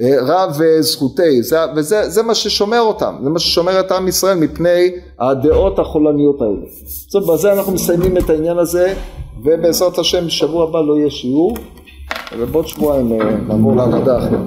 אה, 0.01 0.15
רב 0.21 0.59
זכותי. 0.79 1.43
זה, 1.43 1.57
וזה 1.75 2.09
זה 2.09 2.23
מה 2.23 2.35
ששומר 2.35 2.81
אותם. 2.81 3.15
זה 3.23 3.29
מה 3.29 3.39
ששומר 3.39 3.79
את 3.79 3.91
עם 3.91 4.07
ישראל 4.07 4.37
מפני 4.37 4.91
הדעות 5.19 5.79
החולניות 5.79 6.41
האלה. 6.41 6.65
טוב 7.11 7.33
בזה 7.33 7.53
אנחנו 7.53 7.73
מסיימים 7.73 8.17
את 8.17 8.29
העניין 8.29 8.57
הזה 8.57 8.93
ובעזרת 9.43 9.97
השם 9.97 10.25
בשבוע 10.25 10.63
הבא 10.63 10.81
לא 10.81 10.97
יהיה 10.97 11.09
שיעור 11.09 11.53
ובעוד 12.39 12.67
שבועיים 12.67 13.11
אה, 13.11 13.35
נעבור 13.47 13.75
לעבודה 13.75 14.17
אחרת 14.17 14.39